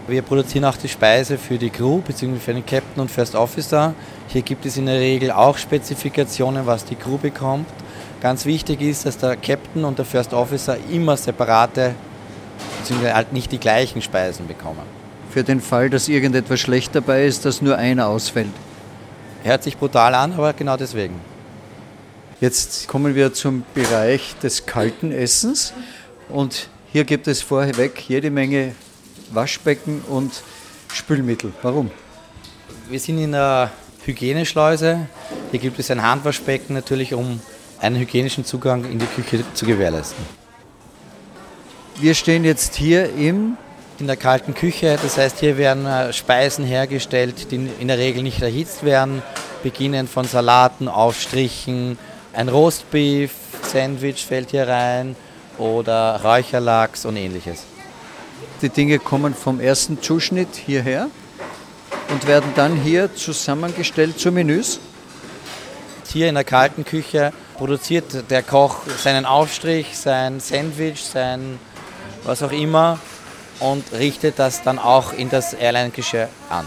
Wir 0.08 0.22
produzieren 0.22 0.64
auch 0.64 0.76
die 0.76 0.88
Speise 0.88 1.38
für 1.38 1.56
die 1.56 1.70
Crew 1.70 2.00
bzw. 2.00 2.36
für 2.40 2.52
den 2.52 2.66
Captain 2.66 3.00
und 3.00 3.12
First 3.12 3.36
Officer. 3.36 3.94
Hier 4.26 4.42
gibt 4.42 4.66
es 4.66 4.76
in 4.76 4.86
der 4.86 4.98
Regel 4.98 5.30
auch 5.30 5.56
Spezifikationen, 5.56 6.66
was 6.66 6.84
die 6.84 6.96
Crew 6.96 7.16
bekommt. 7.16 7.68
Ganz 8.20 8.44
wichtig 8.44 8.82
ist, 8.82 9.06
dass 9.06 9.16
der 9.16 9.36
Captain 9.36 9.84
und 9.84 9.96
der 9.96 10.04
First 10.04 10.34
Officer 10.34 10.76
immer 10.90 11.16
separate 11.16 11.94
bzw. 12.82 13.12
halt 13.12 13.32
nicht 13.32 13.52
die 13.52 13.58
gleichen 13.58 14.02
Speisen 14.02 14.48
bekommen. 14.48 14.82
Für 15.30 15.44
den 15.44 15.60
Fall, 15.60 15.90
dass 15.90 16.08
irgendetwas 16.08 16.58
schlecht 16.58 16.92
dabei 16.96 17.24
ist, 17.24 17.44
dass 17.44 17.62
nur 17.62 17.78
einer 17.78 18.08
ausfällt. 18.08 18.48
Hört 19.44 19.62
sich 19.62 19.78
brutal 19.78 20.14
an, 20.16 20.32
aber 20.32 20.52
genau 20.54 20.76
deswegen. 20.76 21.33
Jetzt 22.40 22.88
kommen 22.88 23.14
wir 23.14 23.32
zum 23.32 23.64
Bereich 23.74 24.34
des 24.42 24.66
kalten 24.66 25.12
Essens 25.12 25.72
und 26.28 26.68
hier 26.92 27.04
gibt 27.04 27.28
es 27.28 27.42
vorweg 27.42 28.02
jede 28.08 28.30
Menge 28.30 28.74
Waschbecken 29.30 30.02
und 30.08 30.42
Spülmittel. 30.92 31.52
Warum? 31.62 31.90
Wir 32.88 32.98
sind 32.98 33.18
in 33.18 33.32
der 33.32 33.70
Hygieneschleuse. 34.04 35.06
Hier 35.52 35.60
gibt 35.60 35.78
es 35.78 35.90
ein 35.90 36.02
Handwaschbecken 36.02 36.74
natürlich, 36.74 37.14
um 37.14 37.40
einen 37.80 37.96
hygienischen 37.96 38.44
Zugang 38.44 38.84
in 38.84 38.98
die 38.98 39.06
Küche 39.06 39.44
zu 39.54 39.64
gewährleisten. 39.64 40.24
Wir 42.00 42.14
stehen 42.14 42.44
jetzt 42.44 42.74
hier 42.74 43.14
im 43.14 43.56
in 44.00 44.08
der 44.08 44.16
kalten 44.16 44.54
Küche. 44.54 44.98
Das 45.00 45.18
heißt, 45.18 45.38
hier 45.38 45.56
werden 45.56 45.86
äh, 45.86 46.12
Speisen 46.12 46.64
hergestellt, 46.64 47.52
die 47.52 47.68
in 47.78 47.88
der 47.88 47.98
Regel 47.98 48.22
nicht 48.24 48.42
erhitzt 48.42 48.84
werden, 48.84 49.22
beginnend 49.62 50.10
von 50.10 50.24
Salaten, 50.24 50.88
Aufstrichen, 50.88 51.96
ein 52.34 52.48
Roastbeef, 52.48 53.32
Sandwich 53.62 54.26
fällt 54.26 54.50
hier 54.50 54.68
rein 54.68 55.16
oder 55.58 56.20
Räucherlachs 56.22 57.04
und 57.04 57.16
ähnliches. 57.16 57.64
Die 58.62 58.68
Dinge 58.68 58.98
kommen 58.98 59.34
vom 59.34 59.60
ersten 59.60 60.02
Zuschnitt 60.02 60.54
hierher 60.54 61.08
und 62.10 62.26
werden 62.26 62.52
dann 62.54 62.76
hier 62.76 63.14
zusammengestellt 63.14 64.18
zu 64.18 64.32
Menüs. 64.32 64.80
Hier 66.12 66.28
in 66.28 66.34
der 66.34 66.44
kalten 66.44 66.84
Küche 66.84 67.32
produziert 67.56 68.30
der 68.30 68.42
Koch 68.42 68.78
seinen 69.02 69.26
Aufstrich, 69.26 69.96
sein 69.96 70.40
Sandwich, 70.40 71.02
sein 71.02 71.58
was 72.24 72.42
auch 72.42 72.52
immer 72.52 72.98
und 73.60 73.92
richtet 73.92 74.38
das 74.38 74.62
dann 74.62 74.78
auch 74.78 75.12
in 75.12 75.30
das 75.30 75.54
Airline-Geschirr 75.54 76.28
an. 76.50 76.66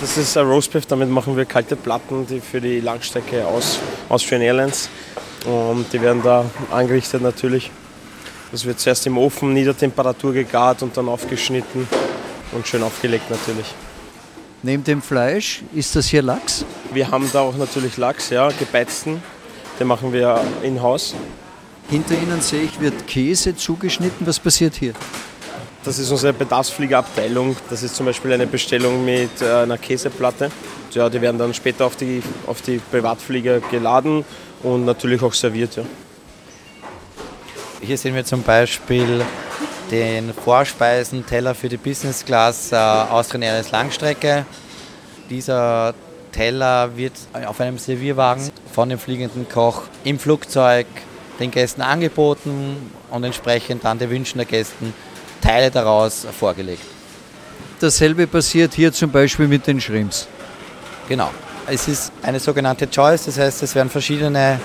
Das 0.00 0.16
ist 0.16 0.34
ein 0.38 0.46
Roastbeef, 0.46 0.86
damit 0.86 1.10
machen 1.10 1.36
wir 1.36 1.44
kalte 1.44 1.76
Platten 1.76 2.26
die 2.26 2.40
für 2.40 2.58
die 2.58 2.80
Langstrecke 2.80 3.46
aus 3.46 3.78
Austrian 4.08 4.40
Airlines. 4.40 4.88
Und 5.44 5.92
die 5.92 6.00
werden 6.00 6.22
da 6.22 6.46
angerichtet 6.70 7.20
natürlich. 7.20 7.70
Das 8.50 8.64
wird 8.64 8.80
zuerst 8.80 9.06
im 9.06 9.18
Ofen 9.18 9.52
Niedertemperatur 9.52 10.32
gegart 10.32 10.82
und 10.82 10.96
dann 10.96 11.06
aufgeschnitten 11.06 11.86
und 12.52 12.66
schön 12.66 12.82
aufgelegt 12.82 13.30
natürlich. 13.30 13.66
Neben 14.62 14.84
dem 14.84 15.02
Fleisch 15.02 15.62
ist 15.74 15.94
das 15.94 16.06
hier 16.06 16.22
Lachs? 16.22 16.64
Wir 16.92 17.10
haben 17.10 17.28
da 17.30 17.40
auch 17.40 17.56
natürlich 17.56 17.98
Lachs, 17.98 18.30
ja, 18.30 18.48
gebeizten. 18.58 19.22
Den 19.78 19.86
machen 19.86 20.14
wir 20.14 20.42
in-house. 20.62 21.14
Hinter 21.90 22.14
Ihnen 22.14 22.40
sehe 22.40 22.62
ich, 22.62 22.80
wird 22.80 23.06
Käse 23.06 23.54
zugeschnitten. 23.54 24.26
Was 24.26 24.38
passiert 24.38 24.76
hier? 24.76 24.94
Das 25.82 25.98
ist 25.98 26.10
unsere 26.10 26.34
Bedarfsfliegerabteilung. 26.34 27.56
Das 27.70 27.82
ist 27.82 27.96
zum 27.96 28.04
Beispiel 28.04 28.32
eine 28.34 28.46
Bestellung 28.46 29.02
mit 29.02 29.40
äh, 29.40 29.62
einer 29.62 29.78
Käseplatte. 29.78 30.50
Ja, 30.92 31.08
die 31.08 31.20
werden 31.22 31.38
dann 31.38 31.54
später 31.54 31.86
auf 31.86 31.96
die, 31.96 32.22
auf 32.46 32.60
die 32.60 32.78
Privatflieger 32.78 33.60
geladen 33.60 34.24
und 34.62 34.84
natürlich 34.84 35.22
auch 35.22 35.32
serviert. 35.32 35.76
Ja. 35.76 35.84
Hier 37.80 37.96
sehen 37.96 38.14
wir 38.14 38.26
zum 38.26 38.42
Beispiel 38.42 39.24
den 39.90 40.34
Vorspeisenteller 40.34 41.54
für 41.54 41.70
die 41.70 41.78
Business 41.78 42.26
Class 42.26 42.72
äh, 42.72 42.76
Austrian 42.76 43.42
Airlines 43.42 43.70
Langstrecke. 43.70 44.44
Dieser 45.30 45.94
Teller 46.30 46.94
wird 46.94 47.14
auf 47.46 47.58
einem 47.58 47.78
Servierwagen 47.78 48.50
von 48.70 48.90
dem 48.90 48.98
fliegenden 48.98 49.48
Koch 49.48 49.84
im 50.04 50.18
Flugzeug 50.18 50.86
den 51.40 51.50
Gästen 51.50 51.80
angeboten 51.80 52.92
und 53.10 53.24
entsprechend 53.24 53.84
dann 53.84 53.98
den 53.98 54.10
Wünschen 54.10 54.38
der 54.38 54.46
Gästen 54.46 54.92
Teile 55.40 55.70
daraus 55.70 56.26
vorgelegt. 56.38 56.82
Dasselbe 57.80 58.26
passiert 58.26 58.74
hier 58.74 58.92
zum 58.92 59.10
Beispiel 59.10 59.48
mit 59.48 59.66
den 59.66 59.80
Shrimps. 59.80 60.28
Genau. 61.08 61.30
Es 61.66 61.88
ist 61.88 62.12
eine 62.22 62.40
sogenannte 62.40 62.88
Choice, 62.90 63.26
das 63.26 63.38
heißt, 63.38 63.62
es 63.62 63.74
werden 63.74 63.90
verschiedene 63.90 64.60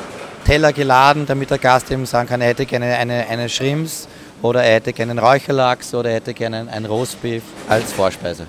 Teller 0.45 0.73
geladen, 0.73 1.25
damit 1.25 1.49
der 1.49 1.57
Gast 1.57 1.89
eben 1.91 2.05
sagen 2.05 2.27
kann, 2.27 2.41
er 2.41 2.49
hätte 2.49 2.65
gerne 2.65 2.95
eine, 2.97 3.27
eine 3.27 3.49
Shrimps 3.49 4.07
oder 4.41 4.63
er 4.63 4.75
hätte 4.75 4.93
gerne 4.93 5.11
einen 5.11 5.19
Räucherlachs 5.19 5.93
oder 5.93 6.09
er 6.09 6.15
hätte 6.17 6.33
gerne 6.33 6.67
ein 6.71 6.85
Roastbeef 6.85 7.43
als 7.67 7.91
Vorspeise. 7.93 8.45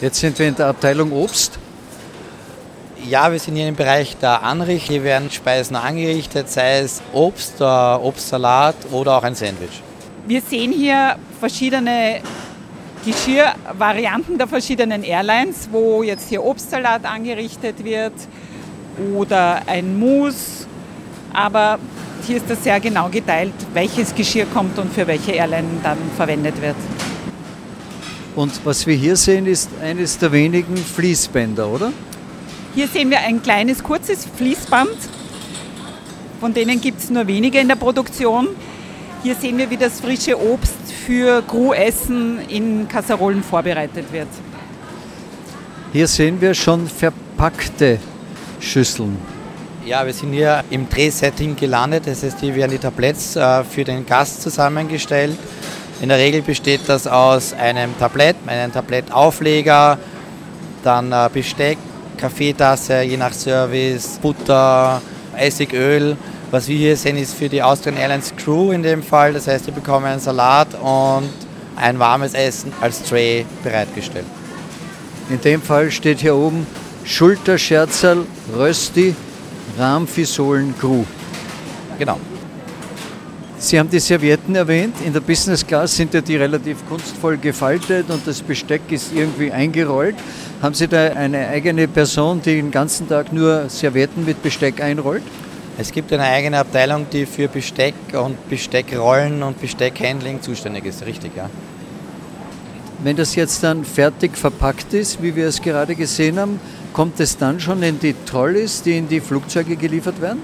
Jetzt 0.00 0.20
sind 0.20 0.38
wir 0.38 0.46
in 0.46 0.54
der 0.54 0.66
Abteilung 0.66 1.10
Obst. 1.10 1.57
Ja, 3.08 3.32
wir 3.32 3.38
sind 3.38 3.56
hier 3.56 3.68
im 3.68 3.74
Bereich 3.74 4.18
der 4.18 4.42
Anricht. 4.42 4.88
Hier 4.88 5.02
werden 5.02 5.30
Speisen 5.30 5.76
angerichtet, 5.76 6.50
sei 6.50 6.80
es 6.80 7.00
Obst, 7.14 7.58
Obstsalat 7.58 8.76
oder 8.90 9.16
auch 9.16 9.22
ein 9.22 9.34
Sandwich. 9.34 9.82
Wir 10.26 10.42
sehen 10.42 10.72
hier 10.72 11.16
verschiedene 11.40 12.20
Geschirrvarianten 13.06 14.36
der 14.36 14.46
verschiedenen 14.46 15.02
Airlines, 15.04 15.70
wo 15.72 16.02
jetzt 16.02 16.28
hier 16.28 16.44
Obstsalat 16.44 17.06
angerichtet 17.06 17.82
wird 17.82 18.12
oder 19.14 19.62
ein 19.66 19.98
Mousse. 19.98 20.66
Aber 21.32 21.78
hier 22.26 22.36
ist 22.36 22.50
das 22.50 22.62
sehr 22.62 22.78
genau 22.78 23.08
geteilt, 23.08 23.54
welches 23.72 24.14
Geschirr 24.14 24.44
kommt 24.52 24.78
und 24.78 24.92
für 24.92 25.06
welche 25.06 25.32
Airline 25.32 25.68
dann 25.82 25.98
verwendet 26.14 26.60
wird. 26.60 26.76
Und 28.36 28.52
was 28.64 28.86
wir 28.86 28.96
hier 28.96 29.16
sehen, 29.16 29.46
ist 29.46 29.70
eines 29.82 30.18
der 30.18 30.30
wenigen 30.30 30.76
Fließbänder, 30.76 31.68
oder? 31.68 31.90
Hier 32.78 32.86
sehen 32.86 33.10
wir 33.10 33.18
ein 33.18 33.42
kleines, 33.42 33.82
kurzes 33.82 34.24
Fließband. 34.36 34.96
Von 36.38 36.54
denen 36.54 36.80
gibt 36.80 37.00
es 37.00 37.10
nur 37.10 37.26
wenige 37.26 37.58
in 37.58 37.66
der 37.66 37.74
Produktion. 37.74 38.50
Hier 39.24 39.34
sehen 39.34 39.58
wir, 39.58 39.68
wie 39.68 39.76
das 39.76 40.00
frische 40.00 40.40
Obst 40.40 40.76
für 41.04 41.42
Crew-Essen 41.42 42.38
in 42.48 42.86
Kasserollen 42.86 43.42
vorbereitet 43.42 44.12
wird. 44.12 44.28
Hier 45.92 46.06
sehen 46.06 46.40
wir 46.40 46.54
schon 46.54 46.86
verpackte 46.86 47.98
Schüsseln. 48.60 49.18
Ja, 49.84 50.06
wir 50.06 50.12
sind 50.12 50.32
hier 50.32 50.62
im 50.70 50.88
Drehsetting 50.88 51.56
gelandet. 51.56 52.06
Das 52.06 52.22
heißt, 52.22 52.38
hier 52.38 52.54
werden 52.54 52.70
die 52.70 52.78
Tabletts 52.78 53.34
äh, 53.34 53.64
für 53.64 53.82
den 53.82 54.06
Gast 54.06 54.40
zusammengestellt. 54.40 55.36
In 56.00 56.10
der 56.10 56.18
Regel 56.18 56.42
besteht 56.42 56.82
das 56.86 57.08
aus 57.08 57.54
einem 57.54 57.98
Tablett, 57.98 58.36
einem 58.46 58.72
Tablettaufleger, 58.72 59.98
dann 60.84 61.10
äh, 61.10 61.28
Besteck, 61.34 61.78
Kaffeetasse, 62.18 63.02
je 63.02 63.16
nach 63.16 63.32
Service, 63.32 64.18
Butter, 64.20 65.00
Essigöl. 65.36 66.16
Was 66.50 66.68
wir 66.68 66.76
hier 66.76 66.96
sehen, 66.96 67.16
ist 67.16 67.34
für 67.34 67.48
die 67.48 67.62
Austrian 67.62 67.96
Airlines 67.96 68.34
Crew 68.36 68.72
in 68.72 68.82
dem 68.82 69.02
Fall. 69.02 69.32
Das 69.32 69.46
heißt, 69.46 69.66
die 69.66 69.70
bekommen 69.70 70.06
einen 70.06 70.20
Salat 70.20 70.68
und 70.74 71.30
ein 71.76 71.98
warmes 71.98 72.34
Essen 72.34 72.72
als 72.80 73.02
Tray 73.02 73.46
bereitgestellt. 73.62 74.26
In 75.30 75.40
dem 75.40 75.62
Fall 75.62 75.90
steht 75.90 76.20
hier 76.20 76.34
oben 76.34 76.66
Sie 83.60 83.76
haben 83.76 83.90
die 83.90 83.98
Servietten 83.98 84.54
erwähnt. 84.54 84.94
In 85.04 85.12
der 85.12 85.20
Business 85.20 85.66
Class 85.66 85.96
sind 85.96 86.14
ja 86.14 86.20
die 86.20 86.36
relativ 86.36 86.88
kunstvoll 86.88 87.36
gefaltet 87.38 88.08
und 88.08 88.24
das 88.24 88.40
Besteck 88.40 88.82
ist 88.90 89.12
irgendwie 89.12 89.50
eingerollt. 89.50 90.14
Haben 90.62 90.74
Sie 90.74 90.86
da 90.86 91.08
eine 91.08 91.48
eigene 91.48 91.88
Person, 91.88 92.40
die 92.40 92.54
den 92.54 92.70
ganzen 92.70 93.08
Tag 93.08 93.32
nur 93.32 93.68
Servietten 93.68 94.24
mit 94.24 94.40
Besteck 94.44 94.80
einrollt? 94.80 95.24
Es 95.76 95.90
gibt 95.90 96.12
eine 96.12 96.22
eigene 96.22 96.58
Abteilung, 96.58 97.06
die 97.12 97.26
für 97.26 97.48
Besteck 97.48 97.94
und 98.12 98.48
Besteckrollen 98.48 99.42
und 99.42 99.60
Besteckhandling 99.60 100.40
zuständig 100.40 100.86
ist, 100.86 101.04
richtig, 101.04 101.32
ja. 101.36 101.50
Wenn 103.02 103.16
das 103.16 103.34
jetzt 103.34 103.62
dann 103.64 103.84
fertig 103.84 104.36
verpackt 104.36 104.94
ist, 104.94 105.20
wie 105.20 105.34
wir 105.34 105.48
es 105.48 105.60
gerade 105.60 105.96
gesehen 105.96 106.38
haben, 106.38 106.60
kommt 106.92 107.18
es 107.18 107.36
dann 107.36 107.58
schon 107.58 107.82
in 107.82 107.98
die 107.98 108.14
Trolleys, 108.24 108.82
die 108.82 108.98
in 108.98 109.08
die 109.08 109.20
Flugzeuge 109.20 109.76
geliefert 109.76 110.20
werden? 110.20 110.42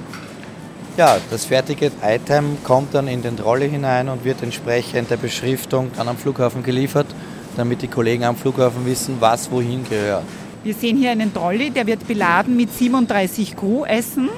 Ja, 0.97 1.17
das 1.29 1.45
fertige 1.45 1.91
Item 2.05 2.57
kommt 2.63 2.95
dann 2.95 3.09
in 3.09 3.21
den 3.21 3.37
Trolley 3.37 3.69
hinein 3.69 4.09
und 4.09 4.25
wird 4.25 4.45
entsprechend 4.45 5.11
der 5.11 5.17
Beschriftung 5.17 5.91
dann 5.97 6.07
am 6.07 6.17
Flughafen 6.17 6.63
geliefert, 6.63 7.09
damit 7.57 7.83
die 7.83 7.89
Kollegen 7.89 8.23
am 8.23 8.37
Flughafen 8.37 8.87
wissen, 8.87 9.17
was 9.19 9.51
wohin 9.51 9.83
gehört. 9.89 10.23
Wir 10.63 10.73
sehen 10.73 10.97
hier 10.97 11.11
einen 11.11 11.35
Trolley, 11.35 11.71
der 11.71 11.89
wird 11.89 12.07
beladen 12.07 12.57
mit 12.57 12.73
37 12.73 13.57
Crew-Essen. 13.57 14.29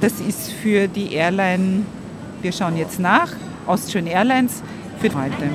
Das 0.00 0.14
ist 0.14 0.50
für 0.50 0.88
die 0.88 1.14
Airline, 1.14 1.86
wir 2.42 2.50
schauen 2.50 2.76
jetzt 2.76 2.98
nach, 2.98 3.30
Austrian 3.64 4.08
Airlines, 4.08 4.62
für 4.98 5.14
heute. 5.14 5.48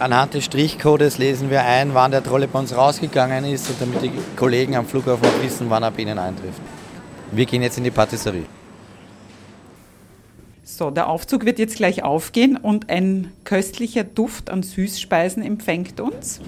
Anhand 0.00 0.34
des 0.34 0.46
Strichcodes 0.46 1.16
lesen 1.18 1.48
wir 1.48 1.64
ein, 1.64 1.94
wann 1.94 2.10
der 2.10 2.24
Trolley 2.24 2.48
bei 2.48 2.58
uns 2.58 2.76
rausgegangen 2.76 3.44
ist 3.44 3.70
und 3.70 3.80
damit 3.80 4.02
die 4.02 4.10
Kollegen 4.34 4.74
am 4.74 4.84
Flughafen 4.84 5.28
auch 5.28 5.44
wissen, 5.44 5.70
wann 5.70 5.84
er 5.84 5.92
bei 5.92 6.02
ihnen 6.02 6.18
eintrifft. 6.18 6.60
Wir 7.32 7.46
gehen 7.46 7.62
jetzt 7.62 7.78
in 7.78 7.84
die 7.84 7.90
Patisserie. 7.90 8.44
So, 10.64 10.90
der 10.90 11.08
Aufzug 11.08 11.44
wird 11.44 11.58
jetzt 11.58 11.76
gleich 11.76 12.02
aufgehen 12.02 12.56
und 12.56 12.90
ein 12.90 13.32
köstlicher 13.44 14.04
Duft 14.04 14.50
an 14.50 14.62
Süßspeisen 14.62 15.42
empfängt 15.42 15.98
uns. 15.98 16.40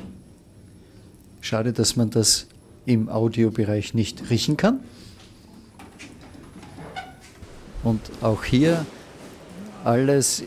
Schade, 1.41 1.73
dass 1.73 1.97
man 1.97 2.11
das 2.11 2.47
im 2.87 3.09
Audiobereich 3.09 3.95
nicht 3.95 4.31
riechen 4.31 4.57
kann. 4.57 4.81
Und 7.83 8.01
auch 8.21 8.45
hier 8.45 8.85
alles 9.85 10.45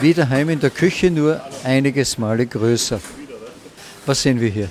wie 0.00 0.14
daheim 0.14 0.48
in 0.48 0.60
der 0.60 0.70
Küche, 0.70 1.10
nur 1.10 1.40
einiges 1.64 2.18
Male 2.18 2.46
größer. 2.46 3.00
Was 4.06 4.22
sehen 4.22 4.40
wir 4.40 4.48
hier? 4.48 4.68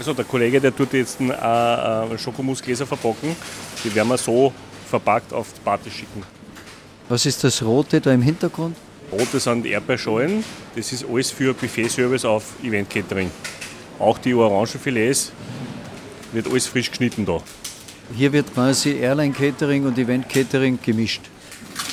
Also 0.00 0.14
der 0.14 0.24
Kollege, 0.24 0.58
der 0.62 0.74
tut 0.74 0.94
jetzt 0.94 1.20
einen 1.20 1.30
äh, 1.30 2.18
Schokomusgläser 2.18 2.86
verpacken. 2.86 3.36
Die 3.84 3.94
werden 3.94 4.08
wir 4.08 4.16
so 4.16 4.50
verpackt 4.88 5.30
auf 5.30 5.52
die 5.52 5.60
Party 5.60 5.90
schicken. 5.90 6.22
Was 7.10 7.26
ist 7.26 7.44
das 7.44 7.62
Rote 7.62 8.00
da 8.00 8.10
im 8.10 8.22
Hintergrund? 8.22 8.78
Rote 9.12 9.38
sind 9.38 9.66
Erdbeerschalen. 9.66 10.42
Das 10.74 10.90
ist 10.90 11.04
alles 11.04 11.30
für 11.30 11.52
Buffet-Service 11.52 12.24
auf 12.24 12.44
Event-Catering. 12.64 13.30
Auch 13.98 14.16
die 14.16 14.32
Orangenfilets 14.32 15.32
wird 16.32 16.46
alles 16.48 16.66
frisch 16.66 16.88
geschnitten 16.88 17.26
da. 17.26 17.42
Hier 18.16 18.32
wird 18.32 18.54
quasi 18.54 18.92
Airline-Catering 18.92 19.84
und 19.84 19.98
Event-Catering 19.98 20.78
gemischt. 20.82 21.20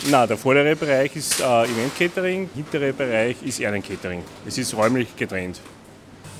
Na, 0.09 0.25
der 0.25 0.37
vordere 0.37 0.77
Bereich 0.77 1.13
ist 1.13 1.41
äh, 1.41 1.43
Event-Catering, 1.43 2.51
hintere 2.55 2.93
Bereich 2.93 3.35
ist 3.43 3.59
Airline-Catering. 3.59 4.23
Es 4.47 4.57
ist 4.57 4.73
räumlich 4.77 5.13
getrennt. 5.17 5.59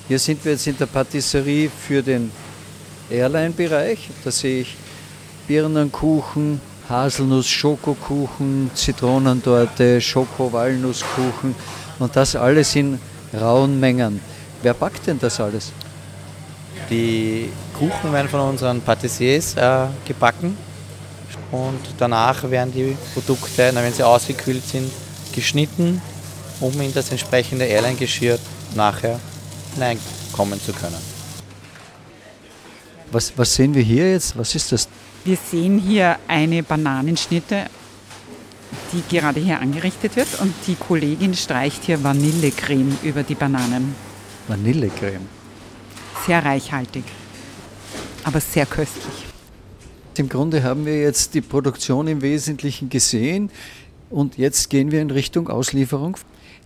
Hier 0.08 0.20
sind 0.20 0.44
wir 0.46 0.54
jetzt 0.54 0.66
in 0.66 0.78
der 0.78 0.86
Patisserie 0.86 1.70
für 1.70 2.02
den 2.02 2.32
Airline-Bereich. 3.10 4.10
Da 4.24 4.32
sehe 4.32 4.62
ich 4.62 4.78
Birnenkuchen, 5.50 6.62
Haselnuss-Schokokuchen, 6.90 8.72
Zitronentorte, 8.74 10.00
Schoko-Walnusskuchen 10.00 11.54
und 12.00 12.16
das 12.16 12.38
alles 12.38 12.74
in 12.78 12.98
rauen 13.38 13.78
Mengen. 13.82 14.22
Wer 14.62 14.74
backt 14.74 15.08
denn 15.08 15.20
das 15.20 15.42
alles? 15.42 15.74
Die 16.90 17.50
Kuchen 17.78 18.14
werden 18.14 18.30
von 18.30 18.40
unseren 18.40 18.80
Patissiers 18.80 19.56
äh, 19.58 19.88
gebacken 20.06 20.56
und 21.52 21.82
danach 21.98 22.50
werden 22.50 22.72
die 22.74 22.96
Produkte, 23.14 23.72
wenn 23.74 23.92
sie 23.92 24.04
ausgekühlt 24.04 24.66
sind, 24.66 24.90
geschnitten, 25.36 26.02
um 26.62 26.80
in 26.80 26.94
das 26.94 27.12
entsprechende 27.12 27.66
Airline-Geschirr 27.66 28.40
nachher 28.74 29.20
hineinkommen 29.78 30.60
zu 30.60 30.74
können. 30.74 30.98
Was, 33.12 33.38
was 33.38 33.56
sehen 33.56 33.74
wir 33.74 33.84
hier 33.84 34.12
jetzt? 34.12 34.38
Was 34.38 34.54
ist 34.56 34.72
das? 34.72 34.90
Wir 35.24 35.38
sehen 35.38 35.80
hier 35.80 36.18
eine 36.28 36.64
Bananenschnitte, 36.64 37.68
die 38.92 39.04
gerade 39.16 39.40
hier 39.40 39.60
angerichtet 39.60 40.16
wird 40.16 40.40
und 40.42 40.54
die 40.68 40.76
Kollegin 40.76 41.34
streicht 41.34 41.84
hier 41.84 42.04
Vanillecreme 42.04 42.98
über 43.04 43.24
die 43.24 43.36
Bananen. 43.36 43.96
Vanillecreme. 44.48 45.28
Sehr 46.26 46.44
reichhaltig, 46.44 47.04
aber 48.24 48.40
sehr 48.42 48.66
köstlich. 48.66 49.26
Im 50.18 50.28
Grunde 50.28 50.64
haben 50.64 50.86
wir 50.86 51.00
jetzt 51.00 51.34
die 51.36 51.42
Produktion 51.42 52.08
im 52.08 52.22
Wesentlichen 52.22 52.90
gesehen 52.90 53.52
und 54.10 54.38
jetzt 54.38 54.70
gehen 54.70 54.92
wir 54.92 55.02
in 55.02 55.12
Richtung 55.12 55.48
Auslieferung. 55.48 56.18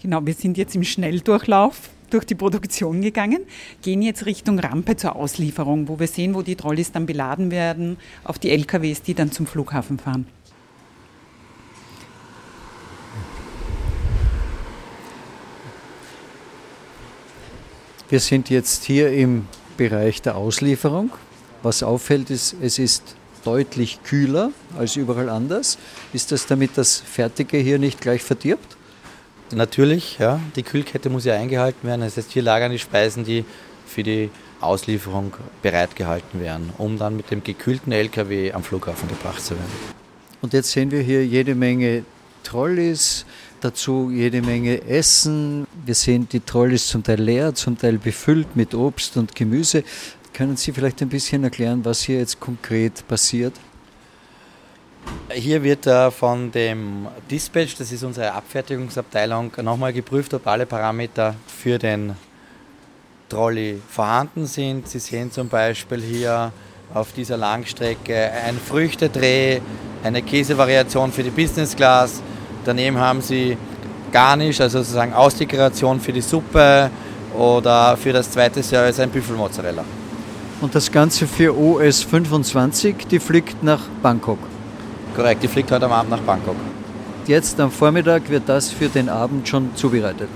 Genau, 0.02 0.26
wir 0.26 0.34
sind 0.34 0.58
jetzt 0.58 0.76
im 0.76 0.84
Schnelldurchlauf 0.84 1.90
durch 2.14 2.26
die 2.26 2.36
Produktion 2.36 3.02
gegangen, 3.02 3.42
gehen 3.82 4.02
jetzt 4.02 4.26
Richtung 4.26 4.60
Rampe 4.60 4.96
zur 4.96 5.16
Auslieferung, 5.16 5.88
wo 5.88 6.00
wir 6.00 6.08
sehen, 6.08 6.36
wo 6.36 6.42
die 6.42 6.56
Trolleys 6.56 6.92
dann 6.92 7.06
beladen 7.06 7.52
werden 7.52 7.98
auf 8.24 8.40
die 8.40 8.50
LKWs, 8.52 9.02
die 9.02 9.14
dann 9.14 9.32
zum 9.32 9.48
Flughafen 9.48 9.98
fahren. 9.98 10.28
Wir 18.10 18.20
sind 18.20 18.50
jetzt 18.50 18.84
hier 18.84 19.10
im 19.14 19.48
Bereich 19.78 20.22
der 20.22 20.36
Auslieferung. 20.36 21.12
Was 21.64 21.82
auffällt, 21.82 22.30
ist, 22.30 22.56
es 22.62 22.78
ist 22.78 23.16
deutlich 23.46 24.04
kühler 24.04 24.52
als 24.78 24.98
überall 24.98 25.30
anders. 25.30 25.78
Ist 26.12 26.34
das 26.34 26.46
damit 26.46 26.72
das 26.76 26.98
Fertige 26.98 27.58
hier 27.58 27.80
nicht 27.80 28.02
gleich 28.02 28.22
verdirbt? 28.22 28.76
Natürlich, 29.54 30.18
ja. 30.20 30.40
Die 30.56 30.64
Kühlkette 30.64 31.10
muss 31.10 31.26
ja 31.26 31.36
eingehalten 31.36 31.88
werden. 31.88 32.02
Das 32.02 32.18
heißt, 32.18 32.32
hier 32.32 32.44
lagern 32.44 32.72
die 32.72 32.80
Speisen, 32.80 33.24
die 33.24 33.46
für 33.86 34.04
die 34.04 34.30
Auslieferung 34.62 35.34
bereitgehalten 35.62 36.40
werden, 36.40 36.72
um 36.78 36.98
dann 36.98 37.18
mit 37.18 37.32
dem 37.32 37.44
gekühlten 37.44 37.92
LKW 37.92 38.54
am 38.54 38.64
Flughafen 38.64 39.10
gebracht 39.10 39.42
zu 39.42 39.56
werden. 39.56 39.72
Und 40.42 40.54
jetzt 40.54 40.72
sehen 40.72 40.92
wir 40.92 41.02
hier 41.02 41.26
jede 41.26 41.56
Menge 41.56 42.04
Trolleys, 42.44 43.26
dazu 43.60 44.10
jede 44.12 44.42
Menge 44.42 44.82
Essen. 44.88 45.68
Wir 45.86 45.96
sehen 45.96 46.28
die 46.32 46.40
Trolleys 46.40 46.88
zum 46.88 47.04
Teil 47.04 47.22
leer, 47.22 47.54
zum 47.54 47.78
Teil 47.78 47.98
befüllt 47.98 48.56
mit 48.56 48.74
Obst 48.74 49.18
und 49.18 49.36
Gemüse. 49.36 49.84
Können 50.34 50.58
Sie 50.58 50.72
vielleicht 50.72 51.02
ein 51.02 51.10
bisschen 51.10 51.44
erklären, 51.44 51.84
was 51.84 52.02
hier 52.02 52.18
jetzt 52.18 52.40
konkret 52.40 53.08
passiert? 53.08 53.54
Hier 55.34 55.64
wird 55.64 55.88
von 56.14 56.52
dem 56.52 57.08
Dispatch, 57.30 57.76
das 57.78 57.92
ist 57.92 58.04
unsere 58.04 58.34
Abfertigungsabteilung, 58.34 59.52
nochmal 59.62 59.94
geprüft, 59.94 60.34
ob 60.34 60.46
alle 60.46 60.66
Parameter 60.66 61.36
für 61.48 61.80
den 61.80 62.16
Trolley 63.30 63.82
vorhanden 63.90 64.46
sind. 64.46 64.90
Sie 64.90 65.00
sehen 65.00 65.32
zum 65.32 65.48
Beispiel 65.48 66.02
hier 66.02 66.52
auf 66.94 67.14
dieser 67.14 67.38
Langstrecke 67.38 68.30
ein 68.46 68.58
Früchtedreh, 68.58 69.62
eine 70.04 70.22
Käsevariation 70.22 71.12
für 71.14 71.24
die 71.24 71.30
Business 71.30 71.76
Class. 71.76 72.22
Daneben 72.66 72.98
haben 72.98 73.22
Sie 73.22 73.58
Garnish, 74.12 74.60
also 74.60 74.80
sozusagen 74.80 75.14
Ausdekoration 75.14 76.02
für 76.02 76.12
die 76.12 76.22
Suppe 76.22 76.92
oder 77.38 77.96
für 77.96 78.12
das 78.12 78.30
zweite 78.30 78.62
Service 78.62 79.00
ein 79.00 79.10
Büffelmozzarella. 79.10 79.86
Und 80.60 80.76
das 80.76 80.92
Ganze 80.92 81.26
für 81.26 81.58
OS 81.58 82.04
25, 82.04 83.08
die 83.10 83.20
fliegt 83.20 83.64
nach 83.64 83.88
Bangkok. 84.04 84.40
Korrekt, 85.16 85.44
die 85.44 85.48
fliegt 85.50 85.70
heute 85.72 85.86
am 85.86 85.92
Abend 85.92 86.12
nach 86.12 86.22
Bangkok. 86.22 86.56
Jetzt 87.28 87.60
am 87.60 87.70
Vormittag 87.70 88.30
wird 88.30 88.44
das 88.48 88.72
für 88.72 88.88
den 88.88 89.10
Abend 89.10 89.48
schon 89.48 89.76
zubereitet. 89.76 90.30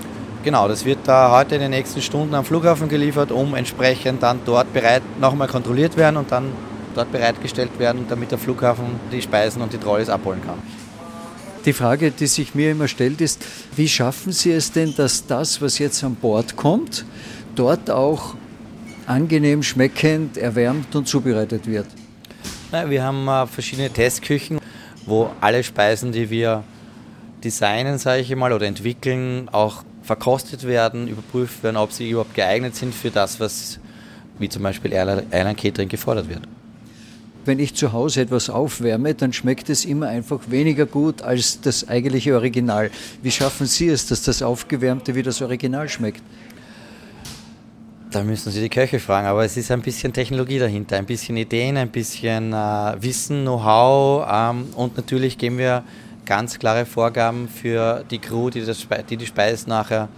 Genau, 0.44 0.68
das 0.68 0.84
wird 0.84 0.98
da 1.04 1.32
heute 1.32 1.56
in 1.56 1.62
den 1.62 1.70
nächsten 1.70 2.02
Stunden 2.02 2.34
am 2.34 2.44
Flughafen 2.44 2.88
geliefert, 2.88 3.32
um 3.32 3.54
entsprechend 3.54 4.22
dann 4.22 4.40
dort 4.44 4.72
bereit 4.72 5.02
nochmal 5.18 5.48
kontrolliert 5.48 5.96
werden 5.96 6.18
und 6.18 6.30
dann 6.30 6.52
dort 6.94 7.10
bereitgestellt 7.10 7.78
werden, 7.78 8.04
damit 8.08 8.30
der 8.30 8.38
Flughafen 8.38 8.84
die 9.10 9.22
Speisen 9.22 9.62
und 9.62 9.72
die 9.72 9.78
Trolleys 9.78 10.08
abholen 10.10 10.40
kann. 10.44 10.58
Die 11.64 11.72
Frage, 11.72 12.12
die 12.12 12.26
sich 12.26 12.54
mir 12.54 12.70
immer 12.70 12.86
stellt, 12.86 13.20
ist, 13.20 13.44
wie 13.74 13.88
schaffen 13.88 14.30
Sie 14.30 14.52
es 14.52 14.70
denn, 14.70 14.94
dass 14.94 15.26
das, 15.26 15.60
was 15.60 15.78
jetzt 15.78 16.04
an 16.04 16.14
Bord 16.14 16.54
kommt, 16.54 17.04
dort 17.56 17.90
auch 17.90 18.34
angenehm 19.06 19.62
schmeckend, 19.62 20.36
erwärmt 20.36 20.94
und 20.94 21.08
zubereitet 21.08 21.66
wird? 21.66 21.86
Wir 22.70 23.02
haben 23.02 23.26
äh, 23.26 23.46
verschiedene 23.46 23.90
Testküchen, 23.90 24.60
wo 25.06 25.30
alle 25.40 25.62
Speisen, 25.64 26.12
die 26.12 26.28
wir 26.28 26.64
designen, 27.42 27.98
sage 27.98 28.22
ich 28.22 28.34
mal, 28.34 28.52
oder 28.52 28.66
entwickeln, 28.66 29.48
auch 29.50 29.84
verkostet 30.02 30.66
werden, 30.66 31.08
überprüft 31.08 31.62
werden, 31.62 31.76
ob 31.76 31.92
sie 31.92 32.10
überhaupt 32.10 32.34
geeignet 32.34 32.76
sind 32.76 32.94
für 32.94 33.10
das, 33.10 33.40
was 33.40 33.78
wie 34.38 34.48
zum 34.48 34.62
Beispiel 34.62 34.92
Airline 34.92 35.54
Catering 35.54 35.88
gefordert 35.88 36.28
wird. 36.28 36.42
wenn 37.46 37.60
ich 37.60 37.74
zu 37.74 37.92
Hause 37.92 38.22
etwas 38.22 38.50
aufwärme, 38.50 39.14
dann 39.14 39.32
schmeckt 39.32 39.70
es 39.70 39.84
immer 39.84 40.08
einfach 40.08 40.40
weniger 40.48 40.84
gut 40.84 41.22
als 41.22 41.60
das 41.60 41.88
eigentliche 41.88 42.34
Original. 42.34 42.90
Wie 43.22 43.30
schaffen 43.30 43.66
Sie 43.66 43.88
es, 43.88 44.06
dass 44.06 44.22
das 44.22 44.42
Aufgewärmte 44.42 45.14
wie 45.14 45.22
das 45.22 45.40
Original 45.40 45.88
schmeckt? 45.88 46.22
Da 48.10 48.22
müssen 48.22 48.52
Sie 48.52 48.60
die 48.60 48.68
Köche 48.68 49.00
fragen, 49.00 49.26
aber 49.26 49.44
es 49.44 49.56
ist 49.56 49.70
ein 49.70 49.82
bisschen 49.82 50.12
Technologie 50.12 50.58
dahinter, 50.58 50.96
ein 50.96 51.06
bisschen 51.06 51.36
Ideen, 51.36 51.76
ein 51.76 51.90
bisschen 51.90 52.52
äh, 52.52 52.96
Wissen, 53.00 53.42
Know-how 53.42 54.26
ähm, 54.30 54.68
und 54.76 54.96
natürlich 54.96 55.36
geben 55.36 55.58
wir 55.58 55.82
ganz 56.24 56.58
klare 56.58 56.86
Vorgaben 56.86 57.48
für 57.48 58.04
die 58.10 58.18
Crew, 58.18 58.50
die, 58.50 58.64
das, 58.64 58.86
die 59.10 59.16
die 59.16 59.26
Speise 59.26 59.68
nachher 59.68 60.08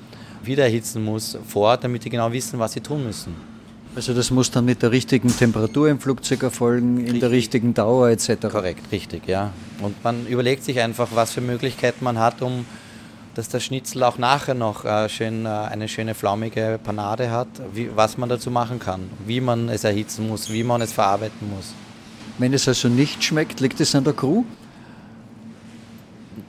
wieder 0.43 0.65
erhitzen 0.65 1.05
muss, 1.05 1.39
vor, 1.47 1.77
damit 1.77 2.05
die 2.05 2.11
genau 2.11 2.33
wissen, 2.33 2.59
was 2.59 2.73
sie 2.73 2.81
tun 2.81 3.05
müssen. 3.05 3.35
Also 3.97 4.15
das 4.15 4.31
muss 4.31 4.51
dann 4.51 4.65
mit 4.65 4.83
der 4.83 4.93
richtigen 4.93 5.29
Temperatur 5.29 5.89
im 5.89 5.99
Flugzeug 5.99 6.43
erfolgen, 6.43 6.99
richtig. 6.99 7.15
in 7.15 7.21
der 7.21 7.31
richtigen 7.31 7.75
Dauer 7.75 8.11
etc. 8.11 8.49
Korrekt, 8.51 8.93
richtig, 8.93 9.27
ja. 9.27 9.53
Und 9.81 10.03
man 10.05 10.27
überlegt 10.27 10.63
sich 10.63 10.79
einfach, 10.81 11.09
was 11.15 11.33
für 11.33 11.41
Möglichkeiten 11.41 12.05
man 12.05 12.19
hat, 12.19 12.43
um 12.43 12.65
dass 13.35 13.49
der 13.49 13.61
Schnitzel 13.61 14.03
auch 14.03 14.19
nachher 14.19 14.55
noch 14.55 14.85
äh, 14.85 15.09
schön, 15.09 15.47
äh, 15.47 15.49
eine 15.49 15.89
schöne 15.89 16.15
flaumige 16.15 16.79
Panade 16.83 17.31
hat, 17.31 17.49
wie, 17.73 17.91
was 17.95 18.19
man 18.19 18.29
dazu 18.29 18.51
machen 18.51 18.79
kann, 18.79 19.11
wie 19.27 19.41
man 19.41 19.69
es 19.69 19.85
erhitzen 19.85 20.29
muss, 20.29 20.51
wie 20.53 20.65
man 20.65 20.81
es 20.83 20.93
verarbeiten 20.93 21.49
muss. 21.55 21.75
Wenn 22.39 22.53
es 22.53 22.69
also 22.69 22.89
nicht 22.89 23.23
schmeckt, 23.23 23.61
liegt 23.61 23.81
es 23.81 23.95
an 23.95 24.05
der 24.05 24.13
Crew? 24.13 24.45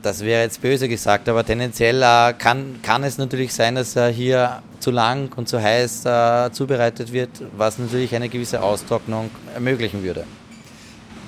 Das 0.02 0.22
wäre 0.22 0.44
jetzt 0.44 0.62
böse 0.62 0.88
gesagt, 0.88 1.28
aber 1.28 1.46
tendenziell 1.46 2.02
äh, 2.02 2.34
kann, 2.34 2.80
kann 2.82 3.04
es 3.04 3.18
natürlich 3.18 3.54
sein, 3.54 3.76
dass 3.76 3.96
er 3.96 4.10
hier 4.10 4.62
zu 4.80 4.92
lang 4.92 5.30
und 5.36 5.50
zu 5.50 5.62
heiß 5.62 6.06
äh, 6.06 6.52
zubereitet 6.52 7.12
wird, 7.12 7.30
was 7.58 7.80
natürlich 7.80 8.15
eine 8.15 8.30
gewisse 8.30 8.62
Austrocknung 8.62 9.30
ermöglichen 9.54 10.04
würde. 10.04 10.26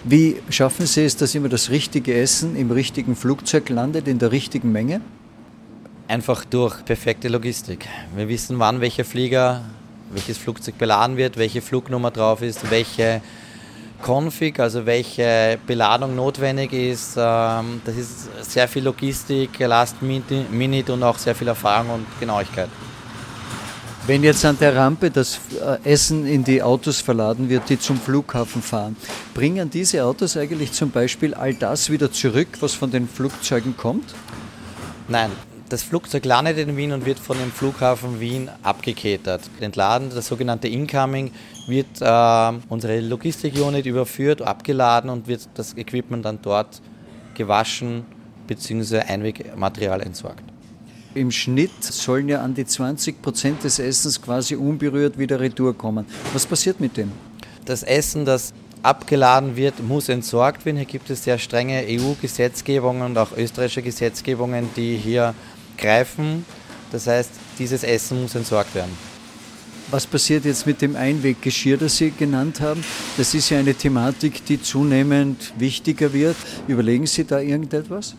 Wie 0.03 0.41
schaffen 0.49 0.87
Sie 0.87 1.05
es, 1.05 1.15
dass 1.15 1.35
immer 1.35 1.49
das 1.49 1.69
richtige 1.69 2.15
Essen 2.19 2.55
im 2.55 2.71
richtigen 2.71 3.15
Flugzeug 3.15 3.69
landet, 3.69 4.07
in 4.07 4.17
der 4.17 4.31
richtigen 4.31 4.71
Menge? 4.71 5.01
Einfach 6.11 6.43
durch 6.43 6.83
perfekte 6.83 7.29
Logistik. 7.29 7.87
Wir 8.13 8.27
wissen, 8.27 8.59
wann 8.59 8.81
welcher 8.81 9.05
Flieger, 9.05 9.61
welches 10.09 10.37
Flugzeug 10.37 10.77
beladen 10.77 11.15
wird, 11.15 11.37
welche 11.37 11.61
Flugnummer 11.61 12.11
drauf 12.11 12.41
ist, 12.41 12.69
welche 12.69 13.21
Config, 14.05 14.59
also 14.59 14.85
welche 14.85 15.57
Beladung 15.65 16.13
notwendig 16.17 16.73
ist. 16.73 17.15
Ähm, 17.17 17.81
das 17.85 17.95
ist 17.95 18.51
sehr 18.51 18.67
viel 18.67 18.83
Logistik, 18.83 19.57
Last 19.59 20.01
Minute 20.01 20.91
und 20.91 21.01
auch 21.01 21.17
sehr 21.17 21.33
viel 21.33 21.47
Erfahrung 21.47 21.91
und 21.91 22.05
Genauigkeit. 22.19 22.67
Wenn 24.05 24.21
jetzt 24.21 24.43
an 24.43 24.59
der 24.59 24.75
Rampe 24.75 25.11
das 25.11 25.39
äh, 25.65 25.89
Essen 25.89 26.27
in 26.27 26.43
die 26.43 26.61
Autos 26.61 26.99
verladen 26.99 27.47
wird, 27.47 27.69
die 27.69 27.79
zum 27.79 27.97
Flughafen 27.97 28.61
fahren, 28.61 28.97
bringen 29.33 29.69
diese 29.69 30.03
Autos 30.03 30.35
eigentlich 30.35 30.73
zum 30.73 30.91
Beispiel 30.91 31.33
all 31.33 31.53
das 31.53 31.89
wieder 31.89 32.11
zurück, 32.11 32.49
was 32.59 32.73
von 32.73 32.91
den 32.91 33.07
Flugzeugen 33.07 33.77
kommt? 33.77 34.13
Nein, 35.07 35.31
das 35.71 35.83
Flugzeug 35.83 36.25
landet 36.25 36.57
in 36.57 36.75
Wien 36.75 36.91
und 36.91 37.05
wird 37.05 37.17
von 37.17 37.37
dem 37.37 37.51
Flughafen 37.51 38.19
Wien 38.19 38.49
abgeketert. 38.61 39.41
Entladen, 39.61 40.09
das 40.13 40.27
sogenannte 40.27 40.67
Incoming, 40.67 41.31
wird 41.67 41.87
äh, 42.01 42.51
unsere 42.67 42.99
Logistik-Unit 42.99 43.85
überführt, 43.85 44.41
abgeladen 44.41 45.09
und 45.09 45.27
wird 45.27 45.47
das 45.53 45.77
Equipment 45.77 46.25
dann 46.25 46.39
dort 46.41 46.81
gewaschen 47.35 48.05
bzw. 48.47 48.99
Einwegmaterial 48.99 50.01
entsorgt. 50.01 50.43
Im 51.13 51.31
Schnitt 51.31 51.83
sollen 51.83 52.27
ja 52.27 52.41
an 52.41 52.53
die 52.53 52.65
20 52.65 53.21
Prozent 53.21 53.63
des 53.63 53.79
Essens 53.79 54.21
quasi 54.21 54.55
unberührt 54.55 55.17
wieder 55.17 55.39
retour 55.39 55.77
kommen. 55.77 56.05
Was 56.33 56.45
passiert 56.45 56.81
mit 56.81 56.97
dem? 56.97 57.11
Das 57.63 57.83
Essen, 57.83 58.25
das 58.25 58.53
abgeladen 58.83 59.55
wird, 59.55 59.81
muss 59.81 60.09
entsorgt 60.09 60.65
werden. 60.65 60.77
Hier 60.77 60.85
gibt 60.85 61.09
es 61.09 61.23
sehr 61.23 61.37
strenge 61.37 61.85
EU-Gesetzgebungen 61.87 63.03
und 63.03 63.17
auch 63.17 63.37
österreichische 63.37 63.81
Gesetzgebungen, 63.81 64.69
die 64.75 64.97
hier 64.97 65.33
greifen. 65.81 66.45
Das 66.91 67.07
heißt, 67.07 67.31
dieses 67.59 67.83
Essen 67.83 68.21
muss 68.21 68.35
entsorgt 68.35 68.73
werden. 68.75 68.91
Was 69.89 70.07
passiert 70.07 70.45
jetzt 70.45 70.65
mit 70.65 70.81
dem 70.81 70.95
Einweggeschirr, 70.95 71.75
das 71.75 71.97
Sie 71.97 72.11
genannt 72.11 72.61
haben? 72.61 72.81
Das 73.17 73.33
ist 73.33 73.49
ja 73.49 73.59
eine 73.59 73.73
Thematik, 73.73 74.45
die 74.45 74.61
zunehmend 74.61 75.51
wichtiger 75.57 76.13
wird. 76.13 76.37
Überlegen 76.67 77.05
Sie 77.07 77.25
da 77.25 77.39
irgendetwas? 77.39 78.15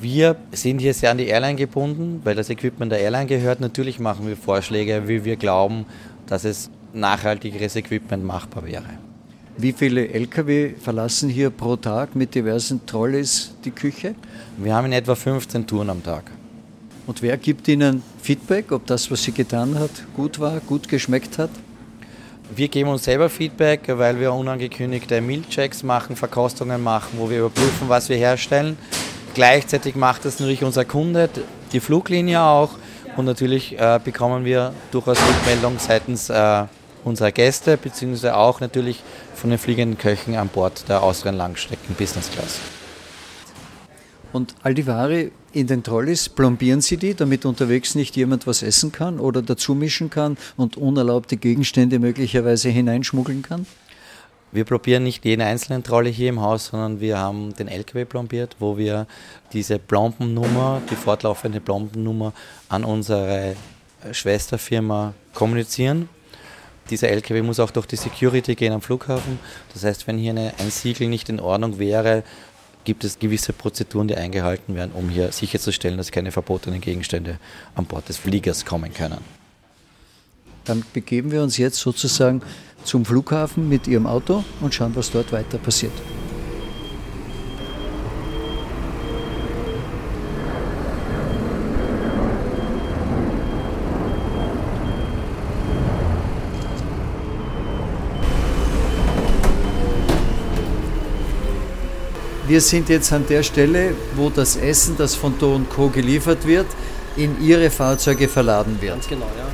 Wir 0.00 0.36
sind 0.50 0.80
hier 0.80 0.92
sehr 0.92 1.12
an 1.12 1.18
die 1.18 1.26
Airline 1.26 1.56
gebunden, 1.56 2.20
weil 2.24 2.34
das 2.34 2.50
Equipment 2.50 2.90
der 2.90 2.98
Airline 2.98 3.26
gehört. 3.26 3.60
Natürlich 3.60 4.00
machen 4.00 4.26
wir 4.26 4.36
Vorschläge, 4.36 5.06
wie 5.06 5.24
wir 5.24 5.36
glauben, 5.36 5.86
dass 6.26 6.44
es 6.44 6.68
nachhaltigeres 6.92 7.76
Equipment 7.76 8.24
machbar 8.24 8.66
wäre. 8.66 8.84
Wie 9.56 9.72
viele 9.72 10.08
Lkw 10.08 10.74
verlassen 10.80 11.28
hier 11.28 11.50
pro 11.50 11.76
Tag 11.76 12.16
mit 12.16 12.34
diversen 12.34 12.84
Trolleys 12.86 13.54
die 13.64 13.70
Küche? 13.70 14.14
Wir 14.56 14.74
haben 14.74 14.86
in 14.86 14.92
etwa 14.92 15.14
15 15.14 15.66
Touren 15.66 15.90
am 15.90 16.02
Tag. 16.02 16.24
Und 17.06 17.20
wer 17.20 17.36
gibt 17.36 17.66
Ihnen 17.66 18.02
Feedback, 18.22 18.70
ob 18.70 18.86
das, 18.86 19.10
was 19.10 19.24
sie 19.24 19.32
getan 19.32 19.78
hat, 19.78 19.90
gut 20.14 20.38
war, 20.38 20.60
gut 20.60 20.88
geschmeckt 20.88 21.36
hat? 21.38 21.50
Wir 22.54 22.68
geben 22.68 22.90
uns 22.90 23.04
selber 23.04 23.28
Feedback, 23.28 23.80
weil 23.88 24.20
wir 24.20 24.32
unangekündigte 24.32 25.20
Mealchecks 25.20 25.82
machen, 25.82 26.16
Verkostungen 26.16 26.82
machen, 26.82 27.18
wo 27.18 27.28
wir 27.28 27.40
überprüfen, 27.40 27.88
was 27.88 28.08
wir 28.08 28.16
herstellen. 28.16 28.76
Gleichzeitig 29.34 29.96
macht 29.96 30.24
das 30.24 30.38
natürlich 30.38 30.62
unser 30.62 30.84
Kunde, 30.84 31.28
die 31.72 31.80
Fluglinie 31.80 32.40
auch. 32.40 32.70
Und 33.16 33.24
natürlich 33.24 33.78
äh, 33.78 33.98
bekommen 34.02 34.44
wir 34.44 34.72
durchaus 34.90 35.18
Rückmeldung 35.18 35.78
seitens 35.78 36.30
äh, 36.30 36.64
unserer 37.04 37.32
Gäste, 37.32 37.76
beziehungsweise 37.76 38.36
auch 38.36 38.60
natürlich 38.60 39.02
von 39.34 39.50
den 39.50 39.58
fliegenden 39.58 39.98
Köchen 39.98 40.36
an 40.36 40.48
Bord 40.48 40.88
der 40.88 41.02
Austrian 41.02 41.36
Langstrecken 41.36 41.94
Business 41.96 42.30
Class. 42.30 42.60
Und 44.32 44.54
all 44.62 44.74
die 44.74 44.86
Ware 44.86 45.30
in 45.52 45.66
den 45.66 45.82
Trolleys, 45.82 46.28
plombieren 46.28 46.80
Sie 46.80 46.96
die, 46.96 47.14
damit 47.14 47.44
unterwegs 47.44 47.94
nicht 47.94 48.16
jemand 48.16 48.46
was 48.46 48.62
essen 48.62 48.92
kann 48.92 49.20
oder 49.20 49.42
dazu 49.42 49.74
mischen 49.74 50.10
kann 50.10 50.36
und 50.56 50.76
unerlaubte 50.76 51.36
Gegenstände 51.36 51.98
möglicherweise 51.98 52.68
hineinschmuggeln 52.68 53.42
kann? 53.42 53.66
Wir 54.50 54.64
plombieren 54.64 55.04
nicht 55.04 55.24
jeden 55.24 55.40
einzelnen 55.40 55.82
Trolley 55.82 56.12
hier 56.12 56.28
im 56.28 56.42
Haus, 56.42 56.66
sondern 56.66 57.00
wir 57.00 57.18
haben 57.18 57.54
den 57.54 57.68
LKW 57.68 58.04
plombiert, 58.04 58.56
wo 58.58 58.76
wir 58.76 59.06
diese 59.54 59.78
Plombennummer, 59.78 60.82
die 60.90 60.96
fortlaufende 60.96 61.60
Plombennummer 61.60 62.34
an 62.68 62.84
unsere 62.84 63.56
Schwesterfirma 64.10 65.14
kommunizieren. 65.32 66.10
Dieser 66.90 67.08
LKW 67.08 67.40
muss 67.42 67.60
auch 67.60 67.70
durch 67.70 67.86
die 67.86 67.96
Security 67.96 68.54
gehen 68.54 68.72
am 68.72 68.82
Flughafen. 68.82 69.38
Das 69.72 69.84
heißt, 69.84 70.06
wenn 70.06 70.18
hier 70.18 70.32
eine, 70.32 70.52
ein 70.58 70.70
Siegel 70.70 71.08
nicht 71.08 71.30
in 71.30 71.40
Ordnung 71.40 71.78
wäre, 71.78 72.22
gibt 72.84 73.04
es 73.04 73.18
gewisse 73.18 73.52
Prozeduren, 73.52 74.08
die 74.08 74.16
eingehalten 74.16 74.74
werden, 74.74 74.92
um 74.92 75.08
hier 75.08 75.32
sicherzustellen, 75.32 75.96
dass 75.96 76.10
keine 76.10 76.32
verbotenen 76.32 76.80
Gegenstände 76.80 77.38
an 77.74 77.86
Bord 77.86 78.08
des 78.08 78.16
Fliegers 78.16 78.64
kommen 78.64 78.92
können. 78.92 79.18
Dann 80.64 80.84
begeben 80.92 81.30
wir 81.30 81.42
uns 81.42 81.56
jetzt 81.56 81.78
sozusagen 81.78 82.42
zum 82.84 83.04
Flughafen 83.04 83.68
mit 83.68 83.86
Ihrem 83.86 84.06
Auto 84.06 84.44
und 84.60 84.74
schauen, 84.74 84.94
was 84.94 85.10
dort 85.10 85.32
weiter 85.32 85.58
passiert. 85.58 85.92
Wir 102.52 102.60
sind 102.60 102.90
jetzt 102.90 103.10
an 103.14 103.24
der 103.26 103.42
Stelle, 103.42 103.94
wo 104.14 104.28
das 104.28 104.56
Essen, 104.56 104.94
das 104.98 105.14
von 105.14 105.38
Do 105.38 105.58
Co. 105.74 105.88
geliefert 105.88 106.46
wird, 106.46 106.66
in 107.16 107.42
Ihre 107.42 107.70
Fahrzeuge 107.70 108.28
verladen 108.28 108.76
wird. 108.78 108.92
Ganz 108.92 109.08
genau, 109.08 109.24
ja. 109.38 109.46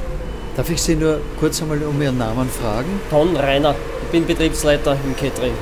Darf 0.57 0.69
ich 0.69 0.83
Sie 0.83 0.97
nur 0.97 1.21
kurz 1.39 1.63
einmal 1.63 1.81
um 1.85 2.03
Ihren 2.03 2.19
Namen 2.19 2.49
fragen? 2.49 2.89
Ton 3.09 3.37
Rainer, 3.37 3.77
ich 4.03 4.09
bin 4.09 4.27
Betriebsleiter 4.27 4.97
im 5.07 5.15
Catering. 5.15 5.53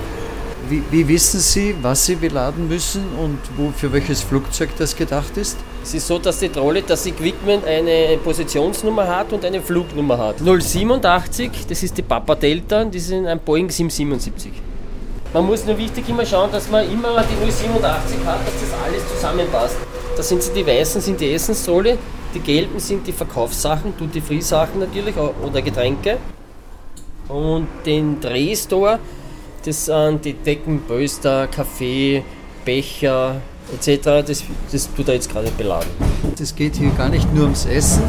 Wie, 0.70 0.82
wie, 0.90 1.06
wissen 1.08 1.38
Sie, 1.40 1.74
was 1.82 2.06
Sie 2.06 2.14
beladen 2.14 2.68
müssen 2.68 3.02
und 3.22 3.38
wo, 3.58 3.70
für 3.70 3.92
welches 3.92 4.22
Flugzeug 4.22 4.70
das 4.78 4.96
gedacht 4.96 5.36
ist? 5.36 5.58
Es 5.82 5.92
ist 5.92 6.06
so, 6.06 6.18
dass 6.18 6.38
die 6.38 6.48
Trolle, 6.48 6.80
das 6.80 7.04
Equipment 7.04 7.66
eine 7.66 8.16
Positionsnummer 8.16 9.06
hat 9.06 9.34
und 9.34 9.44
eine 9.44 9.60
Flugnummer 9.60 10.16
hat. 10.16 10.36
087, 10.38 11.50
das 11.68 11.82
ist 11.82 11.98
die 11.98 12.02
Papa 12.02 12.34
Delta, 12.34 12.82
das 12.86 13.02
ist 13.02 13.12
ein 13.12 13.38
Boeing 13.40 13.68
777. 13.68 14.65
Man 15.36 15.44
muss 15.44 15.66
nur 15.66 15.76
wichtig 15.76 16.08
immer 16.08 16.24
schauen, 16.24 16.50
dass 16.50 16.70
man 16.70 16.90
immer 16.90 17.22
die 17.24 17.52
087 17.52 18.24
hat, 18.24 18.40
dass 18.40 18.54
das 18.58 18.80
alles 18.82 19.06
zusammenpasst. 19.14 19.76
Da 20.16 20.22
sind 20.22 20.42
sie 20.42 20.50
die 20.54 20.66
weißen, 20.66 21.02
sind 21.02 21.20
die 21.20 21.30
Essensrolle, 21.30 21.98
die 22.32 22.40
gelben 22.40 22.80
sind 22.80 23.06
die 23.06 23.12
Verkaufssachen, 23.12 23.92
Duty 23.98 24.22
Free 24.22 24.40
Sachen 24.40 24.80
natürlich 24.80 25.14
oder 25.14 25.60
Getränke. 25.60 26.16
Und 27.28 27.68
den 27.84 28.18
Drehstore, 28.18 28.98
das 29.62 29.84
sind 29.84 30.24
die 30.24 30.32
Decken, 30.32 30.80
Böster, 30.80 31.48
Kaffee, 31.48 32.24
Becher 32.64 33.36
etc. 33.74 34.26
Das, 34.26 34.42
das 34.72 34.88
tut 34.94 35.06
er 35.08 35.16
jetzt 35.16 35.30
gerade 35.30 35.50
beladen. 35.50 35.90
Es 36.40 36.56
geht 36.56 36.76
hier 36.76 36.88
gar 36.92 37.10
nicht 37.10 37.30
nur 37.34 37.42
ums 37.42 37.66
Essen, 37.66 38.04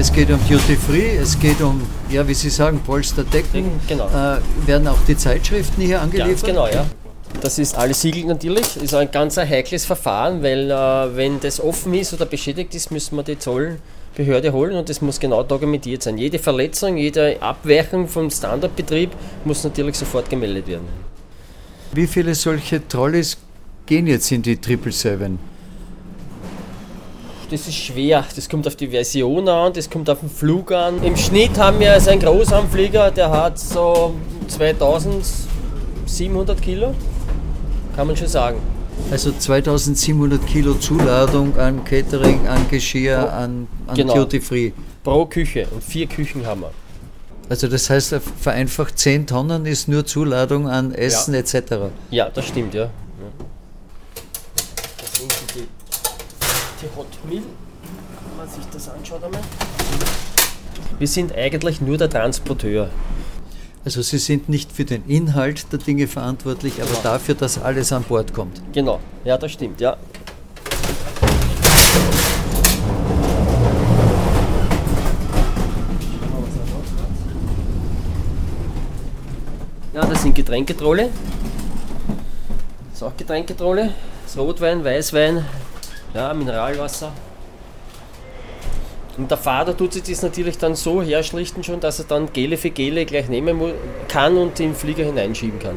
es 0.00 0.10
geht 0.10 0.30
um 0.30 0.40
Duty 0.48 0.76
Free, 0.76 1.16
es 1.16 1.38
geht 1.38 1.60
um, 1.60 1.82
ja, 2.08 2.26
wie 2.26 2.32
Sie 2.32 2.48
sagen, 2.48 2.80
Polsterdecken. 2.80 3.66
Genau. 3.86 4.06
Äh, 4.06 4.40
werden 4.66 4.88
auch 4.88 4.96
die 5.06 5.14
Zeitschriften 5.14 5.82
hier 5.82 6.00
angeliefert? 6.00 6.30
Ganz 6.30 6.42
genau, 6.42 6.66
ja. 6.68 6.86
Das 7.42 7.58
ist 7.58 7.76
alles 7.76 8.00
Siegel 8.00 8.24
natürlich, 8.24 8.76
ist 8.76 8.94
ein 8.94 9.10
ganz 9.10 9.36
ein 9.36 9.46
heikles 9.46 9.84
Verfahren, 9.84 10.42
weil 10.42 10.70
äh, 10.70 11.16
wenn 11.16 11.38
das 11.40 11.60
offen 11.60 11.92
ist 11.92 12.14
oder 12.14 12.24
beschädigt 12.24 12.74
ist, 12.74 12.90
müssen 12.90 13.14
wir 13.14 13.22
die 13.22 13.38
Zollbehörde 13.38 14.52
holen 14.54 14.76
und 14.76 14.88
das 14.88 15.02
muss 15.02 15.20
genau 15.20 15.42
dokumentiert 15.42 16.02
sein. 16.02 16.16
Jede 16.16 16.38
Verletzung, 16.38 16.96
jede 16.96 17.40
Abweichung 17.42 18.08
vom 18.08 18.30
Standardbetrieb 18.30 19.10
muss 19.44 19.62
natürlich 19.64 19.96
sofort 19.96 20.30
gemeldet 20.30 20.66
werden. 20.66 20.88
Wie 21.92 22.06
viele 22.06 22.34
solche 22.34 22.86
Trolleys 22.88 23.36
gehen 23.84 24.06
jetzt 24.06 24.32
in 24.32 24.40
die 24.40 24.54
777? 24.54 25.38
Das 27.50 27.66
ist 27.66 27.74
schwer, 27.74 28.24
das 28.36 28.48
kommt 28.48 28.68
auf 28.68 28.76
die 28.76 28.86
Version 28.86 29.48
an, 29.48 29.72
das 29.72 29.90
kommt 29.90 30.08
auf 30.08 30.20
den 30.20 30.30
Flug 30.30 30.70
an. 30.70 31.02
Im 31.02 31.16
Schnitt 31.16 31.58
haben 31.58 31.80
wir 31.80 31.92
also 31.92 32.10
einen 32.10 32.20
Großanflieger, 32.20 33.10
der 33.10 33.28
hat 33.28 33.58
so 33.58 34.14
2700 34.46 36.62
Kilo, 36.62 36.94
kann 37.96 38.06
man 38.06 38.16
schon 38.16 38.28
sagen. 38.28 38.60
Also 39.10 39.32
2700 39.32 40.46
Kilo 40.46 40.74
Zuladung 40.74 41.58
an 41.58 41.84
Catering, 41.84 42.46
an 42.46 42.68
Geschirr, 42.70 43.32
an, 43.32 43.66
an 43.88 43.96
Genau. 43.96 44.14
Duty 44.14 44.40
Free. 44.40 44.70
Pro 45.02 45.26
Küche 45.26 45.66
und 45.72 45.82
vier 45.82 46.06
Küchen 46.06 46.46
haben 46.46 46.60
wir. 46.60 46.70
Also 47.48 47.66
das 47.66 47.90
heißt, 47.90 48.14
vereinfacht 48.40 48.96
10 48.96 49.26
Tonnen 49.26 49.66
ist 49.66 49.88
nur 49.88 50.06
Zuladung 50.06 50.68
an 50.68 50.94
Essen 50.94 51.34
etc. 51.34 51.90
Ja, 52.12 52.28
das 52.28 52.46
stimmt, 52.46 52.74
ja. 52.74 52.84
ja. 52.84 52.90
Das 55.00 55.12
sind 55.18 55.32
die, 55.56 55.66
die 56.82 56.96
Hot 56.96 57.06
Mill, 57.28 57.42
wenn 57.42 58.36
man 58.36 58.48
sich 58.48 58.64
das 58.72 58.88
anschaut 58.88 59.22
einmal. 59.22 59.40
Wir 60.98 61.08
sind 61.08 61.34
eigentlich 61.34 61.80
nur 61.80 61.98
der 61.98 62.08
Transporteur. 62.08 62.90
Also 63.84 64.02
Sie 64.02 64.18
sind 64.18 64.48
nicht 64.48 64.72
für 64.72 64.84
den 64.84 65.06
Inhalt 65.06 65.72
der 65.72 65.78
Dinge 65.78 66.06
verantwortlich, 66.06 66.82
aber 66.82 66.94
dafür, 67.02 67.34
dass 67.34 67.60
alles 67.60 67.92
an 67.92 68.02
Bord 68.04 68.34
kommt. 68.34 68.60
Genau, 68.72 69.00
ja, 69.24 69.38
das 69.38 69.52
stimmt, 69.52 69.80
ja. 69.80 69.96
Ja, 79.94 80.06
das 80.06 80.22
sind 80.22 80.34
Getränketrolle. 80.34 81.10
Das 82.90 82.96
ist 82.96 83.02
auch 83.02 83.16
Getränketrolle. 83.16 83.94
Das 84.22 84.32
ist 84.32 84.38
Rotwein, 84.38 84.84
Weißwein, 84.84 85.44
ja, 86.14 86.34
Mineralwasser. 86.34 87.12
Und 89.16 89.30
der 89.30 89.38
Fahrer 89.38 89.76
tut 89.76 89.92
sich 89.92 90.02
das 90.04 90.22
natürlich 90.22 90.56
dann 90.56 90.74
so 90.74 91.02
herschlichten 91.02 91.62
schon, 91.62 91.80
dass 91.80 91.98
er 91.98 92.06
dann 92.06 92.32
Gele 92.32 92.56
für 92.56 92.70
Gele 92.70 93.04
gleich 93.04 93.28
nehmen 93.28 93.74
kann 94.08 94.36
und 94.36 94.58
den 94.58 94.74
Flieger 94.74 95.04
hineinschieben 95.04 95.58
kann. 95.58 95.76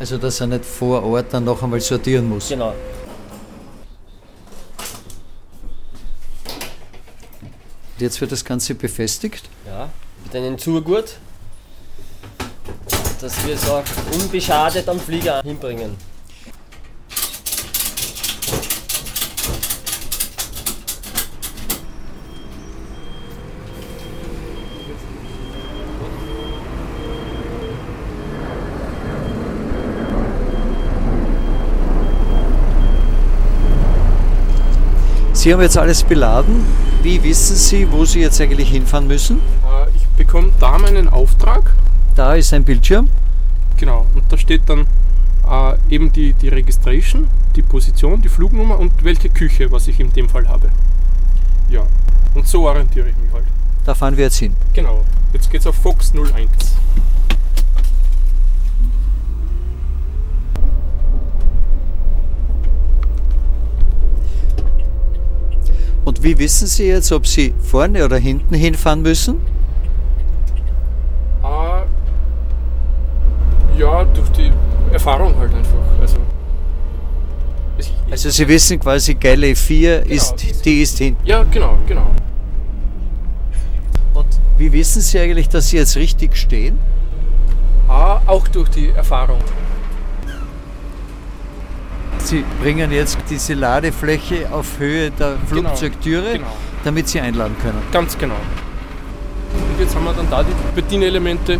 Also 0.00 0.18
dass 0.18 0.40
er 0.40 0.48
nicht 0.48 0.64
vor 0.64 1.02
Ort 1.04 1.26
dann 1.30 1.44
noch 1.44 1.62
einmal 1.62 1.80
sortieren 1.80 2.28
muss. 2.28 2.48
Genau. 2.48 2.70
Und 7.94 8.00
jetzt 8.00 8.20
wird 8.20 8.32
das 8.32 8.44
Ganze 8.44 8.74
befestigt. 8.74 9.48
Ja, 9.64 9.90
mit 10.24 10.34
einem 10.34 10.58
Zugurt, 10.58 11.18
dass 13.20 13.46
wir 13.46 13.54
es 13.54 13.70
auch 13.70 13.84
unbeschadet 14.12 14.88
am 14.88 14.98
Flieger 14.98 15.40
hinbringen. 15.42 15.94
Sie 35.42 35.52
haben 35.52 35.60
jetzt 35.60 35.76
alles 35.76 36.04
beladen. 36.04 36.64
Wie 37.02 37.20
wissen 37.24 37.56
Sie, 37.56 37.90
wo 37.90 38.04
Sie 38.04 38.20
jetzt 38.20 38.40
eigentlich 38.40 38.70
hinfahren 38.70 39.08
müssen? 39.08 39.38
Äh, 39.38 39.90
Ich 39.96 40.06
bekomme 40.16 40.52
da 40.60 40.78
meinen 40.78 41.08
Auftrag, 41.08 41.74
Da 42.14 42.34
ist 42.34 42.52
ein 42.54 42.62
Bildschirm. 42.62 43.08
genau, 43.76 44.06
und 44.14 44.22
da 44.30 44.38
steht 44.38 44.62
dann 44.68 44.86
äh, 45.44 45.74
eben 45.92 46.12
die, 46.12 46.32
die 46.34 46.46
Registration, 46.48 47.26
die 47.56 47.62
Position, 47.62 48.22
die 48.22 48.28
Flugnummer 48.28 48.78
und 48.78 48.92
welche 49.02 49.30
Küche, 49.30 49.72
was 49.72 49.88
ich 49.88 49.98
in 49.98 50.12
dem 50.12 50.28
Fall 50.28 50.46
habe. 50.48 50.68
Ja, 51.70 51.82
und 52.36 52.46
so 52.46 52.68
orientiere 52.68 53.08
ich 53.08 53.16
mich 53.16 53.32
halt. 53.32 53.46
Da 53.84 53.96
fahren 53.96 54.16
wir 54.16 54.22
jetzt 54.26 54.36
hin. 54.36 54.54
Genau, 54.74 55.04
jetzt 55.32 55.50
geht's 55.50 55.66
auf 55.66 55.74
Fox 55.74 56.12
01. 56.14 56.71
Und 66.04 66.22
wie 66.22 66.36
wissen 66.38 66.66
Sie 66.66 66.86
jetzt, 66.88 67.12
ob 67.12 67.26
Sie 67.26 67.54
vorne 67.62 68.04
oder 68.04 68.16
hinten 68.18 68.54
hinfahren 68.54 69.02
müssen? 69.02 69.40
Äh, 71.42 71.82
ja, 73.78 74.04
durch 74.04 74.28
die 74.30 74.50
Erfahrung 74.92 75.36
halt 75.38 75.54
einfach. 75.54 75.78
Also, 76.00 76.16
es, 77.78 77.92
Also 78.10 78.30
Sie 78.30 78.48
wissen 78.48 78.80
quasi, 78.80 79.14
Galley 79.14 79.54
4 79.54 80.04
ist, 80.06 80.34
die 80.42 80.48
ist- 80.50 80.64
die 80.64 80.82
ist 80.82 80.98
hinten. 80.98 81.24
ja, 81.26 81.44
genau, 81.44 81.78
genau. 81.86 82.10
Und 84.14 84.26
wie 84.58 84.72
wissen 84.72 85.00
Sie 85.02 85.18
eigentlich, 85.20 85.48
dass 85.48 85.68
Sie 85.68 85.76
jetzt 85.76 85.96
richtig 85.96 86.36
stehen? 86.36 86.78
Ah, 87.88 88.20
auch 88.26 88.48
durch 88.48 88.68
die 88.70 88.88
Erfahrung. 88.90 89.38
Sie 92.24 92.44
bringen 92.60 92.92
jetzt 92.92 93.18
diese 93.28 93.54
Ladefläche 93.54 94.48
auf 94.52 94.78
Höhe 94.78 95.10
der 95.10 95.36
Flugzeugtüre, 95.48 96.34
genau. 96.34 96.46
damit 96.84 97.08
Sie 97.08 97.20
einladen 97.20 97.56
können. 97.60 97.82
Ganz 97.92 98.16
genau. 98.16 98.36
Und 99.54 99.80
jetzt 99.80 99.94
haben 99.94 100.04
wir 100.04 100.12
dann 100.12 100.30
da 100.30 100.42
die 100.42 100.52
Bedienelemente, 100.74 101.58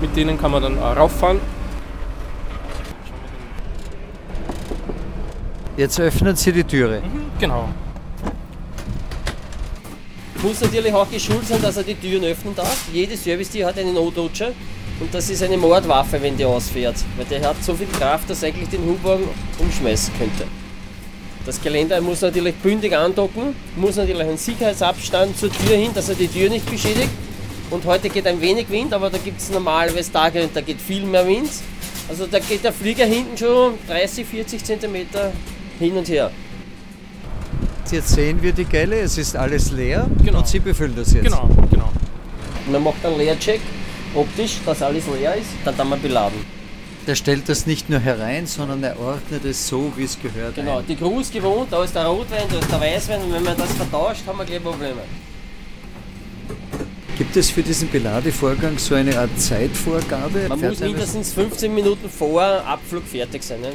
mit 0.00 0.16
denen 0.16 0.38
kann 0.38 0.50
man 0.50 0.62
dann 0.62 0.78
auch 0.78 0.96
rauffahren. 0.96 1.40
Jetzt 5.76 5.98
öffnen 6.00 6.36
Sie 6.36 6.52
die 6.52 6.64
Türe. 6.64 7.02
Genau. 7.38 7.68
Muss 10.42 10.60
natürlich 10.60 10.92
auch 10.92 11.10
geschult 11.10 11.46
sein, 11.46 11.62
dass 11.62 11.76
er 11.76 11.82
die 11.82 11.94
Türen 11.94 12.24
öffnen 12.24 12.54
darf. 12.54 12.88
Jede 12.92 13.16
Service-Tür 13.16 13.66
hat 13.66 13.78
einen 13.78 13.96
O-Dodger 13.96 14.52
und 15.00 15.12
das 15.14 15.30
ist 15.30 15.42
eine 15.42 15.56
Mordwaffe, 15.56 16.20
wenn 16.22 16.36
die 16.36 16.44
ausfährt. 16.44 16.96
Weil 17.16 17.26
der 17.26 17.48
hat 17.48 17.56
so 17.64 17.74
viel 17.74 17.86
Kraft, 17.88 18.28
dass 18.30 18.42
er 18.42 18.48
eigentlich 18.50 18.68
den 18.68 18.84
Hubwagen 18.84 19.24
umschmeißen 19.58 20.12
könnte. 20.18 20.44
Das 21.46 21.60
Geländer 21.60 22.00
muss 22.02 22.20
natürlich 22.20 22.54
bündig 22.56 22.94
andocken, 22.94 23.54
muss 23.76 23.96
natürlich 23.96 24.22
einen 24.22 24.36
Sicherheitsabstand 24.36 25.38
zur 25.38 25.50
Tür 25.50 25.76
hin, 25.76 25.90
dass 25.94 26.08
er 26.10 26.14
die 26.14 26.28
Tür 26.28 26.50
nicht 26.50 26.70
beschädigt. 26.70 27.08
Und 27.70 27.84
heute 27.86 28.10
geht 28.10 28.26
ein 28.26 28.40
wenig 28.40 28.68
Wind, 28.68 28.92
aber 28.92 29.08
da 29.10 29.18
gibt 29.18 29.40
es 29.40 29.50
normalerweise 29.50 30.12
Tage, 30.12 30.48
da 30.52 30.60
geht 30.60 30.80
viel 30.80 31.04
mehr 31.04 31.26
Wind. 31.26 31.48
Also 32.08 32.26
da 32.26 32.40
geht 32.40 32.62
der 32.64 32.72
Flieger 32.72 33.06
hinten 33.06 33.38
schon 33.38 33.74
30, 33.88 34.26
40 34.26 34.64
Zentimeter 34.64 35.32
hin 35.78 35.96
und 35.96 36.08
her. 36.08 36.30
Jetzt 37.90 38.10
sehen 38.10 38.40
wir 38.42 38.52
die 38.52 38.64
Gelle, 38.66 39.00
es 39.00 39.16
ist 39.18 39.34
alles 39.36 39.72
leer 39.72 40.08
Genau. 40.24 40.38
und 40.38 40.46
Sie 40.46 40.60
befüllen 40.60 40.94
das 40.94 41.12
jetzt. 41.12 41.24
Genau, 41.24 41.48
genau. 41.70 41.90
Man 42.70 42.84
macht 42.84 43.04
einen 43.04 43.18
Leercheck, 43.18 43.60
optisch, 44.14 44.58
dass 44.64 44.82
alles 44.82 45.04
leer 45.06 45.34
ist, 45.34 45.50
dann 45.64 45.76
kann 45.76 45.88
man 45.88 46.00
beladen. 46.00 46.38
Der 47.06 47.14
stellt 47.14 47.48
das 47.48 47.66
nicht 47.66 47.88
nur 47.88 48.00
herein, 48.00 48.46
sondern 48.46 48.82
er 48.82 48.98
ordnet 49.00 49.44
es 49.44 49.66
so, 49.66 49.92
wie 49.96 50.04
es 50.04 50.18
gehört. 50.20 50.54
Genau, 50.54 50.78
ein. 50.78 50.86
die 50.86 50.96
Crew 50.96 51.20
ist 51.20 51.32
gewohnt, 51.32 51.72
da 51.72 51.82
ist 51.82 51.94
der 51.94 52.06
Rotwein, 52.06 52.44
da 52.50 52.58
ist 52.58 52.70
der 52.70 52.80
Weißwein 52.80 53.22
und 53.22 53.32
wenn 53.32 53.42
man 53.42 53.56
das 53.56 53.72
vertauscht, 53.72 54.26
haben 54.26 54.38
wir 54.38 54.44
gleich 54.44 54.62
Probleme. 54.62 55.00
Gibt 57.16 57.36
es 57.36 57.50
für 57.50 57.62
diesen 57.62 57.88
Beladevorgang 57.90 58.78
so 58.78 58.94
eine 58.94 59.18
Art 59.18 59.38
Zeitvorgabe? 59.38 60.48
Man 60.48 60.58
Fährt 60.58 60.72
muss 60.72 60.80
mindestens 60.80 61.32
15 61.32 61.74
Minuten 61.74 62.08
vor 62.08 62.42
Abflug 62.42 63.04
fertig 63.04 63.42
sein. 63.42 63.60
Ne? 63.60 63.72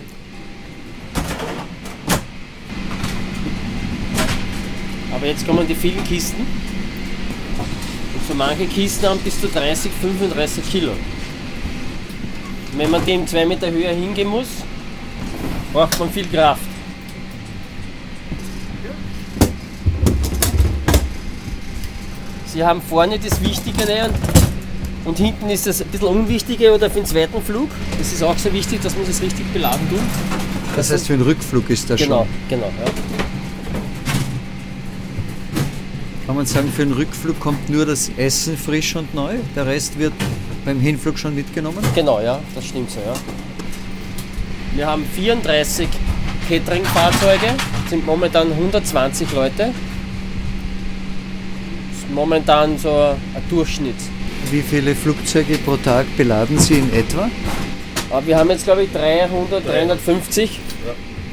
Aber 5.13 5.27
jetzt 5.27 5.45
kommen 5.45 5.67
die 5.67 5.75
vielen 5.75 6.03
Kisten. 6.03 6.45
So 8.27 8.33
manche 8.33 8.65
Kisten 8.65 9.07
haben 9.07 9.19
bis 9.19 9.39
zu 9.39 9.47
30, 9.47 9.91
35 10.01 10.69
Kilo. 10.71 10.91
Wenn 12.75 12.89
man 12.89 13.05
dem 13.05 13.25
2 13.27 13.45
Meter 13.45 13.69
höher 13.71 13.91
hingehen 13.91 14.27
muss, 14.27 14.47
braucht 15.71 15.97
man 15.99 16.09
viel 16.09 16.25
Kraft. 16.27 16.61
Sie 22.47 22.63
haben 22.63 22.81
vorne 22.81 23.19
das 23.19 23.41
Wichtigere 23.41 24.05
und, 24.05 24.15
und 25.09 25.17
hinten 25.17 25.49
ist 25.49 25.67
das 25.67 25.81
ein 25.81 25.87
bisschen 25.87 26.07
Unwichtige 26.07 26.73
oder 26.73 26.89
für 26.89 26.99
den 26.99 27.05
zweiten 27.05 27.41
Flug. 27.41 27.69
Das 27.97 28.11
ist 28.13 28.23
auch 28.23 28.37
sehr 28.37 28.53
wichtig, 28.53 28.81
dass 28.81 28.95
man 28.95 29.05
das 29.05 29.21
richtig 29.21 29.51
beladen 29.53 29.87
tut. 29.89 29.99
Das 30.75 30.91
heißt, 30.91 31.07
für 31.07 31.13
den 31.13 31.21
Rückflug 31.23 31.69
ist 31.69 31.89
das 31.89 31.99
Genau, 31.99 32.19
schon. 32.19 32.27
genau. 32.49 32.71
Ja. 32.85 32.91
Kann 36.25 36.35
man 36.35 36.47
sagen, 36.47 36.71
für 36.71 36.83
den 36.83 36.93
Rückflug 36.93 37.39
kommt 37.39 37.69
nur 37.69 37.85
das 37.85 38.09
Essen 38.17 38.57
frisch 38.57 38.95
und 38.95 39.13
neu, 39.13 39.35
der 39.55 39.67
Rest 39.67 39.99
wird 39.99 40.13
beim 40.65 40.79
Hinflug 40.79 41.19
schon 41.19 41.35
mitgenommen? 41.35 41.77
Genau, 41.93 42.19
ja, 42.19 42.39
das 42.55 42.65
stimmt 42.65 42.89
so, 42.89 42.99
ja. 42.99 43.13
Wir 44.73 44.87
haben 44.87 45.05
34 45.05 45.87
Catering-Fahrzeuge, 46.49 47.53
sind 47.91 48.05
momentan 48.07 48.51
120 48.51 49.31
Leute. 49.33 49.71
Das 51.91 51.99
ist 51.99 52.11
momentan 52.11 52.79
so 52.79 52.89
ein 52.89 53.43
Durchschnitt. 53.49 53.95
Wie 54.49 54.61
viele 54.61 54.95
Flugzeuge 54.95 55.59
pro 55.59 55.77
Tag 55.77 56.07
beladen 56.17 56.57
Sie 56.57 56.79
in 56.79 56.91
etwa? 56.91 57.29
Aber 58.09 58.25
wir 58.25 58.37
haben 58.37 58.49
jetzt, 58.49 58.63
glaube 58.63 58.83
ich, 58.83 58.91
300, 58.91 59.63
350, 59.67 60.59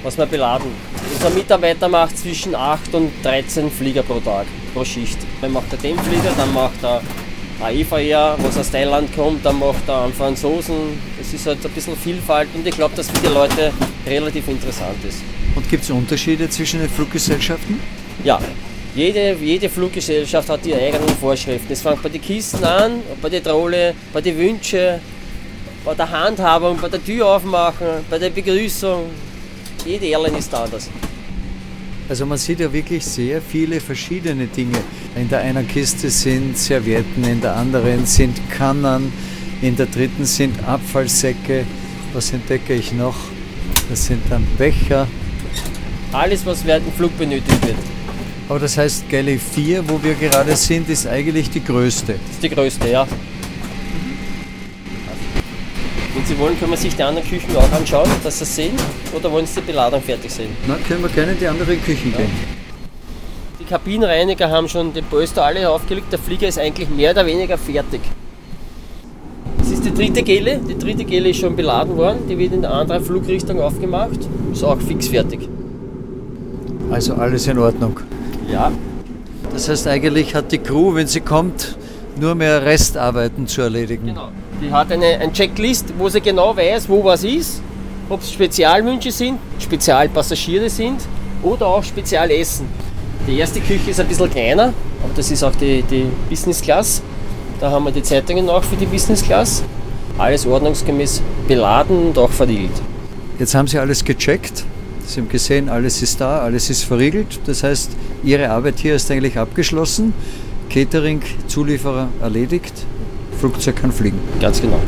was 0.03 0.19
wir 0.19 0.27
beladen. 0.27 0.67
Unser 1.15 1.31
Mitarbeiter 1.31 1.89
macht 1.89 2.19
zwischen 2.19 2.55
8 2.55 2.95
und 2.95 3.11
13 3.23 3.71
Flieger 3.71 4.03
pro 4.03 4.21
Tag, 4.21 4.47
pro 4.73 4.85
Schicht. 4.85 5.19
Dann 5.41 5.53
macht 5.53 5.73
er 5.73 5.79
den 5.79 5.99
Flieger, 5.99 6.33
dann 6.37 6.53
macht 6.53 6.83
er 6.83 7.03
ein 7.63 7.79
EVR, 7.79 8.37
was 8.39 8.59
aus 8.59 8.71
Thailand 8.71 9.15
kommt, 9.15 9.45
dann 9.45 9.59
macht 9.59 9.89
er 9.89 10.05
einen 10.05 10.13
Franzosen. 10.13 10.99
Es 11.21 11.33
ist 11.33 11.47
halt 11.47 11.65
ein 11.65 11.71
bisschen 11.71 11.97
Vielfalt 11.97 12.49
und 12.55 12.67
ich 12.67 12.75
glaube, 12.75 12.95
dass 12.97 13.09
für 13.09 13.21
die 13.21 13.33
Leute 13.33 13.73
relativ 14.07 14.49
interessant 14.49 14.97
ist. 15.09 15.19
Und 15.55 15.69
gibt 15.69 15.85
es 15.85 15.91
Unterschiede 15.91 16.49
zwischen 16.49 16.81
den 16.81 16.89
Fluggesellschaften? 16.89 17.79
Ja, 18.25 18.41
jede, 18.95 19.35
jede 19.35 19.69
Fluggesellschaft 19.69 20.49
hat 20.49 20.67
ihre 20.67 20.81
eigenen 20.81 21.09
Vorschriften. 21.17 21.73
Es 21.73 21.83
fängt 21.83 22.03
bei 22.03 22.09
den 22.09 22.21
Kisten 22.21 22.65
an, 22.65 23.01
bei 23.21 23.29
der 23.29 23.43
Trolle, 23.43 23.95
bei 24.13 24.21
den 24.21 24.37
Wünschen, 24.37 25.01
bei 25.85 25.95
der 25.95 26.11
Handhabung, 26.11 26.79
bei 26.81 26.89
der 26.89 27.03
Tür 27.05 27.27
aufmachen, 27.27 28.05
bei 28.11 28.19
der 28.19 28.31
Begrüßung. 28.31 29.05
Jede 29.85 30.07
Airline 30.07 30.39
ist 30.39 30.55
anders. 30.55 30.89
Also 32.09 32.27
man 32.27 32.37
sieht 32.37 32.61
ja 32.61 32.73
wirklich 32.73 33.05
sehr 33.05 33.41
viele 33.41 33.81
verschiedene 33.81 34.47
Dinge. 34.47 34.79
In 35.17 35.29
der 35.29 35.41
einen 35.41 35.67
Kiste 35.67 36.11
sind 36.11 36.59
Servietten, 36.59 37.25
in 37.25 37.41
der 37.41 37.57
anderen 37.57 38.05
sind 38.07 38.39
Kannen, 38.51 39.13
in 39.63 39.77
der 39.77 39.87
dritten 39.87 40.25
sind 40.25 40.63
Abfallsäcke. 40.67 41.65
Was 42.13 42.33
entdecke 42.33 42.75
ich 42.75 42.93
noch? 42.93 43.17
Das 43.89 44.07
sind 44.07 44.23
dann 44.29 44.47
Becher. 44.59 45.07
Alles, 46.13 46.45
was 46.45 46.65
während 46.67 46.87
dem 46.87 46.93
Flug 46.93 47.17
benötigt 47.17 47.67
wird. 47.67 47.77
Aber 48.49 48.59
das 48.59 48.77
heißt, 48.77 49.09
Galley 49.09 49.39
4, 49.39 49.89
wo 49.89 50.03
wir 50.03 50.15
gerade 50.15 50.55
sind, 50.57 50.89
ist 50.91 51.07
eigentlich 51.07 51.49
die 51.49 51.65
größte. 51.65 52.13
Das 52.13 52.33
ist 52.33 52.43
die 52.43 52.51
größte, 52.51 52.89
ja. 52.89 53.07
Wenn 56.23 56.29
Sie 56.29 56.39
wollen, 56.39 56.57
können 56.57 56.71
wir 56.71 56.77
sich 56.77 56.95
die 56.95 57.03
anderen 57.03 57.29
Küchen 57.29 57.57
auch 57.57 57.73
anschauen, 57.73 58.09
dass 58.23 58.39
Sie 58.39 58.45
sehen. 58.45 58.77
Oder 59.13 59.33
wollen 59.33 59.45
Sie 59.45 59.61
die 59.61 59.67
Beladung 59.67 60.01
fertig 60.01 60.31
sehen? 60.31 60.51
Na, 60.69 60.77
können 60.87 61.03
wir 61.03 61.09
gerne 61.09 61.33
in 61.33 61.39
die 61.41 61.49
anderen 61.49 61.83
Küchen 61.83 62.15
gehen. 62.17 62.31
Die 63.59 63.65
Kabinenreiniger 63.65 64.49
haben 64.49 64.69
schon 64.69 64.95
den 64.95 65.05
Polster 65.07 65.45
alle 65.45 65.69
aufgelegt. 65.69 66.13
Der 66.13 66.21
Flieger 66.21 66.47
ist 66.47 66.61
eigentlich 66.61 66.89
mehr 66.91 67.11
oder 67.11 67.27
weniger 67.27 67.59
fertig. 67.59 68.03
Das 69.59 69.73
ist 69.73 69.85
die 69.85 69.93
dritte 69.93 70.23
Gele. 70.23 70.61
Die 70.61 70.79
dritte 70.79 71.05
Gele 71.05 71.31
ist 71.31 71.41
schon 71.41 71.57
beladen 71.57 71.97
worden. 71.97 72.29
Die 72.29 72.39
wird 72.39 72.53
in 72.53 72.63
der 72.63 72.73
anderen 72.73 73.03
Flugrichtung 73.03 73.61
aufgemacht. 73.61 74.21
Ist 74.53 74.63
auch 74.63 74.81
fix 74.81 75.09
fertig. 75.09 75.49
Also 76.89 77.15
alles 77.15 77.49
in 77.49 77.59
Ordnung. 77.59 77.99
Ja. 78.49 78.71
Das 79.53 79.69
heißt, 79.69 79.89
eigentlich 79.89 80.37
hat 80.37 80.53
die 80.53 80.59
Crew, 80.59 80.95
wenn 80.95 81.09
sie 81.09 81.21
kommt, 81.21 81.77
nur 82.21 82.37
mehr 82.37 82.65
Restarbeiten 82.65 83.49
zu 83.49 83.63
erledigen. 83.63 84.07
Genau. 84.07 84.29
Die 84.63 84.71
hat 84.71 84.93
eine, 84.93 85.19
eine 85.19 85.33
Checklist, 85.33 85.93
wo 85.99 86.09
sie 86.09 86.21
genau 86.21 86.57
weiß, 86.57 86.89
wo 86.89 87.03
was 87.03 87.25
ist, 87.25 87.61
ob 88.09 88.21
es 88.21 88.33
Spezialwünsche 88.33 89.11
sind, 89.11 89.39
Spezialpassagiere 89.59 90.71
sind 90.71 91.01
oder 91.43 91.67
auch 91.67 91.83
Spezialessen. 91.83 92.67
Die 93.27 93.39
erste 93.39 93.61
Küche 93.61 93.91
ist 93.91 93.99
ein 93.99 94.07
bisschen 94.07 94.31
kleiner, 94.31 94.73
aber 95.03 95.13
das 95.17 95.33
ist 95.33 95.43
auch 95.43 95.55
die, 95.57 95.83
die 95.83 96.07
Business 96.31 96.63
Class. 96.63 97.03
Da 97.59 97.73
haben 97.73 97.85
wir 97.85 97.91
die 97.91 98.05
Zeitungen 98.05 98.49
auch 98.49 98.63
für 98.63 98.77
die 98.77 98.87
Business 98.87 99.25
Class. 99.25 99.65
Alles 100.17 100.47
ordnungsgemäß 100.47 101.23
beladen 101.49 102.07
und 102.07 102.19
auch 102.19 102.31
verriegelt. 102.31 102.71
Jetzt 103.41 103.57
haben 103.57 103.67
Sie 103.67 103.81
alles 103.81 104.05
gecheckt. 104.05 104.65
Sie 105.07 105.21
haben 105.21 105.29
gesehen, 105.29 105.69
alles 105.69 106.03
ist 106.03 106.21
da, 106.21 106.39
alles 106.39 106.71
ist 106.71 106.85
verriegelt. 106.85 107.41
Das 107.47 107.65
heißt, 107.65 107.91
Ihre 108.23 108.49
Arbeit 108.49 108.79
hier 108.79 108.95
ist 108.95 109.11
eigentlich 109.11 109.37
abgeschlossen. 109.37 110.15
Catering, 110.71 111.21
Zulieferer 111.49 112.09
erledigt. 112.21 112.73
Flugzeug 113.43 113.75
kann 113.75 113.91
fliegen. 113.91 114.21
Ganz 114.41 114.63
genau. 114.63 114.81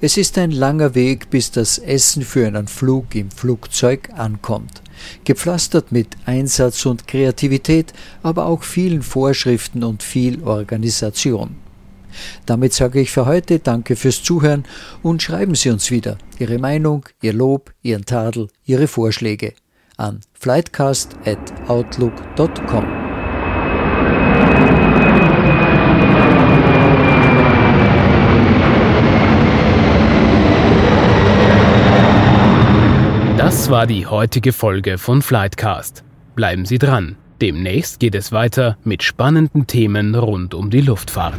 Es 0.00 0.16
ist 0.16 0.38
ein 0.38 0.52
langer 0.52 0.94
Weg, 0.94 1.28
bis 1.28 1.50
das 1.50 1.76
Essen 1.76 2.22
für 2.22 2.46
einen 2.46 2.66
Flug 2.66 3.14
im 3.14 3.30
Flugzeug 3.30 4.08
ankommt. 4.16 4.80
Gepflastert 5.24 5.92
mit 5.92 6.16
Einsatz 6.24 6.86
und 6.86 7.06
Kreativität, 7.06 7.92
aber 8.22 8.46
auch 8.46 8.62
vielen 8.62 9.02
Vorschriften 9.02 9.84
und 9.84 10.02
viel 10.02 10.42
Organisation. 10.42 11.56
Damit 12.46 12.72
sage 12.72 13.02
ich 13.02 13.10
für 13.10 13.26
heute 13.26 13.58
Danke 13.58 13.96
fürs 13.96 14.22
Zuhören 14.22 14.64
und 15.02 15.22
schreiben 15.22 15.54
Sie 15.54 15.68
uns 15.68 15.90
wieder 15.90 16.16
Ihre 16.38 16.58
Meinung, 16.58 17.04
Ihr 17.20 17.34
Lob, 17.34 17.74
Ihren 17.82 18.06
Tadel, 18.06 18.48
Ihre 18.64 18.88
Vorschläge 18.88 19.52
an 19.98 20.20
flightcast.outlook.com. 20.40 23.11
Das 33.62 33.70
war 33.70 33.86
die 33.86 34.08
heutige 34.08 34.52
Folge 34.52 34.98
von 34.98 35.22
Flightcast. 35.22 36.02
Bleiben 36.34 36.64
Sie 36.64 36.78
dran. 36.78 37.14
Demnächst 37.40 38.00
geht 38.00 38.16
es 38.16 38.32
weiter 38.32 38.76
mit 38.82 39.04
spannenden 39.04 39.68
Themen 39.68 40.16
rund 40.16 40.52
um 40.52 40.68
die 40.68 40.80
Luftfahrt. 40.80 41.38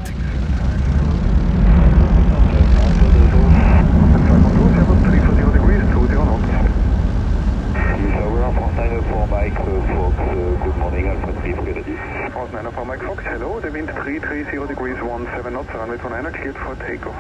Aus 12.34 12.56
einer 12.58 12.72
Frau 12.72 12.86
Mike 12.86 13.06
Fox, 13.06 13.22
Hello, 13.26 13.60
der 13.60 13.74
wind 13.74 13.90
330 13.90 14.68
degrees 14.70 14.96
17 14.96 15.52
knots, 15.52 15.70
runway 15.76 15.98
29 15.98 16.42
cleared 16.42 16.58
for 16.58 16.80
takeoff. 16.80 17.16